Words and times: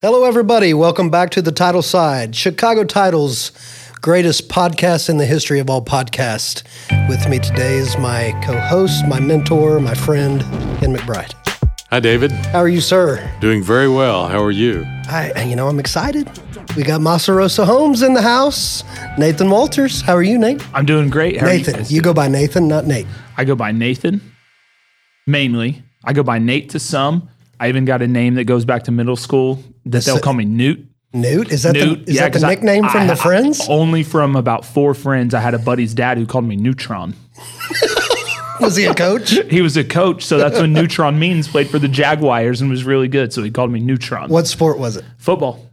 Hello, 0.00 0.24
everybody. 0.24 0.74
Welcome 0.74 1.10
back 1.10 1.30
to 1.30 1.42
the 1.42 1.50
title 1.50 1.82
side, 1.82 2.36
Chicago 2.36 2.84
Titles, 2.84 3.50
greatest 4.00 4.48
podcast 4.48 5.08
in 5.10 5.16
the 5.18 5.26
history 5.26 5.58
of 5.58 5.68
all 5.68 5.84
podcasts. 5.84 6.62
With 7.08 7.28
me 7.28 7.40
today 7.40 7.74
is 7.78 7.98
my 7.98 8.30
co 8.44 8.56
host, 8.60 9.04
my 9.08 9.18
mentor, 9.18 9.80
my 9.80 9.94
friend, 9.94 10.42
Ken 10.78 10.94
McBride. 10.96 11.32
Hi, 11.90 11.98
David. 11.98 12.30
How 12.30 12.60
are 12.60 12.68
you, 12.68 12.80
sir? 12.80 13.28
Doing 13.40 13.60
very 13.62 13.88
well. 13.88 14.28
How 14.28 14.40
are 14.40 14.52
you? 14.52 14.84
I, 15.08 15.42
you 15.42 15.56
know, 15.56 15.66
I'm 15.68 15.80
excited. 15.80 16.28
We 16.76 16.84
got 16.84 17.00
Masarosa 17.00 17.64
Homes 17.66 18.02
in 18.02 18.14
the 18.14 18.22
house. 18.22 18.84
Nathan 19.18 19.50
Walters. 19.50 20.02
How 20.02 20.14
are 20.14 20.22
you, 20.22 20.38
Nate? 20.38 20.62
I'm 20.74 20.86
doing 20.86 21.10
great. 21.10 21.38
How 21.40 21.46
Nathan. 21.46 21.74
guys 21.74 21.90
You, 21.90 22.02
doing? 22.02 22.14
go 22.14 22.14
by 22.14 22.28
Nathan, 22.28 22.68
not 22.68 22.86
Nate. 22.86 23.06
I 23.36 23.44
go 23.44 23.56
by 23.56 23.72
Nathan, 23.72 24.20
mainly. 25.26 25.82
I 26.04 26.12
go 26.12 26.22
by 26.22 26.38
Nate 26.38 26.70
to 26.70 26.78
some. 26.78 27.30
I 27.60 27.68
even 27.68 27.84
got 27.84 28.02
a 28.02 28.06
name 28.08 28.34
that 28.34 28.44
goes 28.44 28.64
back 28.64 28.84
to 28.84 28.90
middle 28.92 29.16
school 29.16 29.62
that 29.86 30.04
they'll 30.04 30.20
call 30.20 30.34
me 30.34 30.44
Newt. 30.44 30.84
Newt? 31.12 31.50
Is 31.50 31.62
that 31.62 31.72
Newt. 31.74 32.04
the, 32.06 32.12
is 32.12 32.18
that 32.18 32.26
the 32.32 32.38
'cause 32.38 32.44
I- 32.44 32.50
nickname 32.50 32.88
from 32.88 33.02
I- 33.02 33.06
the 33.06 33.12
I- 33.12 33.16
friends? 33.16 33.66
only 33.68 34.02
from 34.02 34.36
about 34.36 34.64
four 34.64 34.94
friends. 34.94 35.32
I 35.34 35.40
had 35.40 35.54
a 35.54 35.58
buddy's 35.58 35.94
dad 35.94 36.18
who 36.18 36.26
called 36.26 36.44
me 36.44 36.56
Neutron. 36.56 37.14
Was 38.60 38.74
he 38.76 38.84
a 38.86 38.94
coach? 38.94 39.30
He 39.50 39.62
was 39.62 39.76
a 39.76 39.84
coach, 39.84 40.24
so 40.24 40.36
that's 40.36 40.58
what 40.58 40.68
Neutron 40.78 41.18
means. 41.18 41.46
Played 41.46 41.70
for 41.70 41.78
the 41.78 41.86
Jaguars 41.88 42.60
and 42.60 42.68
was 42.68 42.82
really 42.84 43.06
good, 43.08 43.32
so 43.32 43.42
he 43.42 43.50
called 43.52 43.70
me 43.70 43.78
Neutron. 43.80 44.28
what 44.30 44.46
sport 44.48 44.78
was 44.80 44.96
it? 44.96 45.04
Football. 45.18 45.64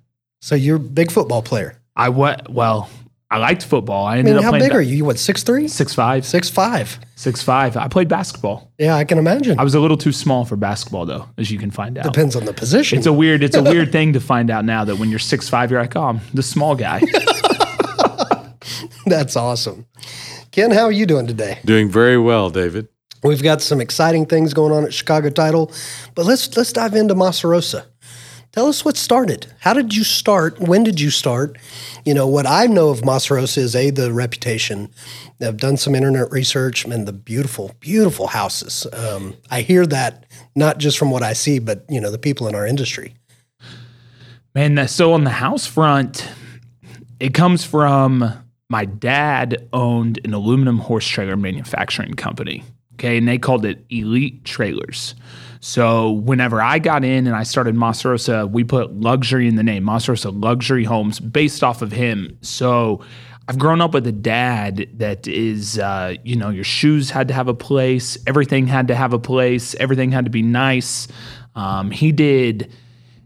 So 0.41 0.53
you're 0.53 0.75
a 0.75 0.79
big 0.79 1.11
football 1.11 1.41
player. 1.41 1.81
I 1.95 2.09
went 2.09 2.47
well. 2.49 2.89
I 3.31 3.39
liked 3.39 3.63
football. 3.63 4.05
I 4.05 4.17
I 4.17 4.21
mean, 4.21 4.35
up 4.37 4.43
how 4.43 4.49
playing 4.51 4.65
big 4.65 4.71
ba- 4.71 4.77
are 4.77 4.81
you? 4.81 4.97
You 4.97 5.05
what, 5.05 5.17
six 5.17 5.43
three? 5.43 5.67
Six 5.67 5.93
five. 5.93 6.25
Six 6.25 6.49
five. 6.49 6.99
Six 7.15 7.41
five. 7.41 7.75
I 7.75 7.87
played 7.87 8.07
basketball. 8.07 8.71
Yeah, 8.77 8.95
I 8.95 9.03
can 9.03 9.17
imagine. 9.17 9.59
I 9.59 9.63
was 9.63 9.73
a 9.73 9.79
little 9.79 9.97
too 9.97 10.11
small 10.11 10.45
for 10.45 10.55
basketball, 10.55 11.05
though, 11.05 11.27
as 11.37 11.49
you 11.49 11.57
can 11.57 11.71
find 11.71 11.97
out. 11.97 12.03
Depends 12.05 12.35
on 12.35 12.45
the 12.45 12.53
position. 12.53 12.97
It's 12.97 13.07
a 13.07 13.13
weird, 13.13 13.41
it's 13.43 13.55
a 13.55 13.63
weird 13.71 13.91
thing 13.91 14.13
to 14.13 14.19
find 14.19 14.51
out 14.51 14.63
now 14.63 14.85
that 14.85 14.97
when 14.97 15.09
you're 15.09 15.19
six 15.19 15.49
five, 15.49 15.71
you're 15.71 15.81
like, 15.81 15.95
oh, 15.95 16.03
I'm 16.03 16.21
the 16.33 16.43
small 16.43 16.75
guy. 16.75 17.01
That's 19.05 19.35
awesome. 19.35 19.85
Ken, 20.51 20.71
how 20.71 20.83
are 20.83 20.91
you 20.91 21.05
doing 21.05 21.27
today? 21.27 21.59
Doing 21.65 21.89
very 21.89 22.17
well, 22.17 22.49
David. 22.49 22.87
We've 23.23 23.41
got 23.41 23.61
some 23.61 23.81
exciting 23.81 24.27
things 24.27 24.53
going 24.53 24.71
on 24.71 24.83
at 24.85 24.93
Chicago 24.93 25.29
Title, 25.29 25.71
but 26.13 26.25
let's 26.25 26.55
let's 26.55 26.71
dive 26.71 26.93
into 26.93 27.15
Masarosa. 27.15 27.85
Tell 28.55 28.67
us 28.67 28.85
what 28.85 28.95
started. 28.95 29.47
How 29.59 29.73
did 29.73 29.93
you 29.93 30.05
start? 30.05 30.61
When 30.61 30.85
did 30.85 30.97
you 30.97 31.09
start? 31.09 31.57
You 32.05 32.13
know, 32.13 32.25
what 32.25 32.47
I 32.47 32.67
know 32.67 32.87
of 32.87 33.01
Masarosa 33.01 33.57
is 33.57 33.75
A, 33.75 33.89
the 33.89 34.13
reputation. 34.13 34.91
I've 35.41 35.57
done 35.57 35.75
some 35.75 35.93
internet 35.93 36.31
research 36.31 36.85
and 36.85 37.05
the 37.05 37.11
beautiful, 37.11 37.73
beautiful 37.81 38.27
houses. 38.27 38.87
Um, 38.93 39.35
I 39.51 39.59
hear 39.59 39.85
that 39.87 40.25
not 40.55 40.77
just 40.77 40.97
from 40.97 41.11
what 41.11 41.21
I 41.21 41.33
see, 41.33 41.59
but, 41.59 41.83
you 41.89 41.99
know, 41.99 42.09
the 42.09 42.17
people 42.17 42.47
in 42.47 42.55
our 42.55 42.65
industry. 42.65 43.15
Man, 44.55 44.87
so 44.87 45.11
on 45.11 45.25
the 45.25 45.31
house 45.31 45.67
front, 45.67 46.25
it 47.19 47.33
comes 47.33 47.65
from 47.65 48.23
my 48.69 48.85
dad 48.85 49.67
owned 49.73 50.21
an 50.23 50.33
aluminum 50.33 50.77
horse 50.77 51.05
trailer 51.05 51.35
manufacturing 51.35 52.13
company. 52.13 52.63
Okay, 52.95 53.17
and 53.17 53.27
they 53.27 53.37
called 53.37 53.65
it 53.65 53.85
Elite 53.89 54.45
Trailers. 54.45 55.15
So 55.59 56.11
whenever 56.11 56.61
I 56.61 56.79
got 56.79 57.03
in 57.03 57.27
and 57.27 57.35
I 57.35 57.43
started 57.43 57.75
Masarosa, 57.75 58.49
we 58.49 58.63
put 58.63 58.93
luxury 58.93 59.47
in 59.47 59.55
the 59.55 59.63
name, 59.63 59.83
Masarosa 59.83 60.31
Luxury 60.31 60.83
Homes, 60.83 61.19
based 61.19 61.63
off 61.63 61.81
of 61.81 61.91
him. 61.91 62.37
So 62.41 63.01
I've 63.47 63.59
grown 63.59 63.81
up 63.81 63.93
with 63.93 64.07
a 64.07 64.11
dad 64.11 64.87
that 64.93 65.27
is, 65.27 65.77
uh, 65.77 66.15
you 66.23 66.35
know, 66.35 66.49
your 66.49 66.63
shoes 66.63 67.09
had 67.09 67.27
to 67.27 67.33
have 67.33 67.47
a 67.47 67.53
place, 67.53 68.17
everything 68.25 68.67
had 68.67 68.87
to 68.87 68.95
have 68.95 69.11
a 69.11 69.19
place, 69.19 69.75
everything 69.75 70.11
had 70.11 70.25
to 70.25 70.31
be 70.31 70.41
nice. 70.41 71.07
Um, 71.55 71.91
he 71.91 72.11
did 72.11 72.71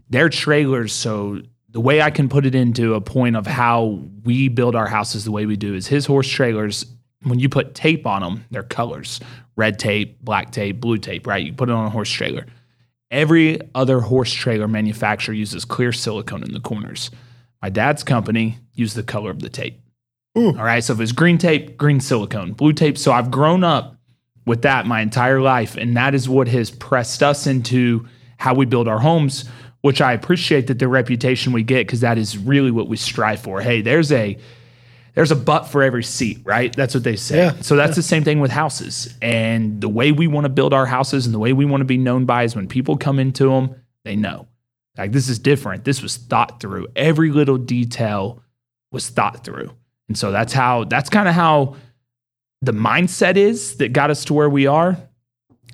their 0.08 0.28
trailers. 0.28 0.92
So 0.92 1.40
the 1.70 1.80
way 1.80 2.02
I 2.02 2.10
can 2.10 2.28
put 2.28 2.44
it 2.44 2.54
into 2.54 2.94
a 2.94 3.00
point 3.00 3.36
of 3.36 3.46
how 3.46 4.00
we 4.24 4.48
build 4.48 4.74
our 4.74 4.88
houses 4.88 5.24
the 5.24 5.30
way 5.30 5.46
we 5.46 5.56
do 5.56 5.74
is 5.74 5.86
his 5.86 6.06
horse 6.06 6.28
trailers. 6.28 6.84
When 7.22 7.38
you 7.38 7.48
put 7.48 7.74
tape 7.74 8.06
on 8.06 8.22
them, 8.22 8.44
they're 8.50 8.62
colors: 8.62 9.20
red 9.56 9.78
tape, 9.78 10.20
black 10.22 10.52
tape, 10.52 10.80
blue 10.80 10.98
tape. 10.98 11.26
Right? 11.26 11.44
You 11.44 11.52
put 11.52 11.68
it 11.68 11.72
on 11.72 11.86
a 11.86 11.90
horse 11.90 12.10
trailer. 12.10 12.46
Every 13.10 13.60
other 13.74 14.00
horse 14.00 14.32
trailer 14.32 14.68
manufacturer 14.68 15.34
uses 15.34 15.64
clear 15.64 15.92
silicone 15.92 16.44
in 16.44 16.52
the 16.52 16.60
corners. 16.60 17.10
My 17.60 17.68
dad's 17.68 18.04
company 18.04 18.58
used 18.72 18.96
the 18.96 19.02
color 19.02 19.30
of 19.30 19.40
the 19.40 19.48
tape. 19.48 19.80
All 20.36 20.52
right. 20.52 20.82
So 20.82 20.92
if 20.92 21.00
it's 21.00 21.12
green 21.12 21.36
tape, 21.36 21.76
green 21.76 22.00
silicone, 22.00 22.52
blue 22.52 22.72
tape. 22.72 22.96
So 22.96 23.10
I've 23.12 23.30
grown 23.30 23.64
up 23.64 23.96
with 24.46 24.62
that 24.62 24.86
my 24.86 25.00
entire 25.00 25.40
life. 25.40 25.76
And 25.76 25.96
that 25.96 26.14
is 26.14 26.28
what 26.28 26.48
has 26.48 26.70
pressed 26.70 27.22
us 27.22 27.46
into 27.46 28.06
how 28.38 28.54
we 28.54 28.64
build 28.64 28.88
our 28.88 29.00
homes, 29.00 29.44
which 29.82 30.00
I 30.00 30.12
appreciate 30.12 30.68
that 30.68 30.78
the 30.78 30.88
reputation 30.88 31.52
we 31.52 31.62
get 31.62 31.86
because 31.86 32.00
that 32.00 32.16
is 32.16 32.38
really 32.38 32.70
what 32.70 32.88
we 32.88 32.96
strive 32.96 33.40
for. 33.40 33.60
Hey, 33.60 33.82
there's 33.82 34.12
a 34.12 34.38
there's 35.14 35.30
a 35.30 35.36
butt 35.36 35.68
for 35.68 35.82
every 35.82 36.02
seat, 36.02 36.40
right? 36.44 36.74
That's 36.74 36.94
what 36.94 37.04
they 37.04 37.16
say. 37.16 37.36
Yeah. 37.38 37.60
So 37.60 37.76
that's 37.76 37.96
the 37.96 38.02
same 38.02 38.24
thing 38.24 38.40
with 38.40 38.50
houses. 38.50 39.14
And 39.20 39.80
the 39.80 39.88
way 39.88 40.12
we 40.12 40.26
want 40.26 40.44
to 40.44 40.48
build 40.48 40.72
our 40.72 40.86
houses 40.86 41.26
and 41.26 41.34
the 41.34 41.38
way 41.38 41.52
we 41.52 41.64
want 41.64 41.80
to 41.80 41.86
be 41.86 41.98
known 41.98 42.24
by 42.24 42.44
is 42.44 42.54
when 42.54 42.68
people 42.68 42.96
come 42.96 43.18
into 43.18 43.48
them, 43.48 43.74
they 44.04 44.16
know. 44.16 44.46
Like 44.96 45.12
this 45.12 45.28
is 45.28 45.38
different. 45.38 45.84
This 45.84 46.02
was 46.02 46.16
thought 46.16 46.60
through. 46.60 46.88
Every 46.94 47.30
little 47.30 47.56
detail 47.56 48.42
was 48.92 49.08
thought 49.08 49.44
through. 49.44 49.72
And 50.08 50.18
so 50.18 50.32
that's 50.32 50.52
how 50.52 50.84
that's 50.84 51.08
kind 51.08 51.28
of 51.28 51.34
how 51.34 51.76
the 52.62 52.72
mindset 52.72 53.36
is 53.36 53.76
that 53.76 53.92
got 53.92 54.10
us 54.10 54.24
to 54.26 54.34
where 54.34 54.50
we 54.50 54.66
are. 54.66 54.98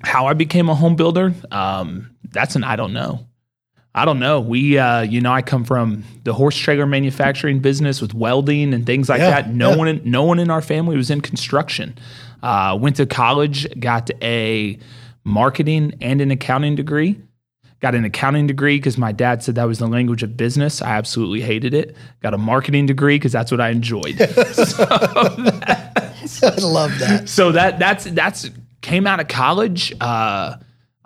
How 0.03 0.27
I 0.27 0.33
became 0.33 0.69
a 0.69 0.75
home 0.75 0.95
builder, 0.95 1.33
um, 1.51 2.15
that's 2.23 2.55
an 2.55 2.63
I 2.63 2.75
don't 2.75 2.93
know. 2.93 3.26
I 3.95 4.05
don't 4.05 4.19
know. 4.19 4.39
We, 4.39 4.77
uh, 4.77 5.01
you 5.01 5.21
know, 5.21 5.31
I 5.31 5.41
come 5.41 5.63
from 5.63 6.03
the 6.23 6.33
horse 6.33 6.55
trailer 6.55 6.85
manufacturing 6.85 7.59
business 7.59 7.99
with 8.01 8.13
welding 8.13 8.73
and 8.73 8.85
things 8.85 9.09
like 9.09 9.19
Yeah, 9.19 9.31
that. 9.31 9.53
No 9.53 9.71
yeah. 9.71 9.75
one, 9.75 9.87
in, 9.87 10.01
no 10.05 10.23
one 10.23 10.39
in 10.39 10.51
our 10.51 10.61
family 10.61 10.95
was 10.95 11.09
in 11.09 11.21
construction. 11.21 11.97
Uh, 12.43 12.77
went 12.79 12.97
to 12.97 13.05
college, 13.07 13.67
got 13.79 14.11
a 14.21 14.77
marketing 15.23 15.95
and 15.99 16.21
an 16.21 16.29
accounting 16.29 16.75
degree. 16.75 17.19
Got 17.79 17.95
an 17.95 18.05
accounting 18.05 18.47
degree 18.47 18.77
because 18.77 18.97
my 18.97 19.11
dad 19.11 19.43
said 19.43 19.55
that 19.55 19.65
was 19.65 19.77
the 19.79 19.87
language 19.87 20.23
of 20.23 20.35
business. 20.37 20.81
I 20.81 20.91
absolutely 20.97 21.41
hated 21.41 21.73
it. 21.75 21.95
Got 22.23 22.33
a 22.33 22.37
marketing 22.37 22.85
degree 22.87 23.15
because 23.15 23.31
that's 23.31 23.51
what 23.51 23.61
I 23.61 23.69
enjoyed. 23.69 24.17
I 24.19 24.25
love 26.59 26.97
that. 26.99 27.23
so 27.27 27.51
that 27.51 27.79
that's 27.79 28.05
that's 28.05 28.49
came 28.81 29.07
out 29.07 29.19
of 29.19 29.27
college. 29.27 29.93
Uh, 30.01 30.55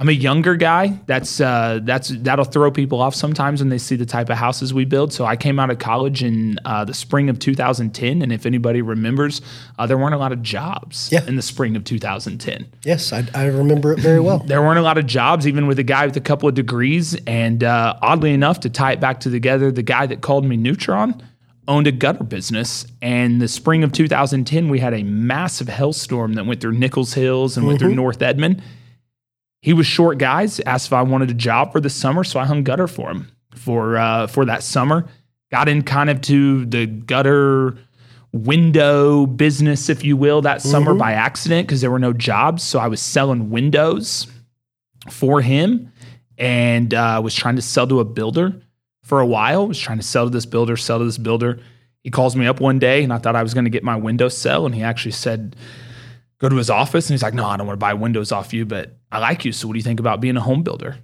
I'm 0.02 0.10
a 0.10 0.14
younger 0.14 0.56
guy. 0.56 1.00
That's 1.06 1.40
uh, 1.40 1.80
that's 1.84 2.08
that'll 2.10 2.44
throw 2.46 2.72
people 2.72 3.00
off 3.02 3.14
sometimes 3.14 3.62
when 3.62 3.70
they 3.70 3.78
see 3.78 3.96
the 3.96 4.06
type 4.08 4.32
of 4.32 4.38
houses 4.38 4.74
we 4.74 4.84
build. 4.84 5.14
So 5.14 5.26
I 5.26 5.36
came 5.36 5.60
out 5.60 5.70
of 5.70 5.78
college 5.78 6.24
in 6.24 6.58
uh, 6.66 6.84
the 6.86 6.94
spring 6.96 7.30
of 7.30 7.38
2010, 7.38 8.24
and 8.24 8.34
if 8.34 8.48
anybody 8.48 8.82
remembers, 8.82 9.42
uh, 9.78 9.86
there 9.86 10.00
weren't 10.00 10.16
a 10.16 10.18
lot 10.18 10.32
of 10.32 10.42
jobs 10.42 11.10
Yeah. 11.12 11.24
in 11.28 11.36
the 11.36 11.44
spring 11.44 11.76
of 11.76 11.84
2010 11.84 12.66
Yes, 12.84 13.14
I, 13.14 13.28
I 13.36 13.46
remember 13.46 13.94
it 13.94 14.00
very 14.00 14.20
well. 14.20 14.40
there 14.48 14.64
weren't 14.64 14.80
a 14.80 14.82
lot 14.82 14.98
of 14.98 15.06
jobs, 15.06 15.46
even 15.48 15.68
with 15.68 15.78
a 15.78 15.84
guy 15.84 16.08
with 16.08 16.18
a 16.18 16.22
couple 16.22 16.50
of 16.50 16.56
degrees. 16.56 17.16
And 17.28 17.64
uh, 17.64 17.96
oddly 18.02 18.34
enough, 18.34 18.62
to 18.62 18.72
tie 18.72 18.94
it 18.94 19.00
back 19.00 19.20
to 19.20 19.30
together, 19.30 19.72
the 19.72 19.84
guy 19.84 20.08
that 20.08 20.22
called 20.22 20.46
me 20.46 20.58
Neutron 20.58 21.22
owned 21.68 21.86
a 21.86 21.92
gutter 21.92 22.24
business. 22.24 22.88
And 23.04 23.40
the 23.40 23.48
spring 23.48 23.84
of 23.84 23.92
2010, 23.92 24.68
we 24.68 24.80
had 24.80 24.96
a 24.96 25.04
massive 25.04 25.70
hailstorm 25.70 26.34
that 26.34 26.48
went 26.48 26.60
through 26.60 26.74
Nichols 26.74 27.14
Hills 27.14 27.56
and 27.56 27.68
went 27.68 27.78
through 27.78 27.94
North 27.94 28.24
Edmond. 28.24 28.64
He 29.62 29.74
was 29.74 29.86
short, 29.86 30.18
guys. 30.18 30.60
Asked 30.62 30.88
if 30.88 30.94
I 30.94 31.04
wanted 31.04 31.30
a 31.30 31.36
job 31.36 31.72
for 31.72 31.80
the 31.80 31.90
summer, 31.90 32.24
so 32.24 32.40
I 32.40 32.46
hung 32.46 32.64
gutter 32.64 32.88
for 32.88 33.12
him 33.12 33.32
for 33.56 33.98
uh, 33.98 34.28
for 34.28 34.46
that 34.46 34.64
summer. 34.64 35.08
Got 35.52 35.70
in 35.70 35.84
kind 35.84 36.10
of 36.10 36.22
to 36.22 36.66
the 36.66 36.86
gutter 36.86 37.78
window 38.34 39.26
business, 39.26 39.90
if 39.90 40.04
you 40.04 40.16
will, 40.16 40.42
that 40.42 40.62
summer 40.62 40.94
by 40.94 41.12
accident 41.14 41.68
because 41.68 41.82
there 41.82 41.92
were 41.92 42.00
no 42.00 42.14
jobs. 42.14 42.64
So 42.64 42.80
I 42.80 42.88
was 42.88 43.02
selling 43.02 43.50
windows 43.50 44.28
for 45.10 45.42
him 45.42 45.92
and 46.38 46.94
uh, 46.94 47.20
was 47.24 47.36
trying 47.36 47.58
to 47.58 47.62
sell 47.62 47.88
to 47.88 48.00
a 48.00 48.06
builder 48.06 48.62
for 49.04 49.20
a 49.20 49.28
while. 49.28 49.68
Was 49.68 49.80
trying 49.80 50.00
to 50.00 50.04
sell 50.04 50.26
to 50.26 50.30
this 50.30 50.46
builder, 50.46 50.78
sell 50.78 51.00
to 51.00 51.06
this 51.06 51.18
builder. 51.18 51.60
He 52.04 52.10
calls 52.10 52.36
me 52.36 52.48
up 52.48 52.60
one 52.60 52.80
day 52.80 53.04
and 53.04 53.12
I 53.14 53.18
thought 53.18 53.36
I 53.36 53.44
was 53.44 53.54
going 53.54 53.66
to 53.66 53.70
get 53.70 53.84
my 53.84 53.96
window 53.96 54.30
sell. 54.30 54.66
And 54.66 54.74
he 54.74 54.82
actually 54.82 55.12
said, 55.12 55.56
go 56.42 56.50
to 56.50 56.56
his 56.56 56.70
office. 56.70 57.08
And 57.08 57.14
he's 57.14 57.24
like, 57.24 57.36
no, 57.36 57.46
I 57.46 57.56
don't 57.56 57.68
want 57.68 57.80
to 57.80 57.86
buy 57.86 57.94
windows 57.94 58.32
off 58.32 58.54
you, 58.54 58.66
but 58.66 58.98
I 59.12 59.20
like 59.20 59.46
you. 59.46 59.52
So 59.52 59.68
what 59.68 59.74
do 59.74 59.80
you 59.80 59.84
think 59.84 60.00
about 60.00 60.20
being 60.20 60.36
a 60.36 60.42
home 60.42 60.64
builder? 60.64 60.98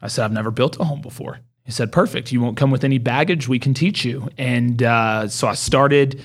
I 0.00 0.08
said, 0.08 0.24
I've 0.24 0.32
never 0.32 0.50
built 0.50 0.80
a 0.80 0.84
home 0.84 1.02
before. 1.02 1.40
He 1.64 1.72
said, 1.72 1.92
perfect. 1.92 2.32
You 2.32 2.40
won't 2.40 2.56
come 2.56 2.70
with 2.70 2.82
any 2.82 2.96
baggage. 2.96 3.46
We 3.46 3.58
can 3.58 3.74
teach 3.74 4.04
you. 4.04 4.30
And 4.38 4.82
uh, 4.82 5.28
so 5.28 5.46
I 5.46 5.54
started 5.54 6.20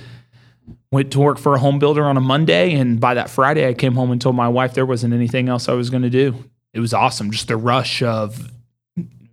went 0.91 1.11
to 1.11 1.19
work 1.19 1.37
for 1.37 1.55
a 1.55 1.59
home 1.59 1.77
builder 1.77 2.05
on 2.05 2.15
a 2.15 2.21
Monday, 2.21 2.73
and 2.73 2.99
by 2.99 3.13
that 3.13 3.29
Friday, 3.29 3.67
I 3.67 3.73
came 3.73 3.95
home 3.95 4.11
and 4.11 4.21
told 4.21 4.35
my 4.35 4.47
wife 4.47 4.73
there 4.73 4.85
wasn't 4.85 5.13
anything 5.13 5.49
else 5.49 5.67
I 5.67 5.73
was 5.73 5.89
going 5.89 6.03
to 6.03 6.09
do. 6.09 6.35
It 6.73 6.79
was 6.79 6.93
awesome, 6.93 7.31
just 7.31 7.49
the 7.49 7.57
rush 7.57 8.01
of 8.01 8.49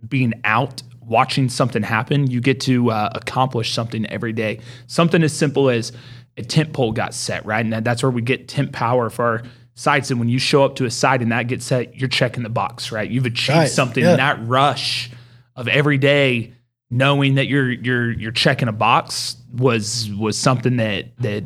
being 0.07 0.33
out, 0.43 0.83
watching 0.99 1.49
something 1.49 1.83
happen. 1.83 2.29
You 2.29 2.41
get 2.41 2.59
to 2.61 2.91
uh, 2.91 3.11
accomplish 3.15 3.73
something 3.73 4.05
every 4.07 4.33
day. 4.33 4.59
Something 4.87 5.23
as 5.23 5.33
simple 5.33 5.69
as 5.69 5.91
a 6.37 6.43
tent 6.43 6.73
pole 6.73 6.91
got 6.91 7.13
set, 7.13 7.45
right? 7.45 7.63
And 7.65 7.85
that's 7.85 8.01
where 8.03 8.09
we 8.11 8.21
get 8.21 8.47
tent 8.47 8.71
power 8.71 9.09
for 9.09 9.23
our 9.25 9.43
sites. 9.75 10.09
And 10.11 10.19
when 10.19 10.29
you 10.29 10.39
show 10.39 10.63
up 10.63 10.75
to 10.77 10.85
a 10.85 10.91
site 10.91 11.21
and 11.21 11.31
that 11.31 11.47
gets 11.47 11.65
set, 11.65 11.95
you're 11.99 12.09
checking 12.09 12.43
the 12.43 12.49
box, 12.49 12.91
right? 12.91 13.09
You've 13.09 13.25
achieved 13.25 13.57
Right, 13.57 13.69
something. 13.69 14.03
yeah. 14.03 14.11
And 14.11 14.19
that 14.19 14.47
rush 14.47 15.11
of 15.55 15.67
every 15.67 15.97
day 15.97 16.53
knowing 16.89 17.35
that 17.35 17.47
you're 17.47 17.71
you're 17.71 18.11
you're 18.11 18.31
checking 18.31 18.67
a 18.67 18.71
box 18.73 19.37
was 19.51 20.11
was 20.13 20.37
something 20.37 20.77
that 20.77 21.15
that 21.19 21.43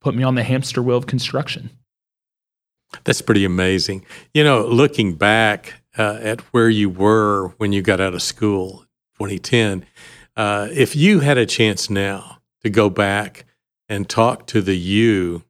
put 0.00 0.14
me 0.14 0.22
on 0.22 0.34
the 0.34 0.42
hamster 0.42 0.82
wheel 0.82 0.96
of 0.96 1.06
construction. 1.06 1.70
That's 3.04 3.22
pretty 3.22 3.44
amazing. 3.44 4.04
You 4.32 4.44
know, 4.44 4.66
looking 4.66 5.14
back 5.14 5.74
uh, 5.98 6.18
at 6.22 6.40
where 6.52 6.68
you 6.68 6.88
were 6.88 7.48
when 7.58 7.72
you 7.72 7.82
got 7.82 8.00
out 8.00 8.14
of 8.14 8.22
school, 8.22 8.84
2010, 9.18 9.84
uh, 10.36 10.68
if 10.72 10.94
you 10.94 11.20
had 11.20 11.38
a 11.38 11.46
chance 11.46 11.90
now 11.90 12.38
to 12.62 12.70
go 12.70 12.88
back 12.90 13.44
and 13.88 14.08
talk 14.08 14.46
to 14.48 14.60
the 14.60 14.76
you 14.76 15.42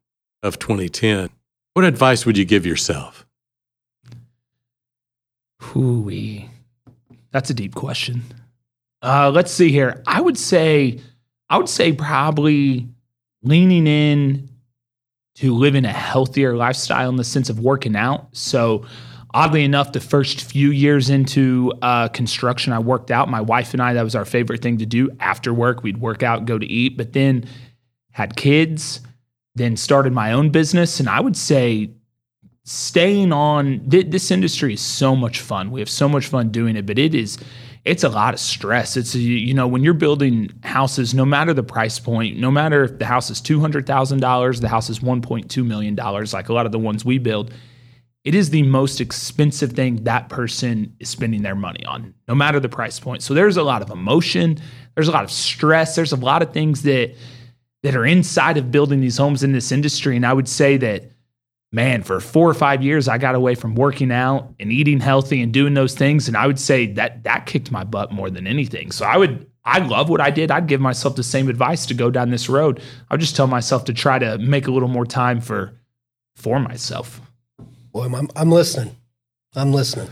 of 0.43 0.59
2010, 0.59 1.29
what 1.73 1.85
advice 1.85 2.25
would 2.25 2.37
you 2.37 2.45
give 2.45 2.65
yourself? 2.65 3.25
Hooey. 5.61 6.49
That's 7.31 7.49
a 7.49 7.53
deep 7.53 7.75
question. 7.75 8.23
Uh, 9.01 9.29
let's 9.29 9.51
see 9.51 9.71
here. 9.71 10.01
I 10.07 10.21
would 10.21 10.37
say, 10.37 10.99
I 11.49 11.57
would 11.57 11.69
say 11.69 11.91
probably 11.93 12.87
leaning 13.43 13.87
in 13.87 14.49
to 15.35 15.53
living 15.53 15.85
a 15.85 15.91
healthier 15.91 16.55
lifestyle 16.55 17.09
in 17.09 17.17
the 17.17 17.23
sense 17.23 17.49
of 17.49 17.59
working 17.59 17.95
out. 17.95 18.27
So, 18.31 18.85
oddly 19.33 19.65
enough, 19.65 19.91
the 19.91 19.99
first 19.99 20.41
few 20.41 20.71
years 20.71 21.09
into 21.09 21.73
uh, 21.81 22.07
construction, 22.07 22.71
I 22.71 22.79
worked 22.79 23.11
out. 23.11 23.29
My 23.29 23.41
wife 23.41 23.73
and 23.73 23.81
I, 23.81 23.93
that 23.93 24.03
was 24.03 24.15
our 24.15 24.25
favorite 24.25 24.61
thing 24.61 24.77
to 24.77 24.85
do 24.85 25.11
after 25.19 25.53
work. 25.53 25.83
We'd 25.83 25.97
work 25.97 26.23
out, 26.23 26.45
go 26.45 26.57
to 26.57 26.65
eat, 26.65 26.95
but 26.95 27.13
then 27.13 27.45
had 28.15 28.37
kids, 28.37 29.01
then 29.55 29.75
started 29.75 30.13
my 30.13 30.31
own 30.31 30.49
business. 30.49 31.01
And 31.01 31.09
I 31.09 31.19
would 31.19 31.35
say, 31.35 31.89
staying 32.63 33.33
on 33.33 33.89
th- 33.89 34.07
this 34.09 34.31
industry 34.31 34.75
is 34.75 34.79
so 34.79 35.17
much 35.17 35.41
fun. 35.41 35.69
We 35.69 35.81
have 35.81 35.89
so 35.89 36.07
much 36.07 36.27
fun 36.27 36.49
doing 36.49 36.77
it, 36.77 36.85
but 36.85 36.97
it 36.97 37.13
is 37.13 37.37
it's 37.83 38.05
a 38.05 38.09
lot 38.09 38.33
of 38.33 38.39
stress. 38.39 38.95
It's 38.95 39.15
you 39.15 39.53
know 39.53 39.67
when 39.67 39.83
you're 39.83 39.93
building 39.93 40.49
houses, 40.63 41.13
no 41.13 41.25
matter 41.25 41.53
the 41.53 41.61
price 41.61 41.99
point, 41.99 42.37
no 42.37 42.49
matter 42.49 42.85
if 42.85 42.99
the 42.99 43.05
house 43.05 43.29
is 43.29 43.41
two 43.41 43.59
hundred 43.59 43.85
thousand 43.85 44.21
dollars, 44.21 44.61
the 44.61 44.69
house 44.69 44.89
is 44.89 45.01
one 45.01 45.21
point 45.21 45.51
two 45.51 45.65
million 45.65 45.93
dollars, 45.93 46.33
like 46.33 46.47
a 46.47 46.53
lot 46.53 46.65
of 46.65 46.71
the 46.71 46.79
ones 46.79 47.03
we 47.03 47.17
build. 47.17 47.53
It 48.23 48.33
is 48.33 48.49
the 48.49 48.63
most 48.63 49.01
expensive 49.01 49.73
thing 49.73 50.05
that 50.05 50.29
person 50.29 50.95
is 51.01 51.09
spending 51.09 51.41
their 51.41 51.53
money 51.53 51.85
on, 51.85 52.13
no 52.29 52.33
matter 52.33 52.61
the 52.61 52.69
price 52.69 52.97
point. 52.97 53.21
So 53.23 53.33
there's 53.33 53.57
a 53.57 53.63
lot 53.63 53.81
of 53.81 53.89
emotion, 53.89 54.57
there's 54.95 55.09
a 55.09 55.11
lot 55.11 55.25
of 55.25 55.31
stress, 55.31 55.97
there's 55.97 56.13
a 56.13 56.15
lot 56.15 56.41
of 56.41 56.53
things 56.53 56.83
that 56.83 57.13
that 57.85 57.95
are 57.95 58.03
inside 58.03 58.57
of 58.57 58.71
building 58.71 58.99
these 58.99 59.17
homes 59.17 59.43
in 59.43 59.51
this 59.51 59.71
industry. 59.71 60.15
And 60.15 60.25
I 60.25 60.33
would 60.33 60.47
say 60.47 60.75
that 60.77 61.11
man, 61.71 62.01
for 62.01 62.19
four 62.19 62.49
or 62.49 62.53
five 62.55 62.81
years, 62.81 63.07
I 63.07 63.19
got 63.19 63.35
away 63.35 63.53
from 63.53 63.75
working 63.75 64.11
out 64.11 64.51
and 64.59 64.71
eating 64.71 64.99
healthy 64.99 65.39
and 65.39 65.53
doing 65.53 65.75
those 65.75 65.93
things. 65.93 66.27
And 66.27 66.35
I 66.35 66.47
would 66.47 66.59
say 66.59 66.87
that 66.93 67.25
that 67.25 67.45
kicked 67.45 67.69
my 67.69 67.83
butt 67.83 68.11
more 68.11 68.31
than 68.31 68.47
anything. 68.47 68.91
So 68.91 69.05
I 69.05 69.17
would, 69.17 69.47
I 69.65 69.79
love 69.79 70.09
what 70.09 70.19
I 70.19 70.31
did. 70.31 70.49
I'd 70.49 70.65
give 70.65 70.81
myself 70.81 71.15
the 71.15 71.21
same 71.21 71.47
advice 71.47 71.85
to 71.85 71.93
go 71.93 72.09
down 72.09 72.31
this 72.31 72.49
road. 72.49 72.81
I 73.11 73.13
would 73.13 73.21
just 73.21 73.35
tell 73.35 73.45
myself 73.45 73.85
to 73.85 73.93
try 73.93 74.17
to 74.17 74.39
make 74.39 74.65
a 74.65 74.71
little 74.71 74.89
more 74.89 75.05
time 75.05 75.41
for, 75.41 75.73
for 76.35 76.59
myself. 76.59 77.21
Boy, 77.91 78.05
I'm, 78.05 78.29
I'm 78.35 78.51
listening. 78.51 78.95
I'm 79.53 79.73
listening. 79.73 80.09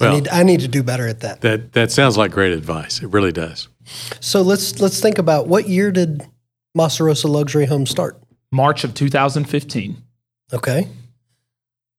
Well, 0.00 0.10
I 0.10 0.14
need, 0.14 0.28
I 0.28 0.42
need 0.42 0.60
to 0.60 0.68
do 0.68 0.82
better 0.82 1.06
at 1.06 1.20
that. 1.20 1.42
That 1.42 1.72
that 1.74 1.92
sounds 1.92 2.16
like 2.16 2.32
great 2.32 2.52
advice. 2.52 3.00
It 3.00 3.10
really 3.10 3.30
does. 3.30 3.68
So 4.18 4.42
let's 4.42 4.80
let's 4.80 5.00
think 5.00 5.18
about 5.18 5.46
what 5.46 5.68
year 5.68 5.92
did 5.92 6.26
Masa 6.76 7.02
Rosa 7.06 7.28
Luxury 7.28 7.66
Home 7.66 7.86
start? 7.86 8.20
March 8.50 8.82
of 8.82 8.94
2015. 8.94 9.96
Okay. 10.52 10.88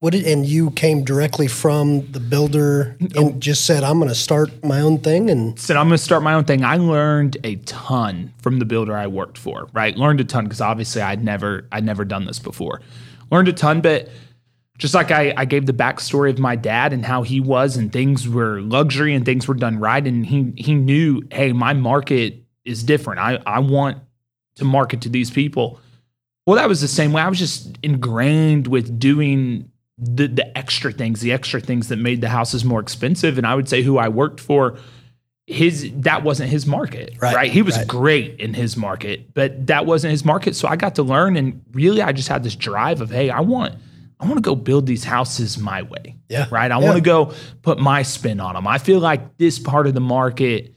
What 0.01 0.11
did, 0.11 0.27
and 0.27 0.45
you 0.45 0.71
came 0.71 1.05
directly 1.05 1.47
from 1.47 2.11
the 2.11 2.19
builder 2.19 2.97
and 2.99 3.17
oh. 3.17 3.31
just 3.39 3.65
said, 3.65 3.85
I'm 3.85 3.99
going 3.99 4.09
to 4.09 4.15
start 4.15 4.51
my 4.65 4.81
own 4.81 4.99
thing 4.99 5.29
and 5.29 5.57
said, 5.57 5.77
I'm 5.77 5.87
going 5.87 5.97
to 5.97 6.03
start 6.03 6.23
my 6.23 6.33
own 6.33 6.43
thing. 6.43 6.65
I 6.65 6.75
learned 6.75 7.37
a 7.45 7.55
ton 7.55 8.33
from 8.41 8.59
the 8.59 8.65
builder 8.65 8.97
I 8.97 9.07
worked 9.07 9.37
for, 9.37 9.69
right? 9.71 9.95
Learned 9.95 10.19
a 10.19 10.25
ton 10.25 10.43
because 10.43 10.59
obviously 10.59 11.01
I'd 11.01 11.23
never, 11.23 11.69
I'd 11.71 11.85
never 11.85 12.03
done 12.03 12.25
this 12.25 12.39
before. 12.39 12.81
Learned 13.31 13.47
a 13.47 13.53
ton, 13.53 13.79
but 13.79 14.09
just 14.77 14.93
like 14.93 15.09
I, 15.09 15.33
I 15.37 15.45
gave 15.45 15.67
the 15.67 15.73
backstory 15.73 16.31
of 16.31 16.37
my 16.37 16.57
dad 16.57 16.91
and 16.91 17.05
how 17.05 17.23
he 17.23 17.39
was 17.39 17.77
and 17.77 17.93
things 17.93 18.27
were 18.27 18.59
luxury 18.59 19.15
and 19.15 19.25
things 19.25 19.47
were 19.47 19.53
done 19.53 19.79
right. 19.79 20.05
And 20.05 20.25
he, 20.25 20.51
he 20.57 20.73
knew, 20.73 21.21
hey, 21.31 21.53
my 21.53 21.71
market 21.71 22.43
is 22.65 22.83
different. 22.83 23.21
I, 23.21 23.39
I 23.45 23.59
want 23.59 23.99
to 24.55 24.65
market 24.65 25.01
to 25.01 25.09
these 25.09 25.31
people. 25.31 25.79
Well, 26.45 26.57
that 26.57 26.69
was 26.69 26.81
the 26.81 26.87
same 26.87 27.11
way. 27.11 27.21
I 27.21 27.27
was 27.27 27.39
just 27.39 27.77
ingrained 27.81 28.67
with 28.67 28.99
doing 28.99 29.71
the 29.97 30.27
the 30.27 30.57
extra 30.57 30.91
things, 30.91 31.21
the 31.21 31.31
extra 31.31 31.59
things 31.59 31.87
that 31.87 31.97
made 31.97 32.21
the 32.21 32.29
houses 32.29 32.63
more 32.63 32.79
expensive. 32.79 33.37
And 33.37 33.47
I 33.47 33.55
would 33.55 33.69
say 33.69 33.81
who 33.81 33.97
I 33.97 34.09
worked 34.09 34.39
for, 34.39 34.77
his 35.47 35.91
that 35.97 36.23
wasn't 36.23 36.49
his 36.49 36.65
market. 36.65 37.15
Right. 37.19 37.35
right? 37.35 37.51
He 37.51 37.61
was 37.61 37.77
right. 37.77 37.87
great 37.87 38.39
in 38.39 38.53
his 38.53 38.77
market, 38.77 39.33
but 39.33 39.67
that 39.67 39.85
wasn't 39.85 40.11
his 40.11 40.25
market. 40.25 40.55
So 40.55 40.67
I 40.67 40.75
got 40.75 40.95
to 40.95 41.03
learn 41.03 41.37
and 41.37 41.61
really 41.71 42.01
I 42.01 42.11
just 42.11 42.27
had 42.27 42.43
this 42.43 42.55
drive 42.55 43.01
of, 43.01 43.09
hey, 43.09 43.29
I 43.29 43.41
want 43.41 43.75
I 44.19 44.25
want 44.25 44.37
to 44.37 44.41
go 44.41 44.55
build 44.55 44.85
these 44.85 45.03
houses 45.03 45.57
my 45.57 45.81
way. 45.81 46.15
Yeah. 46.29 46.47
Right. 46.49 46.71
I 46.71 46.79
yeah. 46.79 46.85
want 46.85 46.95
to 46.95 47.01
go 47.01 47.33
put 47.61 47.79
my 47.79 48.03
spin 48.03 48.39
on 48.39 48.55
them. 48.55 48.67
I 48.67 48.77
feel 48.77 48.99
like 48.99 49.37
this 49.37 49.59
part 49.59 49.87
of 49.87 49.93
the 49.93 49.99
market 49.99 50.74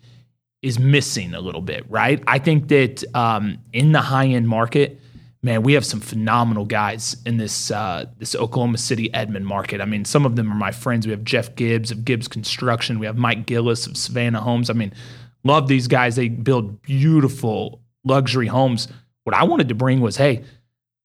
is 0.63 0.79
missing 0.79 1.35
a 1.35 1.41
little 1.41 1.61
bit, 1.61 1.85
right? 1.89 2.23
I 2.27 2.39
think 2.39 2.69
that 2.69 3.05
um, 3.15 3.59
in 3.73 3.93
the 3.93 4.01
high 4.01 4.27
end 4.27 4.49
market, 4.49 5.01
man, 5.43 5.63
we 5.63 5.75
have 5.75 5.85
some 5.85 6.01
phenomenal 6.01 6.65
guys 6.65 7.17
in 7.25 7.37
this 7.37 7.71
uh, 7.71 8.07
this 8.19 8.35
Oklahoma 8.35 8.79
City 8.79 9.13
Edmond 9.15 9.47
market. 9.47 9.81
I 9.81 9.85
mean, 9.85 10.05
some 10.05 10.27
of 10.27 10.37
them 10.37 10.51
are 10.51 10.57
my 10.57 10.73
friends. 10.73 11.07
We 11.07 11.13
have 11.13 11.25
Jeff 11.25 11.55
Gibbs 11.55 11.91
of 11.91 12.05
Gibbs 12.05 12.29
Construction. 12.29 12.99
We 12.99 13.07
have 13.07 13.17
Mike 13.17 13.47
Gillis 13.47 13.87
of 13.87 13.97
Savannah 13.97 14.41
Homes. 14.41 14.69
I 14.71 14.73
mean, 14.73 14.93
love 15.45 15.69
these 15.69 15.87
guys. 15.87 16.17
They 16.17 16.29
build 16.29 16.83
beautiful 16.83 17.81
luxury 18.05 18.49
homes. 18.49 18.89
What 19.25 19.37
I 19.37 19.45
wanted 19.45 19.69
to 19.69 19.75
bring 19.75 20.01
was, 20.01 20.17
hey, 20.17 20.45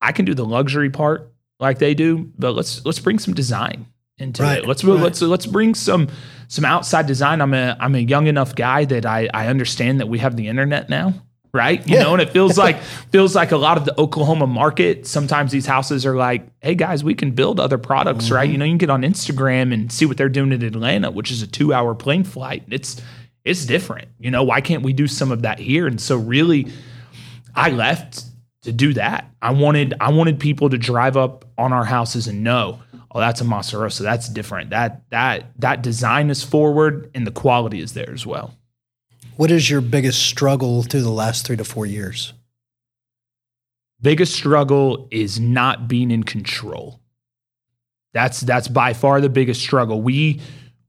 I 0.02 0.12
can 0.14 0.26
do 0.26 0.34
the 0.34 0.46
luxury 0.46 0.90
part 0.90 1.32
like 1.60 1.80
they 1.80 1.94
do, 1.94 2.32
but 2.38 2.54
let's 2.54 2.84
let's 2.86 3.00
bring 3.00 3.20
some 3.20 3.34
design 3.34 3.86
into 4.18 4.44
right, 4.44 4.60
it. 4.60 4.68
Let's 4.68 4.84
right. 4.84 5.00
let's 5.00 5.22
let's 5.22 5.46
bring 5.46 5.76
some 5.76 6.08
some 6.48 6.66
outside 6.66 7.08
design. 7.08 7.42
I'm 7.42 7.54
a 7.54 7.76
I'm 7.80 7.96
a 7.96 8.00
young 8.00 8.28
enough 8.28 8.56
guy 8.56 8.86
that 8.86 9.06
I 9.06 9.30
I 9.34 9.48
understand 9.48 10.00
that 10.00 10.08
we 10.08 10.20
have 10.20 10.36
the 10.36 10.48
internet 10.48 10.90
now 10.90 11.14
right? 11.54 11.88
You 11.88 11.96
yeah. 11.96 12.04
know, 12.04 12.14
and 12.14 12.22
it 12.22 12.32
feels 12.32 12.58
like 12.66 12.82
feels 13.12 13.36
like 13.36 13.52
a 13.52 13.58
lot 13.58 13.78
of 13.78 13.86
the 13.86 14.00
Oklahoma 14.00 14.48
market. 14.48 15.06
Sometimes 15.06 15.52
these 15.52 15.66
houses 15.66 16.06
are 16.06 16.16
like, 16.16 16.48
"Hey 16.62 16.76
guys, 16.76 17.04
we 17.04 17.14
can 17.14 17.32
build 17.32 17.60
other 17.60 17.78
products, 17.78 18.26
mm-hmm. 18.26 18.36
right?" 18.36 18.50
You 18.50 18.58
know, 18.58 18.66
you 18.66 18.72
can 18.72 18.80
get 18.80 18.90
on 18.90 19.04
Instagram 19.04 19.74
and 19.74 19.92
see 19.92 20.06
what 20.06 20.18
they're 20.18 20.30
doing 20.30 20.52
in 20.52 20.64
Atlanta, 20.64 21.12
which 21.12 21.32
is 21.32 21.42
a 21.42 21.48
two-hour 21.48 21.96
plane 21.96 22.24
flight. 22.24 22.64
It's 22.70 23.02
it's 23.46 23.66
different. 23.66 24.08
You 24.20 24.32
know, 24.32 24.44
why 24.44 24.62
can't 24.62 24.84
we 24.84 24.94
do 24.94 25.08
some 25.08 25.32
of 25.32 25.44
that 25.44 25.60
here? 25.60 25.86
And 25.86 26.02
so, 26.02 26.18
really, 26.18 26.68
I 27.56 27.70
left 27.70 28.24
to 28.64 28.72
do 28.72 28.94
that. 28.94 29.30
I 29.42 29.52
wanted 29.52 29.94
I 30.00 30.12
wanted 30.12 30.40
people 30.40 30.70
to 30.70 30.78
drive 30.78 31.18
up 31.18 31.46
on 31.58 31.72
our 31.72 31.86
houses 31.86 32.28
and 32.28 32.44
know, 32.44 32.80
oh, 33.14 33.20
that's 33.20 33.42
a 33.42 33.44
Masa 33.44 33.80
Rosa. 33.80 34.04
That's 34.04 34.28
different. 34.30 34.72
That 34.72 35.10
that 35.10 35.52
that 35.60 35.82
design 35.82 36.30
is 36.30 36.44
forward 36.44 37.10
and 37.14 37.26
the 37.28 37.32
quality 37.32 37.80
is 37.80 37.94
there 37.94 38.12
as 38.12 38.26
well. 38.26 38.56
What 39.36 39.52
is 39.52 39.70
your 39.70 39.82
biggest 39.82 40.22
struggle 40.24 40.84
through 40.84 41.02
the 41.02 41.10
last 41.10 41.46
three 41.46 41.58
to 41.58 41.64
four 41.64 41.86
years? 41.86 42.34
Biggest 44.02 44.34
struggle 44.34 45.08
is 45.12 45.40
not 45.40 45.88
being 45.88 46.12
in 46.12 46.24
control. 46.24 47.00
That's 48.14 48.42
that's 48.42 48.68
by 48.68 48.94
far 48.94 49.22
the 49.22 49.30
biggest 49.30 49.62
struggle. 49.62 50.02
We 50.02 50.42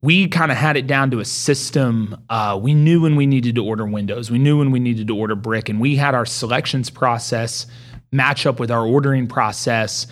we 0.03 0.29
kind 0.29 0.53
of 0.53 0.59
had 0.59 0.77
it 0.77 0.87
down 0.87 1.11
to 1.13 1.21
a 1.21 1.25
system. 1.25 2.23
Uh, 2.29 2.59
we 2.61 2.75
knew 2.75 3.01
when 3.01 3.17
we 3.17 3.25
needed 3.25 3.55
to 3.55 3.65
order 3.65 3.87
windows. 3.87 4.31
We 4.31 4.39
knew 4.39 4.59
when 4.59 4.71
we 4.71 4.79
needed 4.79 5.07
to 5.07 5.17
order 5.17 5.35
brick, 5.35 5.71
and 5.71 5.81
we 5.81 5.97
had 5.97 6.15
our 6.15 6.27
selections 6.27 6.91
process 6.91 7.67
match 8.13 8.45
up 8.45 8.61
with 8.61 8.71
our 8.71 8.87
ordering 8.87 9.27
process, 9.27 10.07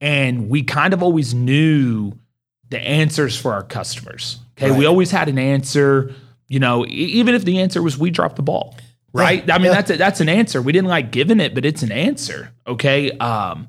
and 0.00 0.48
we 0.48 0.62
kind 0.62 0.94
of 0.94 1.02
always 1.02 1.34
knew 1.34 2.12
the 2.70 2.78
answers 2.78 3.36
for 3.36 3.52
our 3.52 3.62
customers. 3.62 4.38
Okay, 4.56 4.70
right. 4.70 4.78
we 4.78 4.86
always 4.86 5.10
had 5.10 5.28
an 5.28 5.38
answer 5.38 6.14
you 6.48 6.58
know, 6.58 6.86
even 6.88 7.34
if 7.34 7.44
the 7.44 7.60
answer 7.60 7.82
was 7.82 7.98
we 7.98 8.10
dropped 8.10 8.36
the 8.36 8.42
ball, 8.42 8.74
right? 9.12 9.46
Yeah, 9.46 9.54
I 9.54 9.58
mean, 9.58 9.66
yeah. 9.66 9.72
that's 9.72 9.90
a, 9.90 9.96
that's 9.96 10.20
an 10.20 10.28
answer. 10.28 10.60
We 10.60 10.72
didn't 10.72 10.88
like 10.88 11.12
giving 11.12 11.40
it, 11.40 11.54
but 11.54 11.64
it's 11.64 11.82
an 11.82 11.92
answer. 11.92 12.50
Okay. 12.66 13.12
Um, 13.18 13.68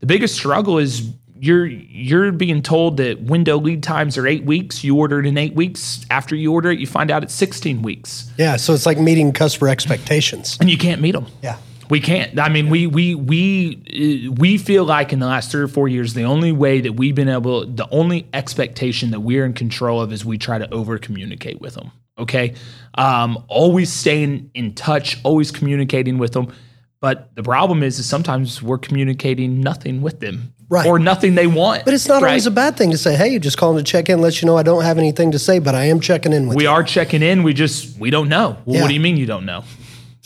the 0.00 0.06
biggest 0.06 0.34
struggle 0.34 0.78
is 0.78 1.08
you're 1.38 1.66
you're 1.66 2.32
being 2.32 2.62
told 2.62 2.96
that 2.96 3.20
window 3.22 3.58
lead 3.58 3.82
times 3.82 4.18
are 4.18 4.26
eight 4.26 4.44
weeks. 4.44 4.82
You 4.82 4.96
order 4.96 5.20
it 5.20 5.26
in 5.26 5.38
eight 5.38 5.54
weeks. 5.54 6.04
After 6.10 6.34
you 6.34 6.52
order 6.52 6.72
it, 6.72 6.80
you 6.80 6.86
find 6.86 7.10
out 7.10 7.22
it's 7.22 7.34
sixteen 7.34 7.82
weeks. 7.82 8.30
Yeah, 8.36 8.56
so 8.56 8.74
it's 8.74 8.86
like 8.86 8.98
meeting 8.98 9.32
customer 9.32 9.68
expectations, 9.68 10.58
and 10.60 10.68
you 10.68 10.76
can't 10.76 11.00
meet 11.00 11.12
them. 11.12 11.26
Yeah, 11.42 11.58
we 11.90 12.00
can't. 12.00 12.38
I 12.38 12.48
mean, 12.48 12.68
we 12.70 12.86
we 12.86 13.14
we 13.14 14.32
we 14.36 14.58
feel 14.58 14.84
like 14.84 15.12
in 15.12 15.18
the 15.18 15.26
last 15.26 15.50
three 15.50 15.62
or 15.62 15.68
four 15.68 15.88
years, 15.88 16.14
the 16.14 16.24
only 16.24 16.52
way 16.52 16.80
that 16.80 16.92
we've 16.94 17.14
been 17.14 17.28
able, 17.28 17.66
the 17.66 17.88
only 17.90 18.26
expectation 18.32 19.10
that 19.12 19.20
we're 19.20 19.44
in 19.44 19.52
control 19.52 20.00
of 20.00 20.12
is 20.12 20.24
we 20.24 20.38
try 20.38 20.58
to 20.58 20.72
over 20.72 20.98
communicate 20.98 21.60
with 21.60 21.74
them. 21.74 21.90
Okay. 22.18 22.54
Um, 22.94 23.44
always 23.48 23.92
staying 23.92 24.50
in 24.54 24.74
touch, 24.74 25.18
always 25.22 25.50
communicating 25.50 26.18
with 26.18 26.32
them. 26.32 26.52
But 27.00 27.34
the 27.36 27.42
problem 27.42 27.82
is, 27.82 27.98
is 27.98 28.08
sometimes 28.08 28.62
we're 28.62 28.78
communicating 28.78 29.60
nothing 29.60 30.00
with 30.02 30.20
them. 30.20 30.52
Right. 30.68 30.84
or 30.84 30.98
nothing 30.98 31.36
they 31.36 31.46
want. 31.46 31.84
But 31.84 31.94
it's 31.94 32.08
not 32.08 32.22
right? 32.22 32.30
always 32.30 32.46
a 32.46 32.50
bad 32.50 32.76
thing 32.76 32.90
to 32.90 32.98
say, 32.98 33.14
hey, 33.14 33.28
you 33.28 33.38
just 33.38 33.56
calling 33.56 33.76
to 33.76 33.88
check 33.88 34.08
in, 34.08 34.20
let 34.20 34.42
you 34.42 34.46
know 34.46 34.56
I 34.56 34.64
don't 34.64 34.82
have 34.82 34.98
anything 34.98 35.30
to 35.30 35.38
say, 35.38 35.60
but 35.60 35.76
I 35.76 35.84
am 35.84 36.00
checking 36.00 36.32
in 36.32 36.48
with 36.48 36.56
We 36.56 36.64
you. 36.64 36.70
are 36.70 36.82
checking 36.82 37.22
in. 37.22 37.44
We 37.44 37.54
just 37.54 37.96
we 38.00 38.10
don't 38.10 38.28
know. 38.28 38.56
Well, 38.64 38.74
Yeah. 38.74 38.82
What 38.82 38.88
do 38.88 38.94
you 38.94 38.98
mean 38.98 39.16
you 39.16 39.26
don't 39.26 39.46
know? 39.46 39.62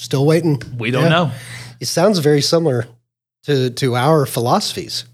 Still 0.01 0.25
waiting. 0.25 0.63
We 0.79 0.91
don't 0.91 1.05
Yeah. 1.05 1.09
know. 1.11 1.31
It 1.81 1.87
sounds 1.87 2.19
very 2.19 2.41
similar 2.41 2.87
to, 3.45 3.71
to 3.71 3.97
our 3.97 4.27
philosophies. 4.27 5.05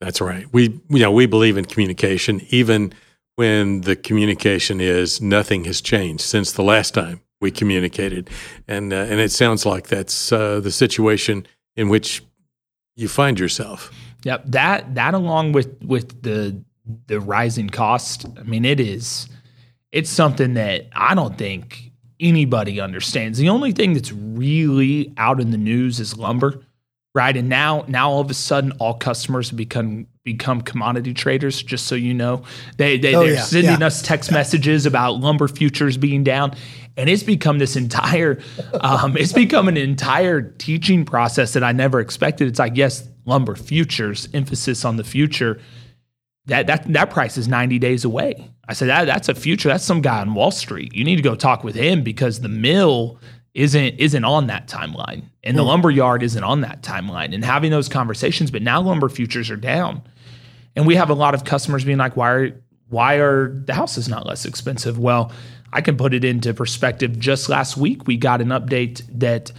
That's 0.00 0.20
right. 0.20 0.46
We 0.52 0.80
you 0.90 0.98
know 0.98 1.10
we 1.12 1.26
believe 1.26 1.56
in 1.56 1.64
communication, 1.64 2.40
even 2.50 2.92
when 3.36 3.82
the 3.82 3.96
communication 3.96 4.80
is 4.80 5.20
nothing 5.20 5.64
has 5.64 5.80
changed 5.80 6.22
since 6.22 6.52
the 6.52 6.62
last 6.62 6.92
time 6.94 7.20
we 7.40 7.50
communicated, 7.50 8.28
and 8.68 8.92
uh, 8.92 8.96
and 8.96 9.20
it 9.20 9.32
sounds 9.32 9.64
like 9.64 9.88
that's 9.88 10.32
uh, 10.32 10.60
the 10.60 10.70
situation 10.70 11.46
in 11.76 11.88
which 11.88 12.22
you 12.94 13.08
find 13.08 13.38
yourself. 13.40 13.90
Yep. 14.24 14.44
That 14.48 14.94
that 14.94 15.14
along 15.14 15.52
with 15.52 15.82
with 15.82 16.22
the 16.22 16.62
the 17.06 17.18
rising 17.20 17.70
cost, 17.70 18.26
I 18.38 18.42
mean, 18.42 18.64
it 18.64 18.80
is 18.80 19.28
it's 19.92 20.10
something 20.10 20.54
that 20.54 20.86
I 20.92 21.14
don't 21.14 21.38
think 21.38 21.85
anybody 22.20 22.80
understands. 22.80 23.38
The 23.38 23.48
only 23.48 23.72
thing 23.72 23.94
that's 23.94 24.12
really 24.12 25.12
out 25.16 25.40
in 25.40 25.50
the 25.50 25.58
news 25.58 26.00
is 26.00 26.16
lumber, 26.16 26.62
right? 27.14 27.36
And 27.36 27.48
now 27.48 27.84
now 27.88 28.10
all 28.10 28.20
of 28.20 28.30
a 28.30 28.34
sudden 28.34 28.72
all 28.78 28.94
customers 28.94 29.50
have 29.50 29.56
become 29.56 30.06
become 30.24 30.60
commodity 30.60 31.14
traders, 31.14 31.62
just 31.62 31.86
so 31.86 31.94
you 31.94 32.12
know. 32.12 32.42
They 32.76 32.98
they 32.98 33.14
Oh, 33.14 33.20
they're 33.20 33.34
yeah, 33.34 33.42
sending 33.42 33.80
yeah. 33.80 33.86
us 33.86 34.02
text 34.02 34.32
messages 34.32 34.86
about 34.86 35.20
lumber 35.20 35.48
futures 35.48 35.96
being 35.96 36.24
down. 36.24 36.54
And 36.98 37.10
it's 37.10 37.22
become 37.22 37.58
this 37.58 37.76
entire, 37.76 38.40
um, 38.80 39.16
it's 39.18 39.32
become 39.34 39.68
an 39.68 39.76
entire 39.76 40.40
teaching 40.40 41.04
process 41.04 41.52
that 41.52 41.62
I 41.62 41.72
never 41.72 42.00
expected. 42.00 42.48
It's 42.48 42.58
like, 42.58 42.74
yes, 42.74 43.06
lumber 43.26 43.54
futures, 43.54 44.28
emphasis 44.32 44.84
on 44.84 44.96
the 44.96 45.04
future. 45.04 45.60
That 46.46 46.66
that 46.68 46.92
that 46.92 47.10
price 47.10 47.36
is 47.36 47.48
90 47.48 47.78
days 47.78 48.04
away. 48.04 48.50
I 48.68 48.72
said 48.72 48.88
that 48.88 49.04
that's 49.04 49.28
a 49.28 49.34
future. 49.34 49.68
That's 49.68 49.84
some 49.84 50.00
guy 50.00 50.20
on 50.20 50.34
Wall 50.34 50.50
Street. 50.50 50.94
You 50.94 51.04
need 51.04 51.16
to 51.16 51.22
go 51.22 51.34
talk 51.34 51.62
with 51.62 51.74
him 51.74 52.02
because 52.02 52.40
the 52.40 52.48
mill 52.48 53.20
isn't 53.54 53.98
isn't 53.98 54.24
on 54.24 54.48
that 54.48 54.68
timeline. 54.68 55.22
And 55.42 55.56
the 55.56 55.62
mm. 55.62 55.68
lumber 55.68 55.90
yard 55.90 56.22
isn't 56.22 56.42
on 56.42 56.60
that 56.62 56.82
timeline. 56.82 57.34
And 57.34 57.44
having 57.44 57.70
those 57.70 57.88
conversations, 57.88 58.50
but 58.50 58.62
now 58.62 58.80
lumber 58.80 59.08
futures 59.08 59.50
are 59.50 59.56
down. 59.56 60.02
And 60.74 60.86
we 60.86 60.96
have 60.96 61.08
a 61.10 61.14
lot 61.14 61.34
of 61.34 61.44
customers 61.44 61.84
being 61.84 61.98
like, 61.98 62.16
why 62.16 62.30
are 62.30 62.62
why 62.88 63.14
are 63.16 63.48
the 63.48 63.74
houses 63.74 64.08
not 64.08 64.26
less 64.26 64.44
expensive? 64.44 64.98
Well, 64.98 65.32
I 65.72 65.80
can 65.80 65.96
put 65.96 66.14
it 66.14 66.24
into 66.24 66.54
perspective. 66.54 67.18
Just 67.18 67.48
last 67.48 67.76
week, 67.76 68.06
we 68.06 68.16
got 68.16 68.40
an 68.40 68.48
update 68.48 69.02
that 69.18 69.52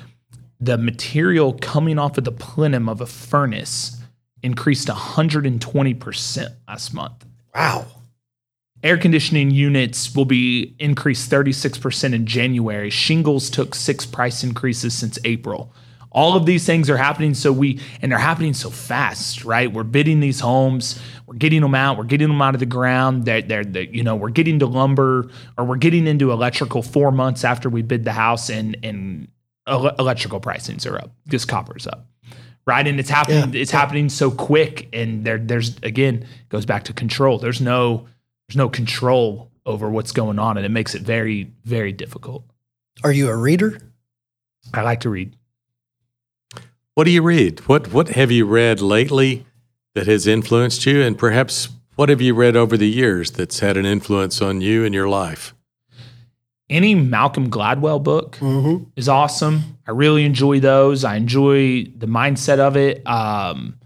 the 0.59 0.77
material 0.77 1.53
coming 1.61 1.99
off 1.99 2.17
of 2.17 2.23
the 2.23 2.31
plenum 2.31 2.87
of 2.87 3.01
a 3.01 3.05
furnace 3.05 4.01
increased 4.43 4.87
120% 4.87 6.47
last 6.67 6.93
month. 6.93 7.25
Wow. 7.53 7.85
Air 8.83 8.97
conditioning 8.97 9.49
units 9.51 10.15
will 10.15 10.25
be 10.25 10.75
increased 10.79 11.29
36% 11.31 12.13
in 12.13 12.25
January. 12.25 12.89
Shingles 12.89 13.49
took 13.49 13.73
six 13.73 14.05
price 14.05 14.43
increases 14.43 14.93
since 14.93 15.17
April. 15.25 15.73
All 16.11 16.35
of 16.37 16.45
these 16.45 16.65
things 16.65 16.89
are 16.89 16.97
happening 16.97 17.33
so 17.33 17.51
we 17.51 17.79
and 18.01 18.11
they're 18.11 18.17
happening 18.19 18.53
so 18.53 18.69
fast, 18.69 19.43
right? 19.43 19.71
We're 19.71 19.83
bidding 19.83 20.19
these 20.19 20.39
homes, 20.39 20.99
we're 21.25 21.35
getting 21.35 21.61
them 21.61 21.75
out, 21.75 21.97
we're 21.97 22.05
getting 22.05 22.29
them 22.29 22.41
out 22.41 22.53
of 22.55 22.59
the 22.59 22.65
ground. 22.65 23.25
They're, 23.25 23.41
they're, 23.41 23.65
they're 23.65 23.83
you 23.83 24.03
know, 24.03 24.15
we're 24.15 24.29
getting 24.29 24.59
to 24.59 24.65
lumber 24.67 25.29
or 25.57 25.65
we're 25.65 25.75
getting 25.75 26.07
into 26.07 26.31
electrical 26.31 26.81
four 26.81 27.11
months 27.11 27.43
after 27.43 27.69
we 27.69 27.81
bid 27.81 28.03
the 28.05 28.13
house 28.13 28.49
and 28.49 28.77
and 28.83 29.27
ele- 29.67 29.93
electrical 29.99 30.39
pricings 30.39 30.89
are 30.89 30.97
up 30.97 31.11
because 31.25 31.45
copper's 31.45 31.85
up. 31.87 32.07
Right. 32.65 32.87
And 32.87 32.99
it's 32.99 33.09
happening, 33.09 33.53
Yeah. 33.53 33.61
it's 33.61 33.71
happening 33.71 34.09
so 34.09 34.31
quick. 34.31 34.89
And 34.93 35.23
there 35.25 35.37
there's 35.37 35.77
again, 35.83 36.25
goes 36.49 36.65
back 36.65 36.83
to 36.85 36.93
control. 36.93 37.37
There's 37.37 37.61
no 37.61 38.07
there's 38.47 38.57
no 38.57 38.69
control 38.69 39.51
over 39.65 39.89
what's 39.89 40.11
going 40.11 40.39
on 40.39 40.57
and 40.57 40.65
it 40.65 40.69
makes 40.69 40.95
it 40.95 41.01
very 41.01 41.51
very 41.65 41.91
difficult 41.91 42.43
Are 43.03 43.11
you 43.11 43.29
a 43.29 43.35
reader? 43.35 43.79
i 44.73 44.81
like 44.81 45.01
to 45.01 45.09
read 45.09 45.35
What 46.95 47.03
do 47.05 47.11
you 47.11 47.21
read? 47.21 47.59
What 47.67 47.91
what 47.93 48.09
have 48.09 48.31
you 48.31 48.45
read 48.45 48.81
lately 48.81 49.45
that 49.93 50.07
has 50.07 50.27
influenced 50.27 50.85
you, 50.85 51.01
and 51.01 51.17
perhaps 51.17 51.69
what 51.95 52.09
have 52.09 52.21
you 52.21 52.33
read 52.35 52.55
over 52.55 52.77
the 52.77 52.87
years 52.89 53.31
that's 53.31 53.59
had 53.59 53.75
an 53.77 53.85
influence 53.85 54.41
on 54.41 54.61
you 54.61 54.85
and 54.85 54.93
your 54.95 55.09
life? 55.09 55.53
any 56.69 56.93
malcolm 56.95 57.49
gladwell 57.49 58.01
book 58.03 58.37
Mm-hmm. 58.41 58.83
is 58.97 59.07
awesome 59.09 59.77
i 59.87 59.91
really 59.91 60.25
enjoy 60.25 60.59
those 60.59 61.03
i 61.05 61.15
enjoy 61.15 61.85
the 61.97 62.07
mindset 62.07 62.59
of 62.59 62.75
it 62.75 63.05
um, 63.07 63.77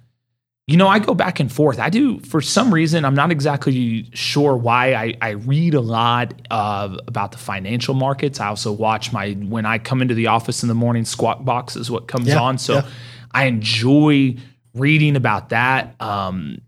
you 0.72 0.78
know 0.78 0.88
i 0.88 0.98
go 1.00 1.14
back 1.14 1.40
and 1.40 1.52
forth 1.52 1.80
i 1.80 1.90
do 1.90 2.20
for 2.22 2.40
some 2.42 2.74
reason 2.74 3.04
i'm 3.04 3.14
not 3.14 3.32
exactly 3.32 4.10
sure 4.14 4.56
why 4.56 4.94
i, 4.94 5.14
I 5.22 5.30
read 5.32 5.74
a 5.74 5.82
lot 5.82 6.34
uh, 6.50 6.98
about 7.08 7.32
the 7.34 7.38
financial 7.38 7.94
markets 7.94 8.40
i 8.40 8.48
also 8.48 8.72
watch 8.72 9.12
my 9.12 9.32
when 9.34 9.66
i 9.66 9.78
come 9.78 10.02
into 10.02 10.14
the 10.16 10.28
office 10.28 10.64
in 10.64 10.70
the 10.70 10.76
morning 10.76 11.04
squawk 11.06 11.44
box 11.44 11.76
is 11.76 11.92
what 11.92 12.08
comes 12.08 12.28
Yeah, 12.28 12.42
on 12.42 12.58
so 12.58 12.76
yeah. 12.76 12.88
i 13.32 13.46
enjoy 13.46 14.38
reading 14.74 15.16
about 15.16 15.50
that 15.50 15.96
um, 16.00 16.62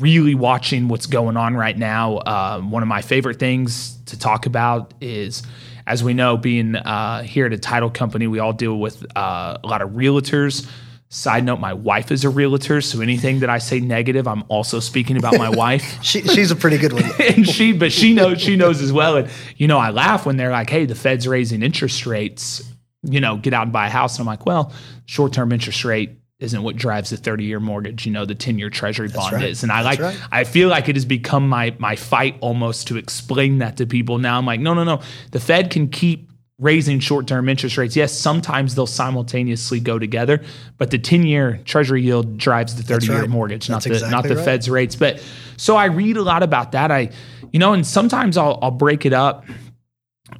really 0.00 0.34
watching 0.34 0.88
what's 0.88 1.06
going 1.06 1.36
on 1.36 1.54
right 1.54 1.76
now. 1.76 2.20
Um, 2.24 2.70
one 2.70 2.82
of 2.82 2.88
my 2.88 3.02
favorite 3.02 3.38
things 3.38 3.98
to 4.06 4.18
talk 4.18 4.46
about 4.46 4.94
is, 5.02 5.42
as 5.86 6.02
we 6.02 6.14
know, 6.14 6.38
being 6.38 6.74
uh, 6.74 7.22
here 7.22 7.44
at 7.44 7.52
a 7.52 7.58
title 7.58 7.90
company, 7.90 8.26
we 8.26 8.38
all 8.38 8.54
deal 8.54 8.78
with 8.78 9.04
uh, 9.14 9.58
a 9.62 9.66
lot 9.66 9.82
of 9.82 9.90
realtors. 9.90 10.66
Side 11.12 11.44
note: 11.44 11.58
My 11.58 11.72
wife 11.72 12.12
is 12.12 12.24
a 12.24 12.30
realtor, 12.30 12.80
so 12.80 13.00
anything 13.00 13.40
that 13.40 13.50
I 13.50 13.58
say 13.58 13.80
negative, 13.80 14.28
I'm 14.28 14.44
also 14.46 14.78
speaking 14.78 15.16
about 15.16 15.36
my 15.38 15.48
wife. 15.64 16.00
She, 16.04 16.22
she's 16.22 16.52
a 16.52 16.56
pretty 16.56 16.78
good 16.78 16.92
one. 16.92 17.02
and 17.18 17.48
she, 17.48 17.72
but 17.72 17.90
she 17.90 18.14
knows 18.14 18.40
she 18.40 18.54
knows 18.54 18.80
as 18.80 18.92
well. 18.92 19.16
And 19.16 19.28
you 19.56 19.66
know, 19.66 19.78
I 19.78 19.90
laugh 19.90 20.24
when 20.24 20.36
they're 20.36 20.52
like, 20.52 20.70
"Hey, 20.70 20.84
the 20.84 20.94
Fed's 20.94 21.26
raising 21.26 21.64
interest 21.64 22.06
rates. 22.06 22.62
You 23.02 23.18
know, 23.18 23.38
get 23.38 23.52
out 23.52 23.64
and 23.64 23.72
buy 23.72 23.88
a 23.88 23.90
house." 23.90 24.14
And 24.14 24.20
I'm 24.20 24.26
like, 24.26 24.46
"Well, 24.46 24.72
short-term 25.06 25.50
interest 25.50 25.84
rate." 25.84 26.16
Isn't 26.38 26.62
what 26.62 26.76
drives 26.76 27.10
the 27.10 27.18
30 27.18 27.44
year 27.44 27.60
mortgage, 27.60 28.06
you 28.06 28.12
know, 28.12 28.24
the 28.24 28.34
10 28.34 28.58
year 28.58 28.70
treasury 28.70 29.08
bond 29.08 29.34
right. 29.34 29.44
is. 29.44 29.62
And 29.62 29.70
I 29.70 29.82
like, 29.82 29.98
right. 30.00 30.18
I 30.32 30.44
feel 30.44 30.70
like 30.70 30.88
it 30.88 30.96
has 30.96 31.04
become 31.04 31.46
my 31.46 31.74
my 31.78 31.96
fight 31.96 32.36
almost 32.40 32.86
to 32.86 32.96
explain 32.96 33.58
that 33.58 33.76
to 33.76 33.84
people. 33.84 34.16
Now 34.16 34.38
I'm 34.38 34.46
like, 34.46 34.58
no, 34.60 34.72
no, 34.72 34.84
no. 34.84 35.02
The 35.32 35.40
Fed 35.40 35.70
can 35.70 35.88
keep 35.88 36.29
raising 36.60 37.00
short-term 37.00 37.48
interest 37.48 37.76
rates. 37.76 37.96
Yes, 37.96 38.12
sometimes 38.12 38.74
they'll 38.74 38.86
simultaneously 38.86 39.80
go 39.80 39.98
together, 39.98 40.42
but 40.78 40.90
the 40.90 40.98
10-year 40.98 41.60
treasury 41.64 42.02
yield 42.02 42.38
drives 42.38 42.76
the 42.76 42.82
30-year 42.82 43.22
right. 43.22 43.28
mortgage, 43.28 43.68
not 43.68 43.82
That's 43.82 44.02
the 44.02 44.10
not 44.10 44.24
the 44.24 44.36
right. 44.36 44.44
Fed's 44.44 44.70
rates. 44.70 44.94
But 44.94 45.24
so 45.56 45.76
I 45.76 45.86
read 45.86 46.16
a 46.16 46.22
lot 46.22 46.42
about 46.42 46.72
that. 46.72 46.90
I 46.90 47.10
you 47.52 47.58
know, 47.58 47.72
and 47.72 47.86
sometimes 47.86 48.36
I'll 48.36 48.58
I'll 48.62 48.70
break 48.70 49.04
it 49.04 49.12
up. 49.12 49.44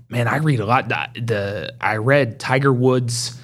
Man, 0.08 0.28
I 0.28 0.36
read 0.36 0.60
a 0.60 0.66
lot. 0.66 0.88
The, 0.88 1.20
the 1.20 1.74
I 1.80 1.96
read 1.96 2.38
Tiger 2.38 2.72
Woods 2.72 3.36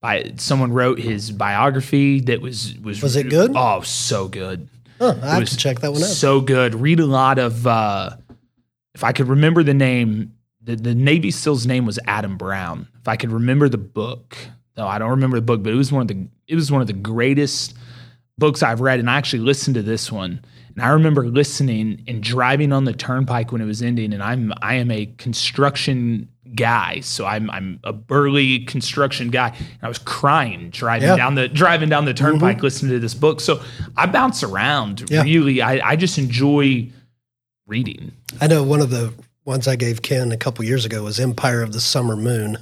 by 0.00 0.34
someone 0.36 0.72
wrote 0.72 1.00
his 1.00 1.32
biography 1.32 2.20
that 2.20 2.40
was 2.40 2.76
was 2.78 3.02
Was 3.02 3.16
it 3.16 3.30
good? 3.30 3.52
Oh, 3.56 3.80
so 3.80 4.28
good 4.28 4.68
Huh, 4.98 5.14
I 5.22 5.34
have 5.36 5.48
to 5.48 5.56
check 5.56 5.80
that 5.80 5.92
one 5.92 6.02
out. 6.02 6.08
so 6.08 6.40
good. 6.40 6.74
Read 6.74 7.00
a 7.00 7.06
lot 7.06 7.38
of. 7.38 7.66
Uh, 7.66 8.16
if 8.94 9.04
I 9.04 9.12
could 9.12 9.28
remember 9.28 9.62
the 9.62 9.74
name, 9.74 10.34
the, 10.68 10.76
the 10.76 10.94
Navy 10.94 11.30
SEAL's 11.30 11.66
name 11.66 11.86
was 11.86 11.98
Adam 12.06 12.36
Brown. 12.36 12.88
If 13.00 13.08
I 13.08 13.16
could 13.16 13.32
remember 13.32 13.70
the 13.70 13.78
book, 13.78 14.36
no, 14.76 14.86
I 14.86 14.98
don't 14.98 15.08
remember 15.08 15.38
the 15.38 15.42
book, 15.46 15.62
but 15.62 15.72
it 15.72 15.76
was 15.76 15.90
one 15.90 16.02
of 16.02 16.08
the 16.08 16.28
it 16.46 16.54
was 16.54 16.70
one 16.70 16.82
of 16.82 16.86
the 16.86 16.92
greatest 16.92 17.74
books 18.36 18.62
I've 18.62 18.80
read, 18.80 19.00
and 19.00 19.08
I 19.08 19.16
actually 19.16 19.40
listened 19.40 19.76
to 19.76 19.82
this 19.82 20.12
one. 20.12 20.44
And 20.74 20.84
I 20.84 20.90
remember 20.90 21.26
listening 21.26 22.04
and 22.06 22.22
driving 22.22 22.72
on 22.72 22.84
the 22.84 22.92
turnpike 22.92 23.50
when 23.50 23.62
it 23.62 23.64
was 23.64 23.82
ending. 23.82 24.12
And 24.12 24.22
I'm 24.22 24.52
I 24.60 24.74
am 24.74 24.90
a 24.90 25.06
construction 25.06 26.28
guy, 26.54 27.00
so 27.00 27.24
I'm 27.24 27.48
I'm 27.50 27.80
a 27.82 27.94
burly 27.94 28.60
construction 28.66 29.30
guy. 29.30 29.48
And 29.48 29.78
I 29.82 29.88
was 29.88 29.98
crying 29.98 30.68
driving 30.68 31.08
Yeah. 31.08 31.16
down 31.16 31.34
the 31.34 31.48
driving 31.48 31.88
down 31.88 32.04
the 32.04 32.12
mm-hmm. 32.12 32.26
turnpike 32.26 32.62
listening 32.62 32.92
to 32.92 32.98
this 32.98 33.14
book. 33.14 33.40
So 33.40 33.62
I 33.96 34.04
bounce 34.04 34.42
around 34.42 35.10
Yeah. 35.10 35.22
really. 35.22 35.62
I, 35.62 35.92
I 35.92 35.96
just 35.96 36.18
enjoy 36.18 36.90
reading. 37.66 38.12
I 38.38 38.46
know 38.48 38.62
one 38.62 38.80
of 38.82 38.90
the 38.90 39.14
ones 39.48 39.66
I 39.66 39.76
gave 39.76 40.02
Ken 40.02 40.30
a 40.30 40.36
couple 40.36 40.62
years 40.66 40.84
ago 40.84 41.04
was 41.04 41.18
Empire 41.18 41.62
of 41.62 41.72
the 41.72 41.80
Summer 41.80 42.16
Moon, 42.16 42.58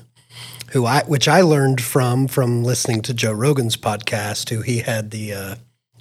who 0.71 0.87
I 0.87 1.03
which 1.03 1.27
I 1.27 1.41
learned 1.41 1.83
from 1.83 2.29
from 2.29 2.63
listening 2.63 3.03
to 3.03 3.13
Joe 3.13 3.33
Rogan's 3.33 3.77
podcast, 3.77 4.51
who 4.51 4.63
he 4.63 4.79
had 4.79 5.11
the 5.11 5.35
uh, 5.35 5.55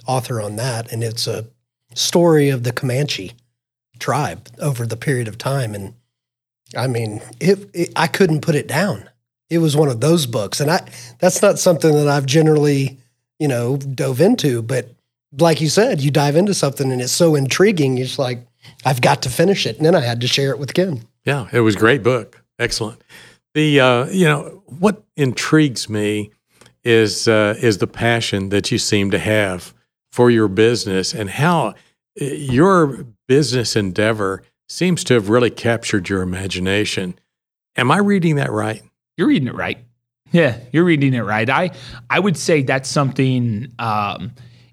author 0.06 0.40
on 0.40 0.54
that, 0.56 0.92
and 0.92 1.02
it's 1.02 1.26
a 1.26 1.46
story 1.94 2.50
of 2.50 2.62
the 2.62 2.72
Comanche 2.72 3.32
tribe 3.98 4.48
over 4.60 4.86
the 4.86 4.96
period 4.96 5.26
of 5.26 5.36
time, 5.36 5.74
and 5.74 5.94
I 6.76 6.86
mean, 6.86 7.20
it, 7.40 7.68
it 7.74 7.92
I 7.96 8.06
couldn't 8.06 8.42
put 8.42 8.54
it 8.54 8.68
down. 8.68 9.10
It 9.50 9.58
was 9.58 9.76
one 9.76 9.88
of 9.88 10.00
those 10.00 10.26
books, 10.26 10.60
and 10.60 10.70
I 10.70 10.88
that's 11.18 11.42
not 11.42 11.58
something 11.58 11.92
that 11.94 12.08
I've 12.08 12.26
generally 12.26 12.96
you 13.40 13.48
know 13.48 13.76
dove 13.76 14.20
into, 14.20 14.62
but 14.62 14.88
like 15.36 15.60
you 15.60 15.68
said, 15.68 16.00
you 16.00 16.12
dive 16.12 16.36
into 16.36 16.54
something 16.54 16.92
and 16.92 17.02
it's 17.02 17.12
so 17.12 17.34
intriguing. 17.34 17.98
It's 17.98 18.18
like 18.18 18.46
I've 18.84 19.00
got 19.00 19.22
to 19.22 19.30
finish 19.30 19.66
it, 19.66 19.76
and 19.76 19.86
then 19.86 19.94
I 19.94 20.00
had 20.00 20.20
to 20.20 20.28
share 20.28 20.50
it 20.50 20.58
with 20.58 20.74
Ken. 20.74 21.02
Yeah, 21.24 21.48
it 21.52 21.60
was 21.60 21.76
a 21.76 21.78
great 21.78 22.02
book. 22.02 22.42
Excellent. 22.58 23.02
The 23.54 23.80
uh, 23.80 24.06
you 24.06 24.24
know 24.24 24.62
what 24.66 25.02
intrigues 25.16 25.88
me 25.88 26.30
is 26.84 27.26
uh, 27.26 27.56
is 27.60 27.78
the 27.78 27.86
passion 27.86 28.50
that 28.50 28.70
you 28.70 28.78
seem 28.78 29.10
to 29.10 29.18
have 29.18 29.74
for 30.12 30.30
your 30.30 30.48
business 30.48 31.12
and 31.12 31.28
how 31.30 31.68
uh, 31.68 32.24
your 32.24 33.06
business 33.26 33.76
endeavor 33.76 34.42
seems 34.68 35.04
to 35.04 35.14
have 35.14 35.28
really 35.28 35.50
captured 35.50 36.08
your 36.08 36.22
imagination. 36.22 37.18
Am 37.76 37.90
I 37.90 37.98
reading 37.98 38.36
that 38.36 38.50
right? 38.50 38.82
You're 39.16 39.28
reading 39.28 39.48
it 39.48 39.54
right. 39.54 39.78
Yeah, 40.32 40.58
you're 40.72 40.84
reading 40.84 41.14
it 41.14 41.20
right. 41.20 41.48
I 41.48 41.70
I 42.10 42.20
would 42.20 42.36
say 42.36 42.62
that's 42.62 42.88
something 42.88 43.72
um, 43.78 44.32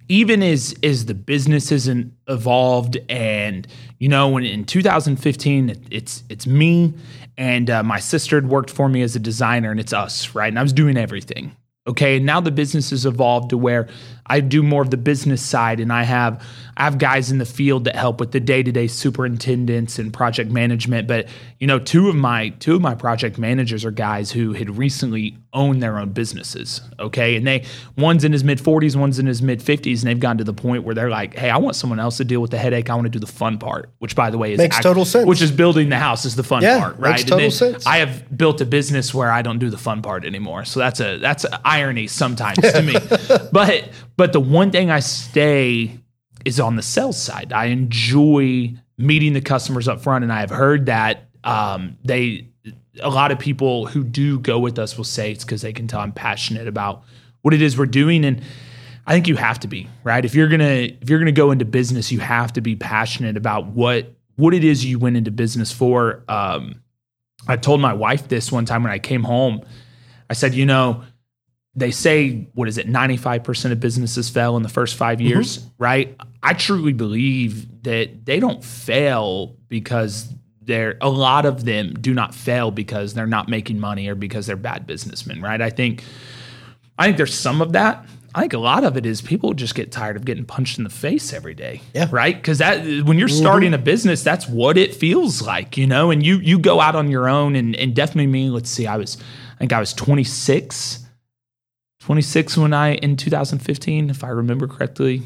even 0.09 0.43
as 0.43 0.75
as 0.83 1.05
the 1.05 1.13
business 1.13 1.71
isn't 1.71 2.13
evolved 2.27 2.97
and 3.09 3.67
you 3.99 4.09
know 4.09 4.29
when 4.29 4.43
in 4.43 4.65
2015 4.65 5.87
it's 5.91 6.23
it's 6.29 6.47
me 6.47 6.93
and 7.37 7.69
uh, 7.69 7.81
my 7.83 7.99
sister 7.99 8.35
had 8.37 8.47
worked 8.47 8.69
for 8.69 8.87
me 8.89 9.01
as 9.01 9.15
a 9.15 9.19
designer 9.19 9.71
and 9.71 9.79
it's 9.79 9.93
us 9.93 10.35
right? 10.35 10.47
And 10.47 10.59
I 10.59 10.61
was 10.61 10.73
doing 10.73 10.97
everything 10.97 11.55
okay? 11.87 12.17
And 12.17 12.25
now 12.25 12.39
the 12.39 12.51
business 12.51 12.89
has 12.91 13.05
evolved 13.05 13.49
to 13.49 13.57
where 13.57 13.87
I 14.25 14.39
do 14.39 14.63
more 14.63 14.81
of 14.81 14.89
the 14.89 14.97
business 14.97 15.41
side 15.41 15.79
and 15.79 15.91
I 15.91 16.03
have 16.03 16.41
I 16.77 16.85
have 16.85 16.97
guys 16.97 17.29
in 17.31 17.37
the 17.37 17.45
field 17.45 17.83
that 17.85 17.95
help 17.95 18.19
with 18.19 18.31
the 18.31 18.39
day-to-day 18.39 18.87
superintendents 18.87 19.99
and 19.99 20.13
project 20.13 20.51
management 20.51 21.07
but 21.07 21.27
you 21.59 21.67
know 21.67 21.79
two 21.79 22.09
of 22.09 22.15
my 22.15 22.49
two 22.59 22.75
of 22.75 22.81
my 22.81 22.95
project 22.95 23.37
managers 23.37 23.85
are 23.85 23.91
guys 23.91 24.31
who 24.31 24.53
had 24.53 24.77
recently 24.77 25.37
owned 25.53 25.81
their 25.83 25.97
own 25.99 26.09
businesses 26.09 26.81
okay 26.99 27.35
and 27.35 27.45
they 27.45 27.63
one's 27.97 28.23
in 28.23 28.31
his 28.31 28.43
mid 28.43 28.57
40s 28.59 28.95
one's 28.95 29.19
in 29.19 29.25
his 29.25 29.41
mid 29.41 29.59
50s 29.59 29.99
and 29.99 30.09
they've 30.09 30.19
gotten 30.19 30.37
to 30.39 30.43
the 30.43 30.53
point 30.53 30.83
where 30.83 30.95
they're 30.95 31.09
like 31.09 31.35
hey 31.37 31.49
I 31.49 31.57
want 31.57 31.75
someone 31.75 31.99
else 31.99 32.17
to 32.17 32.25
deal 32.25 32.41
with 32.41 32.51
the 32.51 32.57
headache 32.57 32.89
I 32.89 32.95
want 32.95 33.05
to 33.05 33.09
do 33.11 33.19
the 33.19 33.27
fun 33.27 33.57
part 33.59 33.89
which 33.99 34.15
by 34.15 34.29
the 34.29 34.37
way 34.37 34.53
is 34.53 34.57
Makes 34.57 34.79
total 34.79 35.05
sense. 35.05 35.25
which 35.27 35.41
is 35.41 35.51
building 35.51 35.89
the 35.89 35.97
house 35.99 36.25
is 36.25 36.35
the 36.35 36.43
fun 36.43 36.63
Yeah, 36.63 36.79
part 36.79 36.97
right 36.99 37.11
makes 37.11 37.23
total 37.23 37.51
sense. 37.51 37.85
I 37.85 37.97
have 37.97 38.35
built 38.37 38.61
a 38.61 38.65
business 38.65 39.13
where 39.13 39.31
I 39.31 39.41
don't 39.41 39.59
do 39.59 39.69
the 39.69 39.77
fun 39.77 40.01
part 40.01 40.25
anymore 40.25 40.65
so 40.65 40.79
that's 40.79 40.99
a 40.99 41.17
that's 41.19 41.43
a 41.45 41.61
irony 41.65 42.07
sometimes 42.07 42.57
to 42.59 42.81
me 42.81 42.95
but 43.51 43.89
but 44.15 44.33
the 44.33 44.39
one 44.39 44.71
thing 44.71 44.91
I 44.91 44.99
stay 44.99 45.99
is 46.45 46.59
on 46.59 46.75
the 46.75 46.81
sales 46.81 47.21
side. 47.21 47.53
I 47.53 47.65
enjoy 47.65 48.73
meeting 48.97 49.33
the 49.33 49.41
customers 49.41 49.87
up 49.87 50.01
front, 50.01 50.23
and 50.23 50.31
I 50.31 50.39
have 50.39 50.49
heard 50.49 50.85
that 50.87 51.29
um, 51.43 51.97
they 52.03 52.47
a 53.01 53.09
lot 53.09 53.31
of 53.31 53.39
people 53.39 53.87
who 53.87 54.03
do 54.03 54.39
go 54.39 54.59
with 54.59 54.77
us 54.77 54.95
will 54.97 55.03
say 55.03 55.31
it's 55.31 55.43
because 55.43 55.61
they 55.61 55.73
can 55.73 55.87
tell 55.87 55.99
I'm 55.99 56.11
passionate 56.11 56.67
about 56.67 57.03
what 57.41 57.53
it 57.53 57.61
is 57.61 57.77
we're 57.77 57.85
doing, 57.85 58.23
and 58.25 58.41
I 59.05 59.13
think 59.13 59.27
you 59.27 59.35
have 59.35 59.59
to 59.61 59.67
be 59.67 59.87
right 60.03 60.23
if 60.23 60.35
you're 60.35 60.47
gonna 60.47 60.89
if 61.01 61.09
you're 61.09 61.19
gonna 61.19 61.31
go 61.31 61.51
into 61.51 61.65
business, 61.65 62.11
you 62.11 62.19
have 62.19 62.53
to 62.53 62.61
be 62.61 62.75
passionate 62.75 63.37
about 63.37 63.67
what 63.67 64.13
what 64.35 64.53
it 64.53 64.63
is 64.63 64.85
you 64.85 64.99
went 64.99 65.17
into 65.17 65.31
business 65.31 65.71
for. 65.71 66.23
Um, 66.27 66.81
I 67.47 67.57
told 67.57 67.81
my 67.81 67.93
wife 67.93 68.27
this 68.29 68.51
one 68.51 68.65
time 68.65 68.83
when 68.83 68.91
I 68.91 68.99
came 68.99 69.23
home. 69.23 69.61
I 70.29 70.33
said, 70.33 70.53
you 70.53 70.65
know, 70.65 71.03
they 71.75 71.91
say 71.91 72.47
what 72.53 72.67
is 72.67 72.77
it 72.77 72.87
95% 72.87 73.71
of 73.71 73.79
businesses 73.79 74.29
fail 74.29 74.55
in 74.57 74.63
the 74.63 74.69
first 74.69 74.95
5 74.95 75.17
mm-hmm. 75.17 75.27
years 75.27 75.65
right? 75.77 76.15
I 76.41 76.53
truly 76.53 76.93
believe 76.93 77.83
that 77.83 78.25
they 78.25 78.39
don't 78.39 78.63
fail 78.63 79.55
because 79.69 80.33
they're 80.61 80.97
a 81.01 81.09
lot 81.09 81.45
of 81.45 81.65
them 81.65 81.93
do 81.95 82.13
not 82.13 82.33
fail 82.33 82.71
because 82.71 83.13
they're 83.13 83.27
not 83.27 83.49
making 83.49 83.79
money 83.79 84.07
or 84.07 84.15
because 84.15 84.45
they're 84.45 84.55
bad 84.55 84.87
businessmen 84.87 85.41
right? 85.41 85.61
I 85.61 85.69
think 85.69 86.03
i 86.97 87.05
think 87.05 87.17
there's 87.17 87.33
some 87.33 87.61
of 87.61 87.73
that. 87.73 88.05
I 88.35 88.41
think 88.41 88.53
a 88.53 88.59
lot 88.59 88.83
of 88.83 88.97
it 88.97 89.05
is 89.05 89.21
people 89.21 89.53
just 89.53 89.75
get 89.75 89.91
tired 89.91 90.15
of 90.15 90.25
getting 90.25 90.43
punched 90.43 90.79
in 90.79 90.83
the 90.83 90.89
face 90.89 91.33
every 91.33 91.53
day 91.53 91.81
Yeah. 91.93 92.07
right? 92.11 92.35
Because 92.35 92.57
that 92.57 92.83
when 93.03 93.19
you're 93.19 93.27
mm-hmm. 93.27 93.37
starting 93.37 93.73
a 93.73 93.77
business 93.77 94.23
that's 94.23 94.47
what 94.47 94.77
it 94.77 94.93
feels 94.93 95.41
like 95.41 95.75
you 95.77 95.87
know? 95.87 96.11
And 96.11 96.23
you 96.23 96.37
you 96.37 96.59
go 96.59 96.79
out 96.79 96.95
on 96.95 97.09
your 97.09 97.27
own 97.27 97.55
and 97.55 97.75
and 97.75 97.95
definitely 97.95 98.27
me 98.27 98.49
let's 98.49 98.69
see 98.69 98.85
i 98.85 98.95
was 98.95 99.17
i 99.55 99.57
think 99.59 99.73
i 99.73 99.79
was 99.79 99.93
26 99.93 101.02
26 102.03 102.57
when 102.57 102.73
I 102.73 102.95
in 102.95 103.15
2015, 103.15 104.09
if 104.09 104.25
I 104.25 104.27
remember 104.27 104.67
correctly. 104.67 105.21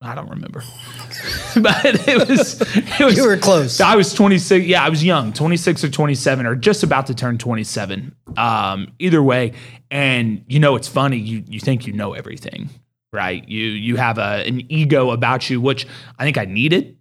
I 0.00 0.14
don't 0.14 0.30
remember, 0.30 0.62
but 1.60 1.84
it 1.84 2.28
was 2.28 2.60
it 2.60 3.04
was 3.04 3.16
You 3.16 3.26
were 3.26 3.36
close. 3.36 3.80
I 3.80 3.94
was 3.96 4.14
26. 4.14 4.64
Yeah, 4.64 4.82
I 4.82 4.88
was 4.88 5.04
young, 5.04 5.32
26 5.34 5.84
or 5.84 5.90
27, 5.90 6.46
or 6.46 6.54
just 6.54 6.82
about 6.82 7.08
to 7.08 7.14
turn 7.14 7.36
27. 7.36 8.14
Um, 8.36 8.92
either 8.98 9.22
way, 9.22 9.52
and 9.90 10.44
you 10.48 10.60
know, 10.60 10.76
it's 10.76 10.88
funny. 10.88 11.18
You 11.18 11.42
you 11.46 11.60
think 11.60 11.86
you 11.86 11.92
know 11.92 12.14
everything, 12.14 12.70
right? 13.12 13.46
You 13.46 13.64
you 13.66 13.96
have 13.96 14.18
a 14.18 14.46
an 14.46 14.70
ego 14.72 15.10
about 15.10 15.50
you, 15.50 15.60
which 15.60 15.86
I 16.18 16.24
think 16.24 16.38
I 16.38 16.44
needed. 16.46 16.96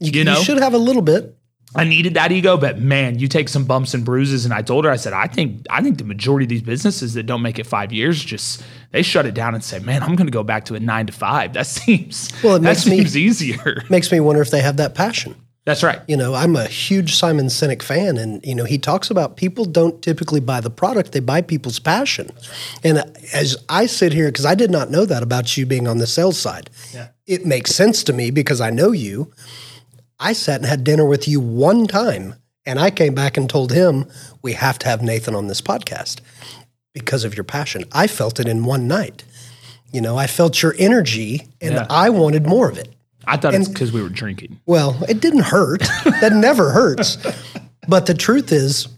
You, 0.00 0.10
you 0.10 0.24
know? 0.24 0.38
you 0.38 0.44
should 0.44 0.58
have 0.58 0.74
a 0.74 0.78
little 0.78 1.02
bit. 1.02 1.38
I 1.74 1.84
needed 1.84 2.14
that 2.14 2.32
ego, 2.32 2.56
but 2.56 2.78
man, 2.80 3.18
you 3.20 3.28
take 3.28 3.48
some 3.48 3.64
bumps 3.64 3.94
and 3.94 4.04
bruises. 4.04 4.44
And 4.44 4.52
I 4.52 4.60
told 4.62 4.84
her, 4.84 4.90
I 4.90 4.96
said, 4.96 5.12
I 5.12 5.26
think 5.28 5.66
I 5.70 5.82
think 5.82 5.98
the 5.98 6.04
majority 6.04 6.44
of 6.44 6.48
these 6.48 6.62
businesses 6.62 7.14
that 7.14 7.24
don't 7.26 7.42
make 7.42 7.58
it 7.60 7.66
five 7.66 7.92
years 7.92 8.24
just 8.24 8.62
they 8.90 9.02
shut 9.02 9.24
it 9.26 9.34
down 9.34 9.54
and 9.54 9.62
say, 9.62 9.78
man, 9.78 10.02
I'm 10.02 10.16
going 10.16 10.26
to 10.26 10.32
go 10.32 10.42
back 10.42 10.64
to 10.66 10.74
a 10.74 10.80
nine 10.80 11.06
to 11.06 11.12
five. 11.12 11.52
That 11.52 11.66
seems 11.78 12.30
Well, 12.42 12.56
it 12.56 12.62
makes 12.62 12.86
me- 12.86 12.98
easier. 12.98 13.84
Makes 13.90 14.10
me 14.10 14.18
wonder 14.20 14.42
if 14.42 14.50
they 14.50 14.60
have 14.62 14.78
that 14.78 14.94
passion. 14.94 15.36
That's 15.66 15.82
right. 15.82 16.00
You 16.08 16.16
know, 16.16 16.34
I'm 16.34 16.56
a 16.56 16.64
huge 16.66 17.14
Simon 17.14 17.46
Sinek 17.46 17.82
fan, 17.82 18.16
and 18.16 18.44
you 18.44 18.54
know, 18.54 18.64
he 18.64 18.78
talks 18.78 19.10
about 19.10 19.36
people 19.36 19.64
don't 19.66 20.00
typically 20.02 20.40
buy 20.40 20.60
the 20.60 20.70
product; 20.70 21.12
they 21.12 21.20
buy 21.20 21.42
people's 21.42 21.78
passion. 21.78 22.30
And 22.82 23.04
as 23.34 23.56
I 23.68 23.84
sit 23.86 24.12
here, 24.14 24.26
because 24.32 24.46
I 24.46 24.54
did 24.54 24.70
not 24.70 24.90
know 24.90 25.04
that 25.04 25.22
about 25.22 25.56
you 25.56 25.66
being 25.66 25.86
on 25.86 25.98
the 25.98 26.06
sales 26.06 26.38
side, 26.40 26.70
Yeah. 26.94 27.08
it 27.26 27.44
makes 27.46 27.72
sense 27.74 28.02
to 28.04 28.12
me 28.14 28.30
because 28.30 28.60
I 28.60 28.70
know 28.70 28.90
you. 28.90 29.30
I 30.20 30.34
sat 30.34 30.56
and 30.60 30.66
had 30.66 30.84
dinner 30.84 31.06
with 31.06 31.26
you 31.26 31.40
one 31.40 31.86
time, 31.86 32.34
and 32.66 32.78
I 32.78 32.90
came 32.90 33.14
back 33.14 33.36
and 33.36 33.48
told 33.48 33.72
him 33.72 34.06
we 34.42 34.52
have 34.52 34.78
to 34.80 34.88
have 34.88 35.02
Nathan 35.02 35.34
on 35.34 35.46
this 35.46 35.60
podcast 35.62 36.20
because 36.92 37.24
of 37.24 37.34
your 37.34 37.44
passion. 37.44 37.84
I 37.92 38.06
felt 38.06 38.38
it 38.38 38.46
in 38.46 38.64
one 38.64 38.86
night. 38.86 39.24
You 39.92 40.00
know, 40.00 40.16
I 40.18 40.26
felt 40.26 40.62
your 40.62 40.74
energy, 40.78 41.48
and 41.60 41.74
Yeah. 41.74 41.86
I 41.88 42.10
wanted 42.10 42.46
more 42.46 42.68
of 42.68 42.76
it. 42.78 42.94
I 43.26 43.36
thought 43.36 43.54
it's 43.54 43.68
because 43.68 43.92
we 43.92 44.02
were 44.02 44.08
drinking. 44.08 44.60
Well, 44.66 45.02
it 45.08 45.20
didn't 45.20 45.44
hurt. 45.44 45.80
that 46.20 46.32
never 46.34 46.70
hurts. 46.70 47.16
But 47.88 48.06
the 48.06 48.14
truth 48.14 48.52
is, 48.52 48.88